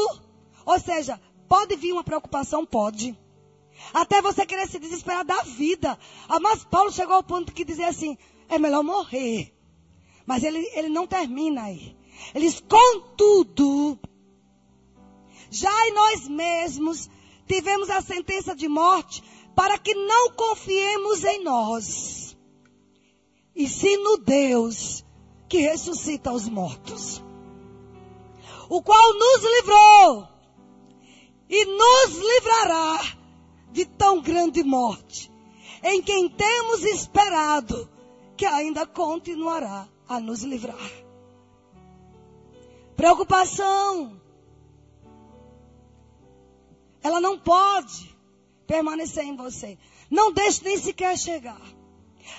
ou 0.65 0.79
seja, 0.79 1.19
pode 1.47 1.75
vir 1.75 1.93
uma 1.93 2.03
preocupação? 2.03 2.65
Pode. 2.65 3.17
Até 3.93 4.21
você 4.21 4.45
querer 4.45 4.67
se 4.67 4.79
desesperar 4.79 5.25
da 5.25 5.43
vida. 5.43 5.97
Ah, 6.27 6.39
mas 6.39 6.63
Paulo 6.63 6.91
chegou 6.91 7.15
ao 7.15 7.23
ponto 7.23 7.53
que 7.53 7.65
dizia 7.65 7.89
assim: 7.89 8.17
é 8.49 8.57
melhor 8.57 8.83
morrer. 8.83 9.53
Mas 10.25 10.43
ele, 10.43 10.59
ele 10.73 10.89
não 10.89 11.05
termina 11.07 11.63
aí. 11.63 11.95
Ele 12.33 12.45
diz: 12.45 12.59
contudo, 12.59 13.99
já 15.49 15.71
em 15.87 15.93
nós 15.93 16.27
mesmos 16.27 17.09
tivemos 17.47 17.89
a 17.89 18.01
sentença 18.01 18.55
de 18.55 18.67
morte 18.67 19.23
para 19.55 19.79
que 19.79 19.93
não 19.95 20.31
confiemos 20.33 21.23
em 21.23 21.43
nós, 21.43 22.37
e 23.55 23.67
sim 23.67 23.97
no 23.97 24.17
Deus 24.17 25.03
que 25.49 25.57
ressuscita 25.57 26.31
os 26.31 26.47
mortos, 26.47 27.23
o 28.69 28.81
qual 28.81 29.13
nos 29.13 29.43
livrou 29.43 30.27
e 31.49 31.65
nos 31.65 32.17
livrará 32.17 33.17
de 33.71 33.85
tão 33.85 34.21
grande 34.21 34.63
morte, 34.63 35.31
em 35.83 36.01
quem 36.01 36.29
temos 36.29 36.83
esperado 36.83 37.89
que 38.35 38.45
ainda 38.45 38.85
continuará 38.85 39.87
a 40.07 40.19
nos 40.19 40.43
livrar. 40.43 40.91
Preocupação. 42.95 44.19
Ela 47.03 47.21
não 47.21 47.37
pode 47.37 48.15
permanecer 48.65 49.23
em 49.23 49.35
você. 49.35 49.77
Não 50.09 50.31
deixe 50.31 50.63
nem 50.63 50.77
sequer 50.77 51.17
chegar. 51.17 51.61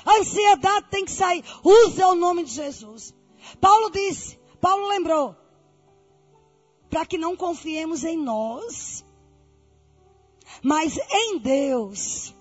A 0.05 0.19
ansiedade 0.19 0.87
tem 0.91 1.05
que 1.05 1.11
sair. 1.11 1.45
Use 1.65 2.03
o 2.03 2.15
nome 2.15 2.45
de 2.45 2.53
Jesus. 2.53 3.15
Paulo 3.61 3.91
disse, 3.91 4.39
Paulo 4.61 4.89
lembrou, 4.89 5.35
para 6.89 7.07
que 7.07 7.19
não 7.19 7.37
confiemos 7.37 8.05
em 8.05 8.17
nós, 8.17 9.05
mas 10.63 10.99
em 11.11 11.39
Deus. 11.39 12.35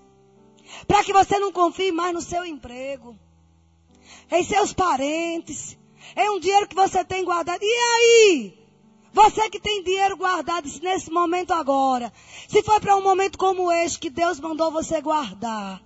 Para 0.86 1.02
que 1.04 1.12
você 1.12 1.38
não 1.38 1.52
confie 1.52 1.92
mais 1.92 2.14
no 2.14 2.20
seu 2.20 2.44
emprego, 2.44 3.18
em 4.30 4.44
seus 4.44 4.72
parentes, 4.72 5.78
em 6.16 6.30
um 6.30 6.40
dinheiro 6.40 6.68
que 6.68 6.74
você 6.74 7.04
tem 7.04 7.24
guardado. 7.24 7.62
E 7.62 7.66
aí? 7.66 8.58
Você 9.12 9.48
que 9.48 9.58
tem 9.58 9.82
dinheiro 9.82 10.16
guardado 10.16 10.68
nesse 10.82 11.10
momento 11.10 11.52
agora, 11.52 12.12
se 12.46 12.62
foi 12.62 12.78
para 12.78 12.96
um 12.96 13.02
momento 13.02 13.38
como 13.38 13.72
este 13.72 13.98
que 13.98 14.10
Deus 14.10 14.38
mandou 14.38 14.70
você 14.70 15.00
guardar, 15.00 15.82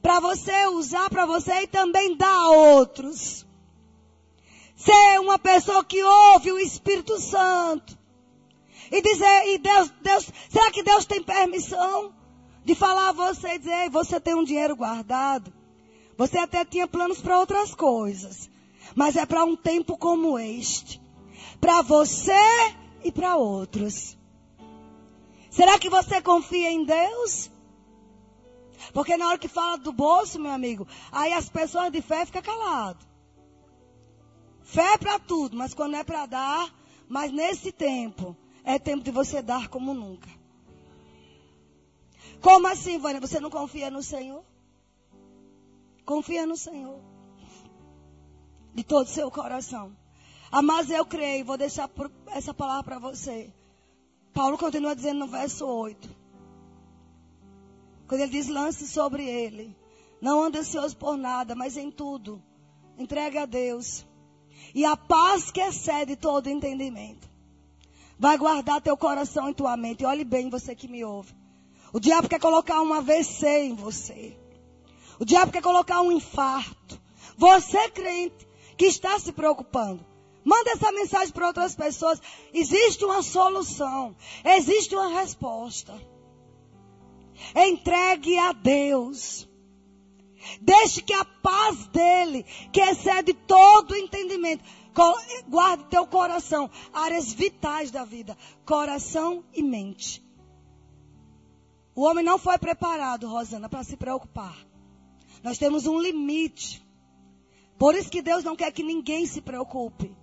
para 0.00 0.20
você 0.20 0.66
usar 0.68 1.10
para 1.10 1.26
você 1.26 1.62
e 1.62 1.66
também 1.66 2.16
dar 2.16 2.32
a 2.32 2.50
outros. 2.50 3.46
Ser 4.84 5.20
uma 5.20 5.38
pessoa 5.38 5.84
que 5.84 6.02
ouve 6.02 6.52
o 6.52 6.58
Espírito 6.58 7.20
Santo. 7.20 7.98
E 8.90 9.02
dizer, 9.02 9.48
e 9.48 9.58
Deus, 9.58 9.90
Deus, 10.02 10.30
será 10.48 10.70
que 10.70 10.82
Deus 10.82 11.04
tem 11.04 11.22
permissão 11.22 12.14
de 12.64 12.74
falar 12.74 13.10
a 13.10 13.12
você 13.12 13.54
e 13.54 13.58
dizer, 13.58 13.90
você 13.90 14.18
tem 14.18 14.34
um 14.34 14.42
dinheiro 14.42 14.74
guardado? 14.74 15.52
Você 16.16 16.38
até 16.38 16.64
tinha 16.64 16.88
planos 16.88 17.20
para 17.20 17.38
outras 17.38 17.74
coisas. 17.74 18.50
Mas 18.94 19.16
é 19.16 19.26
para 19.26 19.44
um 19.44 19.54
tempo 19.54 19.96
como 19.98 20.38
este. 20.38 21.00
Para 21.60 21.82
você 21.82 22.32
e 23.04 23.12
para 23.12 23.36
outros. 23.36 24.16
Será 25.50 25.78
que 25.78 25.90
você 25.90 26.22
confia 26.22 26.70
em 26.70 26.84
Deus? 26.84 27.50
Porque 28.94 29.16
na 29.16 29.28
hora 29.28 29.38
que 29.38 29.48
fala 29.48 29.76
do 29.76 29.92
bolso, 29.92 30.40
meu 30.40 30.52
amigo, 30.52 30.88
aí 31.12 31.32
as 31.32 31.48
pessoas 31.50 31.92
de 31.92 32.00
fé 32.00 32.24
ficam 32.24 32.42
caladas. 32.42 33.09
Fé 34.70 34.92
é 34.94 34.98
para 34.98 35.18
tudo, 35.18 35.56
mas 35.56 35.74
quando 35.74 35.96
é 35.96 36.04
para 36.04 36.26
dar, 36.26 36.72
mas 37.08 37.32
nesse 37.32 37.72
tempo, 37.72 38.36
é 38.62 38.78
tempo 38.78 39.02
de 39.02 39.10
você 39.10 39.42
dar 39.42 39.66
como 39.66 39.92
nunca. 39.92 40.28
Como 42.40 42.68
assim, 42.68 42.96
Vânia? 42.96 43.20
Você 43.20 43.40
não 43.40 43.50
confia 43.50 43.90
no 43.90 44.00
Senhor? 44.00 44.44
Confia 46.06 46.46
no 46.46 46.56
Senhor. 46.56 47.00
De 48.72 48.84
todo 48.84 49.06
o 49.06 49.10
seu 49.10 49.28
coração. 49.28 49.96
Ah, 50.52 50.62
mas 50.62 50.88
eu 50.88 51.04
creio, 51.04 51.44
vou 51.44 51.58
deixar 51.58 51.90
essa 52.28 52.54
palavra 52.54 52.84
para 52.84 52.98
você. 53.00 53.52
Paulo 54.32 54.56
continua 54.56 54.94
dizendo 54.94 55.18
no 55.18 55.26
verso 55.26 55.66
8. 55.66 56.08
Quando 58.06 58.20
ele 58.20 58.30
diz, 58.30 58.46
lance 58.46 58.86
sobre 58.86 59.28
ele. 59.28 59.76
Não 60.20 60.44
ande 60.44 60.58
ansioso 60.58 60.96
por 60.96 61.16
nada, 61.16 61.56
mas 61.56 61.76
em 61.76 61.90
tudo. 61.90 62.40
Entregue 62.96 63.38
a 63.38 63.46
Deus. 63.46 64.08
E 64.74 64.84
a 64.84 64.96
paz 64.96 65.50
que 65.50 65.60
excede 65.60 66.16
todo 66.16 66.48
entendimento. 66.48 67.28
Vai 68.18 68.36
guardar 68.36 68.80
teu 68.80 68.96
coração 68.96 69.48
e 69.48 69.54
tua 69.54 69.76
mente. 69.76 70.04
Olhe 70.04 70.24
bem, 70.24 70.50
você 70.50 70.74
que 70.74 70.86
me 70.86 71.04
ouve. 71.04 71.34
O 71.92 71.98
diabo 71.98 72.28
quer 72.28 72.38
colocar 72.38 72.82
um 72.82 72.92
AVC 72.92 73.46
em 73.46 73.74
você. 73.74 74.36
O 75.18 75.24
diabo 75.24 75.50
quer 75.50 75.62
colocar 75.62 76.00
um 76.02 76.12
infarto. 76.12 77.00
Você, 77.36 77.90
crente, 77.90 78.46
que 78.76 78.86
está 78.86 79.18
se 79.18 79.32
preocupando. 79.32 80.04
Manda 80.44 80.70
essa 80.70 80.92
mensagem 80.92 81.32
para 81.32 81.48
outras 81.48 81.74
pessoas. 81.74 82.20
Existe 82.52 83.04
uma 83.04 83.22
solução. 83.22 84.16
Existe 84.44 84.94
uma 84.94 85.08
resposta. 85.08 85.94
Entregue 87.54 88.38
a 88.38 88.52
Deus. 88.52 89.48
Deixe 90.60 91.02
que 91.02 91.12
a 91.12 91.24
paz 91.24 91.86
dele, 91.88 92.44
que 92.72 92.80
excede 92.80 93.34
todo 93.34 93.96
entendimento, 93.96 94.64
guarde 95.48 95.84
teu 95.84 96.06
coração, 96.06 96.70
áreas 96.92 97.32
vitais 97.32 97.90
da 97.90 98.04
vida, 98.04 98.36
coração 98.64 99.44
e 99.52 99.62
mente. 99.62 100.22
O 101.94 102.02
homem 102.02 102.24
não 102.24 102.38
foi 102.38 102.56
preparado, 102.58 103.28
Rosana, 103.28 103.68
para 103.68 103.84
se 103.84 103.96
preocupar. 103.96 104.56
Nós 105.42 105.58
temos 105.58 105.86
um 105.86 106.00
limite. 106.00 106.82
Por 107.78 107.94
isso 107.94 108.10
que 108.10 108.22
Deus 108.22 108.44
não 108.44 108.56
quer 108.56 108.70
que 108.72 108.82
ninguém 108.82 109.26
se 109.26 109.40
preocupe. 109.40 110.14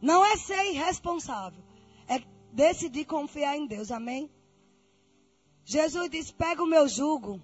Não 0.00 0.24
é 0.24 0.36
ser 0.36 0.72
irresponsável, 0.72 1.62
é 2.06 2.22
decidir 2.52 3.04
confiar 3.04 3.56
em 3.56 3.66
Deus. 3.66 3.90
Amém? 3.90 4.30
Jesus 5.64 6.10
disse: 6.10 6.32
pega 6.32 6.62
o 6.62 6.66
meu 6.66 6.86
jugo. 6.86 7.40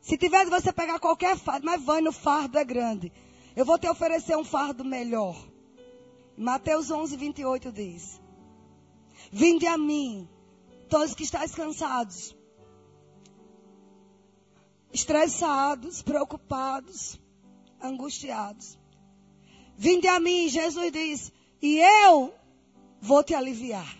Se 0.00 0.16
tiver 0.16 0.44
de 0.44 0.50
você 0.50 0.72
pegar 0.72 0.98
qualquer 0.98 1.36
fardo, 1.36 1.66
mas 1.66 1.82
vai 1.82 2.00
no 2.00 2.12
fardo 2.12 2.58
é 2.58 2.64
grande. 2.64 3.12
Eu 3.54 3.64
vou 3.64 3.78
te 3.78 3.88
oferecer 3.88 4.36
um 4.36 4.44
fardo 4.44 4.84
melhor. 4.84 5.36
Mateus 6.36 6.90
11, 6.90 7.16
28 7.16 7.72
diz: 7.72 8.20
Vinde 9.32 9.66
a 9.66 9.76
mim, 9.76 10.28
todos 10.88 11.14
que 11.14 11.24
estáis 11.24 11.54
cansados, 11.54 12.36
estressados, 14.92 16.02
preocupados, 16.02 17.20
angustiados. 17.80 18.78
Vinde 19.76 20.08
a 20.08 20.18
mim, 20.18 20.48
Jesus 20.48 20.90
diz, 20.92 21.32
e 21.60 21.78
eu 21.78 22.34
vou 23.00 23.22
te 23.22 23.34
aliviar. 23.34 23.96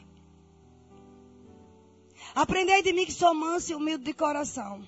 Aprendei 2.35 2.83
de 2.83 2.93
mim 2.93 3.05
que 3.05 3.13
sou 3.13 3.35
manso 3.35 3.73
e 3.73 3.75
humilde 3.75 4.05
de 4.05 4.13
coração 4.13 4.87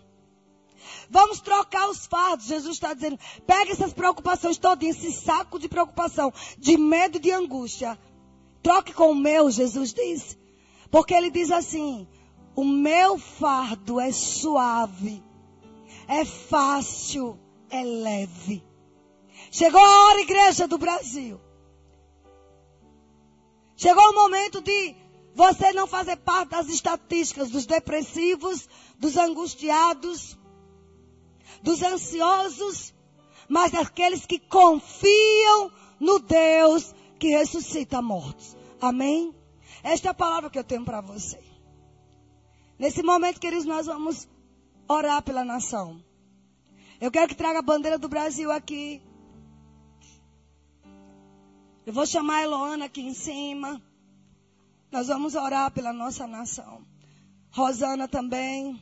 Vamos 1.08 1.40
trocar 1.40 1.88
os 1.88 2.06
fardos. 2.06 2.46
Jesus 2.46 2.76
está 2.76 2.94
dizendo: 2.94 3.18
pega 3.46 3.72
essas 3.72 3.92
preocupações 3.92 4.58
todas, 4.58 4.88
esse 4.88 5.12
saco 5.12 5.58
de 5.58 5.68
preocupação, 5.68 6.32
de 6.58 6.76
medo 6.76 7.16
e 7.16 7.20
de 7.20 7.30
angústia. 7.30 7.98
Troque 8.62 8.92
com 8.92 9.12
o 9.12 9.14
meu, 9.14 9.50
Jesus 9.50 9.92
diz. 9.92 10.38
Porque 10.90 11.14
ele 11.14 11.30
diz 11.30 11.50
assim: 11.50 12.06
o 12.54 12.64
meu 12.64 13.18
fardo 13.18 14.00
é 14.00 14.12
suave, 14.12 15.22
é 16.06 16.24
fácil, 16.24 17.38
é 17.70 17.82
leve. 17.82 18.62
Chegou 19.50 19.80
a 19.80 20.04
hora, 20.06 20.20
igreja 20.20 20.68
do 20.68 20.78
Brasil. 20.78 21.40
Chegou 23.76 24.10
o 24.10 24.14
momento 24.14 24.60
de 24.60 24.94
você 25.34 25.72
não 25.72 25.86
fazer 25.86 26.16
parte 26.16 26.50
das 26.50 26.68
estatísticas 26.68 27.50
dos 27.50 27.64
depressivos, 27.64 28.68
dos 28.98 29.16
angustiados, 29.16 30.36
dos 31.62 31.82
ansiosos, 31.82 32.94
mas 33.48 33.72
daqueles 33.72 34.26
que 34.26 34.38
confiam 34.38 35.70
no 35.98 36.18
Deus 36.18 36.94
que 37.18 37.28
ressuscita 37.28 38.00
mortos. 38.00 38.56
Amém? 38.80 39.34
Esta 39.82 40.08
é 40.08 40.10
a 40.10 40.14
palavra 40.14 40.50
que 40.50 40.58
eu 40.58 40.64
tenho 40.64 40.84
para 40.84 41.00
você. 41.00 41.38
Nesse 42.78 43.02
momento, 43.02 43.40
queridos, 43.40 43.66
nós 43.66 43.86
vamos 43.86 44.26
orar 44.88 45.22
pela 45.22 45.44
nação. 45.44 46.02
Eu 47.00 47.10
quero 47.10 47.28
que 47.28 47.34
traga 47.34 47.58
a 47.58 47.62
bandeira 47.62 47.98
do 47.98 48.08
Brasil 48.08 48.50
aqui. 48.50 49.02
Eu 51.86 51.92
vou 51.92 52.06
chamar 52.06 52.36
a 52.36 52.42
Eloana 52.42 52.86
aqui 52.86 53.02
em 53.02 53.14
cima. 53.14 53.80
Nós 54.90 55.08
vamos 55.08 55.34
orar 55.34 55.70
pela 55.70 55.92
nossa 55.92 56.26
nação. 56.26 56.84
Rosana 57.50 58.06
também. 58.08 58.80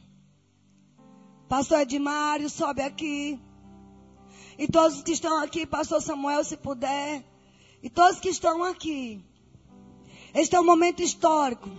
Pastor 1.48 1.80
Edmário, 1.80 2.50
sobe 2.50 2.82
aqui. 2.82 3.40
E 4.58 4.66
todos 4.66 5.02
que 5.02 5.12
estão 5.12 5.38
aqui, 5.38 5.64
Pastor 5.64 6.02
Samuel, 6.02 6.44
se 6.44 6.56
puder. 6.56 7.24
E 7.82 7.88
todos 7.88 8.20
que 8.20 8.28
estão 8.28 8.62
aqui. 8.62 9.24
Este 10.34 10.56
é 10.56 10.60
um 10.60 10.64
momento 10.64 11.02
histórico. 11.02 11.70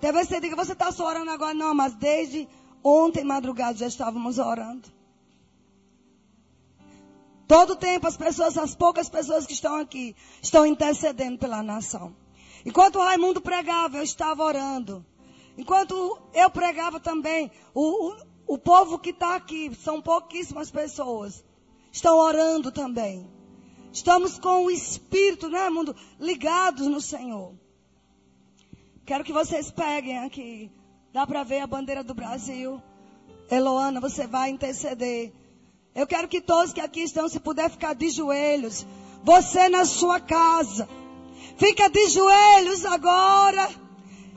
Talvez 0.00 0.28
você 0.28 0.40
diga, 0.40 0.56
você 0.56 0.72
está 0.72 0.90
só 0.90 1.06
orando 1.06 1.30
agora? 1.30 1.52
Não, 1.52 1.74
mas 1.74 1.94
desde 1.94 2.48
ontem, 2.82 3.24
madrugada, 3.24 3.76
já 3.76 3.86
estávamos 3.86 4.38
orando. 4.38 4.88
Todo 7.46 7.76
tempo 7.76 8.06
as 8.06 8.16
pessoas, 8.16 8.56
as 8.56 8.74
poucas 8.74 9.08
pessoas 9.08 9.46
que 9.46 9.52
estão 9.52 9.76
aqui, 9.76 10.16
estão 10.40 10.64
intercedendo 10.64 11.38
pela 11.38 11.62
nação. 11.62 12.16
Enquanto 12.64 12.96
o 12.96 13.02
Raimundo 13.02 13.40
pregava, 13.40 13.98
eu 13.98 14.02
estava 14.02 14.42
orando. 14.42 15.04
Enquanto 15.56 16.18
eu 16.32 16.50
pregava 16.50 16.98
também, 16.98 17.50
o, 17.74 18.10
o, 18.10 18.16
o 18.46 18.58
povo 18.58 18.98
que 18.98 19.10
está 19.10 19.34
aqui, 19.34 19.74
são 19.82 20.00
pouquíssimas 20.02 20.70
pessoas, 20.70 21.44
estão 21.90 22.18
orando 22.18 22.70
também. 22.70 23.26
Estamos 23.92 24.38
com 24.38 24.64
o 24.64 24.70
Espírito, 24.70 25.48
né, 25.48 25.70
mundo, 25.70 25.94
ligados 26.18 26.88
no 26.88 27.00
Senhor. 27.00 27.54
Quero 29.06 29.22
que 29.22 29.32
vocês 29.32 29.70
peguem 29.70 30.18
aqui. 30.18 30.70
Dá 31.12 31.26
para 31.26 31.44
ver 31.44 31.60
a 31.60 31.66
bandeira 31.66 32.02
do 32.02 32.14
Brasil. 32.14 32.82
Eloana, 33.50 34.00
você 34.00 34.26
vai 34.26 34.50
interceder. 34.50 35.32
Eu 35.94 36.06
quero 36.06 36.26
que 36.26 36.40
todos 36.40 36.72
que 36.72 36.80
aqui 36.80 37.02
estão, 37.02 37.28
se 37.28 37.38
puder 37.38 37.70
ficar 37.70 37.94
de 37.94 38.10
joelhos. 38.10 38.84
Você 39.22 39.68
na 39.68 39.84
sua 39.84 40.18
casa. 40.18 40.88
Fica 41.56 41.88
de 41.88 42.08
joelhos 42.08 42.84
agora. 42.84 43.70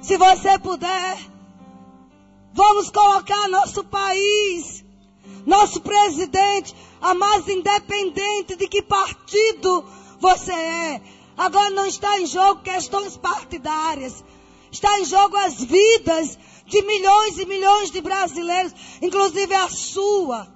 Se 0.02 0.18
você 0.18 0.60
puder. 0.60 1.18
Vamos 2.58 2.90
colocar 2.90 3.48
nosso 3.50 3.84
país, 3.84 4.84
nosso 5.46 5.80
presidente, 5.80 6.76
a 7.00 7.14
mais 7.14 7.48
independente 7.48 8.56
de 8.56 8.68
que 8.68 8.82
partido 8.82 9.86
você 10.20 10.54
é. 10.54 11.02
Agora 11.38 11.70
não 11.70 11.86
está 11.86 12.20
em 12.20 12.26
jogo 12.26 12.64
questões 12.64 13.16
partidárias. 13.16 14.24
Está 14.72 15.00
em 15.00 15.06
jogo 15.06 15.38
as 15.38 15.64
vidas 15.64 16.36
de 16.66 16.82
milhões 16.82 17.38
e 17.38 17.46
milhões 17.46 17.92
de 17.92 18.02
brasileiros, 18.02 18.74
inclusive 19.04 19.54
a 19.54 19.70
sua. 19.70 20.48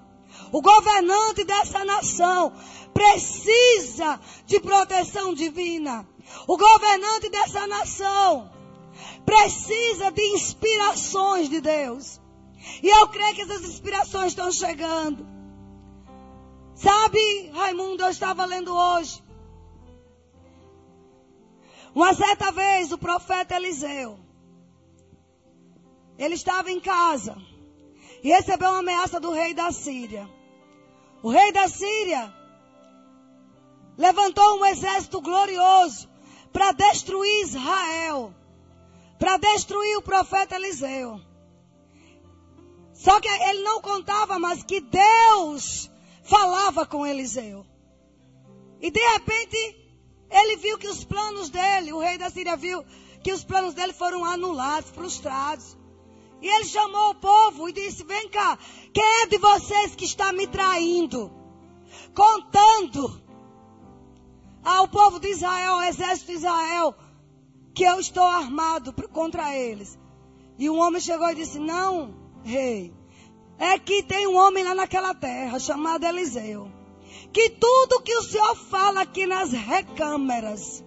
O 0.51 0.59
governante 0.59 1.43
dessa 1.43 1.85
nação 1.85 2.51
precisa 2.95 4.19
de 4.47 4.59
proteção 4.59 5.35
divina. 5.35 6.03
O 6.47 6.57
governante 6.57 7.29
dessa 7.29 7.67
nação 7.67 8.49
precisa 9.25 10.11
de 10.11 10.21
inspirações 10.33 11.49
de 11.49 11.61
Deus. 11.61 12.19
E 12.81 12.87
eu 12.87 13.07
creio 13.07 13.35
que 13.35 13.41
essas 13.41 13.63
inspirações 13.63 14.27
estão 14.27 14.51
chegando. 14.51 15.27
Sabe, 16.75 17.51
Raimundo, 17.53 18.03
eu 18.03 18.09
estava 18.09 18.45
lendo 18.45 18.75
hoje. 18.75 19.23
Uma 21.93 22.13
certa 22.13 22.51
vez 22.51 22.91
o 22.91 22.97
profeta 22.97 23.55
Eliseu, 23.55 24.17
ele 26.17 26.35
estava 26.35 26.71
em 26.71 26.79
casa 26.79 27.35
e 28.23 28.29
recebeu 28.29 28.69
uma 28.69 28.79
ameaça 28.79 29.19
do 29.19 29.31
rei 29.31 29.53
da 29.53 29.71
Síria. 29.71 30.29
O 31.21 31.29
rei 31.29 31.51
da 31.51 31.67
Síria 31.67 32.33
levantou 33.97 34.59
um 34.59 34.65
exército 34.65 35.21
glorioso 35.21 36.09
para 36.53 36.71
destruir 36.71 37.43
Israel, 37.43 38.33
para 39.21 39.37
destruir 39.37 39.97
o 39.97 40.01
profeta 40.01 40.55
Eliseu. 40.55 41.21
Só 42.91 43.21
que 43.21 43.27
ele 43.27 43.61
não 43.61 43.79
contava 43.79 44.39
mais 44.39 44.63
que 44.63 44.81
Deus 44.81 45.91
falava 46.23 46.87
com 46.87 47.05
Eliseu. 47.05 47.63
E 48.81 48.89
de 48.89 48.99
repente, 49.13 49.57
ele 50.27 50.57
viu 50.57 50.75
que 50.79 50.87
os 50.87 51.03
planos 51.03 51.51
dele, 51.51 51.93
o 51.93 51.99
rei 51.99 52.17
da 52.17 52.31
Síria 52.31 52.57
viu 52.57 52.83
que 53.23 53.31
os 53.31 53.43
planos 53.43 53.75
dele 53.75 53.93
foram 53.93 54.25
anulados, 54.25 54.89
frustrados. 54.89 55.77
E 56.41 56.47
ele 56.47 56.65
chamou 56.65 57.11
o 57.11 57.15
povo 57.15 57.69
e 57.69 57.73
disse: 57.73 58.03
Vem 58.03 58.27
cá, 58.29 58.57
quem 58.91 59.21
é 59.21 59.27
de 59.27 59.37
vocês 59.37 59.93
que 59.93 60.05
está 60.05 60.33
me 60.33 60.47
traindo? 60.47 61.31
Contando 62.15 63.21
ao 64.63 64.87
povo 64.87 65.19
de 65.19 65.27
Israel, 65.27 65.73
ao 65.73 65.83
exército 65.83 66.31
de 66.31 66.37
Israel, 66.39 66.95
que 67.81 67.85
eu 67.85 67.99
estou 67.99 68.27
armado 68.27 68.93
contra 69.09 69.57
eles. 69.57 69.97
E 70.59 70.69
um 70.69 70.79
homem 70.79 71.01
chegou 71.01 71.27
e 71.31 71.33
disse: 71.33 71.57
Não, 71.57 72.13
rei, 72.43 72.93
é 73.57 73.79
que 73.79 74.03
tem 74.03 74.27
um 74.27 74.37
homem 74.37 74.63
lá 74.63 74.75
naquela 74.75 75.15
terra 75.15 75.57
chamado 75.57 76.05
Eliseu. 76.05 76.71
Que 77.33 77.49
tudo 77.49 78.03
que 78.03 78.15
o 78.15 78.21
Senhor 78.21 78.55
fala 78.55 79.01
aqui 79.01 79.25
nas 79.25 79.51
recâmeras, 79.51 80.83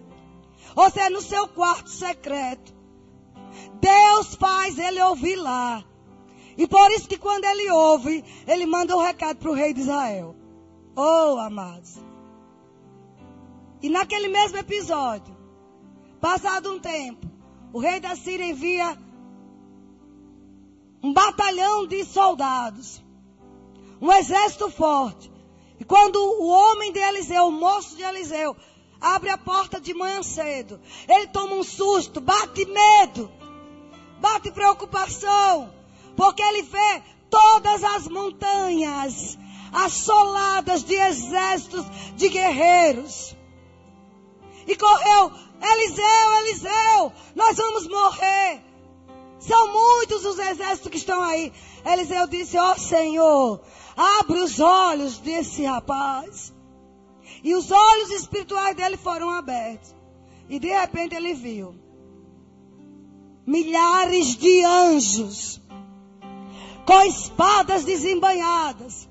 ou 0.76 0.88
seja, 0.88 1.10
no 1.10 1.20
seu 1.20 1.48
quarto 1.48 1.90
secreto, 1.90 2.72
Deus 3.80 4.36
faz 4.36 4.78
ele 4.78 5.02
ouvir 5.02 5.34
lá. 5.34 5.82
E 6.56 6.64
por 6.68 6.92
isso 6.92 7.08
que 7.08 7.18
quando 7.18 7.44
ele 7.44 7.72
ouve, 7.72 8.24
ele 8.46 8.66
manda 8.66 8.96
um 8.96 9.02
recado 9.02 9.38
para 9.38 9.50
o 9.50 9.54
rei 9.54 9.74
de 9.74 9.80
Israel. 9.80 10.36
Oh, 10.94 11.38
amados. 11.40 11.98
E 13.82 13.88
naquele 13.88 14.28
mesmo 14.28 14.58
episódio, 14.58 15.33
passado 16.24 16.72
um 16.72 16.80
tempo, 16.80 17.26
o 17.70 17.78
rei 17.78 18.00
da 18.00 18.16
Síria 18.16 18.46
envia 18.46 18.96
um 21.02 21.12
batalhão 21.12 21.86
de 21.86 22.02
soldados, 22.02 23.04
um 24.00 24.10
exército 24.10 24.70
forte. 24.70 25.30
E 25.78 25.84
quando 25.84 26.16
o 26.16 26.46
homem 26.46 26.94
de 26.94 26.98
Eliseu, 26.98 27.48
o 27.48 27.52
moço 27.52 27.94
de 27.94 28.02
Eliseu, 28.02 28.56
abre 28.98 29.28
a 29.28 29.36
porta 29.36 29.78
de 29.78 29.92
manhã 29.92 30.22
cedo, 30.22 30.80
ele 31.06 31.26
toma 31.26 31.56
um 31.56 31.62
susto, 31.62 32.22
bate 32.22 32.64
medo, 32.64 33.30
bate 34.18 34.50
preocupação, 34.50 35.70
porque 36.16 36.40
ele 36.40 36.62
vê 36.62 37.02
todas 37.28 37.84
as 37.84 38.08
montanhas 38.08 39.36
assoladas 39.74 40.84
de 40.84 40.94
exércitos 40.94 41.84
de 42.16 42.30
guerreiros. 42.30 43.36
E 44.66 44.76
correu, 44.76 45.32
Eliseu, 45.60 46.36
Eliseu, 46.40 47.12
nós 47.34 47.56
vamos 47.56 47.86
morrer. 47.88 48.62
São 49.38 49.72
muitos 49.72 50.24
os 50.24 50.38
exércitos 50.38 50.90
que 50.90 50.96
estão 50.96 51.22
aí. 51.22 51.52
Eliseu 51.84 52.26
disse: 52.26 52.56
Ó 52.56 52.72
oh, 52.72 52.78
Senhor, 52.78 53.60
abre 53.96 54.40
os 54.40 54.58
olhos 54.58 55.18
desse 55.18 55.64
rapaz. 55.64 56.52
E 57.42 57.54
os 57.54 57.70
olhos 57.70 58.10
espirituais 58.10 58.74
dele 58.74 58.96
foram 58.96 59.30
abertos. 59.30 59.94
E 60.48 60.58
de 60.58 60.68
repente 60.68 61.14
ele 61.14 61.34
viu 61.34 61.74
milhares 63.46 64.36
de 64.36 64.64
anjos 64.64 65.60
com 66.86 67.02
espadas 67.02 67.84
desembanhadas. 67.84 69.08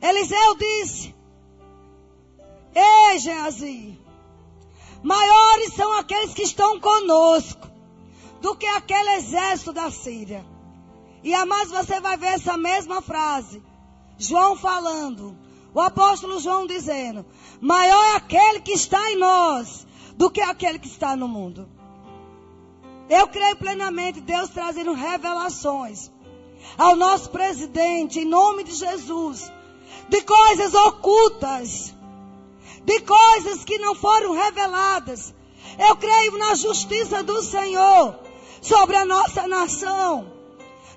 Eliseu 0.00 0.56
disse: 0.56 1.14
Ei, 2.74 3.18
Geazi, 3.18 3.98
Maiores 5.02 5.74
são 5.74 5.92
aqueles 5.98 6.32
que 6.32 6.42
estão 6.42 6.78
conosco 6.78 7.68
do 8.40 8.54
que 8.54 8.66
aquele 8.66 9.14
exército 9.16 9.72
da 9.72 9.90
Síria. 9.90 10.44
E 11.24 11.34
a 11.34 11.44
mais 11.44 11.70
você 11.70 12.00
vai 12.00 12.16
ver 12.16 12.34
essa 12.34 12.56
mesma 12.56 13.02
frase. 13.02 13.62
João 14.16 14.56
falando. 14.56 15.36
O 15.74 15.80
apóstolo 15.80 16.38
João 16.38 16.66
dizendo: 16.66 17.26
Maior 17.60 18.02
é 18.12 18.16
aquele 18.16 18.60
que 18.60 18.72
está 18.72 19.10
em 19.10 19.18
nós 19.18 19.86
do 20.16 20.30
que 20.30 20.40
aquele 20.40 20.78
que 20.78 20.88
está 20.88 21.16
no 21.16 21.26
mundo. 21.26 21.68
Eu 23.08 23.26
creio 23.26 23.56
plenamente 23.56 24.20
Deus 24.20 24.50
trazendo 24.50 24.92
revelações 24.92 26.10
ao 26.78 26.94
nosso 26.94 27.30
presidente, 27.30 28.20
em 28.20 28.24
nome 28.24 28.62
de 28.62 28.72
Jesus, 28.72 29.50
de 30.08 30.22
coisas 30.22 30.74
ocultas 30.74 31.94
de 32.84 33.00
coisas 33.00 33.64
que 33.64 33.78
não 33.78 33.94
foram 33.94 34.32
reveladas. 34.32 35.34
Eu 35.78 35.96
creio 35.96 36.38
na 36.38 36.54
justiça 36.54 37.22
do 37.22 37.42
Senhor 37.42 38.18
sobre 38.60 38.96
a 38.96 39.04
nossa 39.04 39.46
nação. 39.46 40.32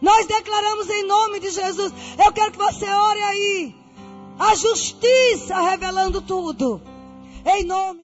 Nós 0.01 0.25
declaramos 0.27 0.89
em 0.89 1.05
nome 1.05 1.39
de 1.39 1.49
Jesus. 1.49 1.93
Eu 2.23 2.31
quero 2.31 2.51
que 2.51 2.57
você 2.57 2.87
ore 2.87 3.21
aí. 3.21 3.75
A 4.37 4.53
justiça 4.55 5.61
revelando 5.61 6.21
tudo. 6.21 6.81
Em 7.45 7.63
nome 7.63 8.03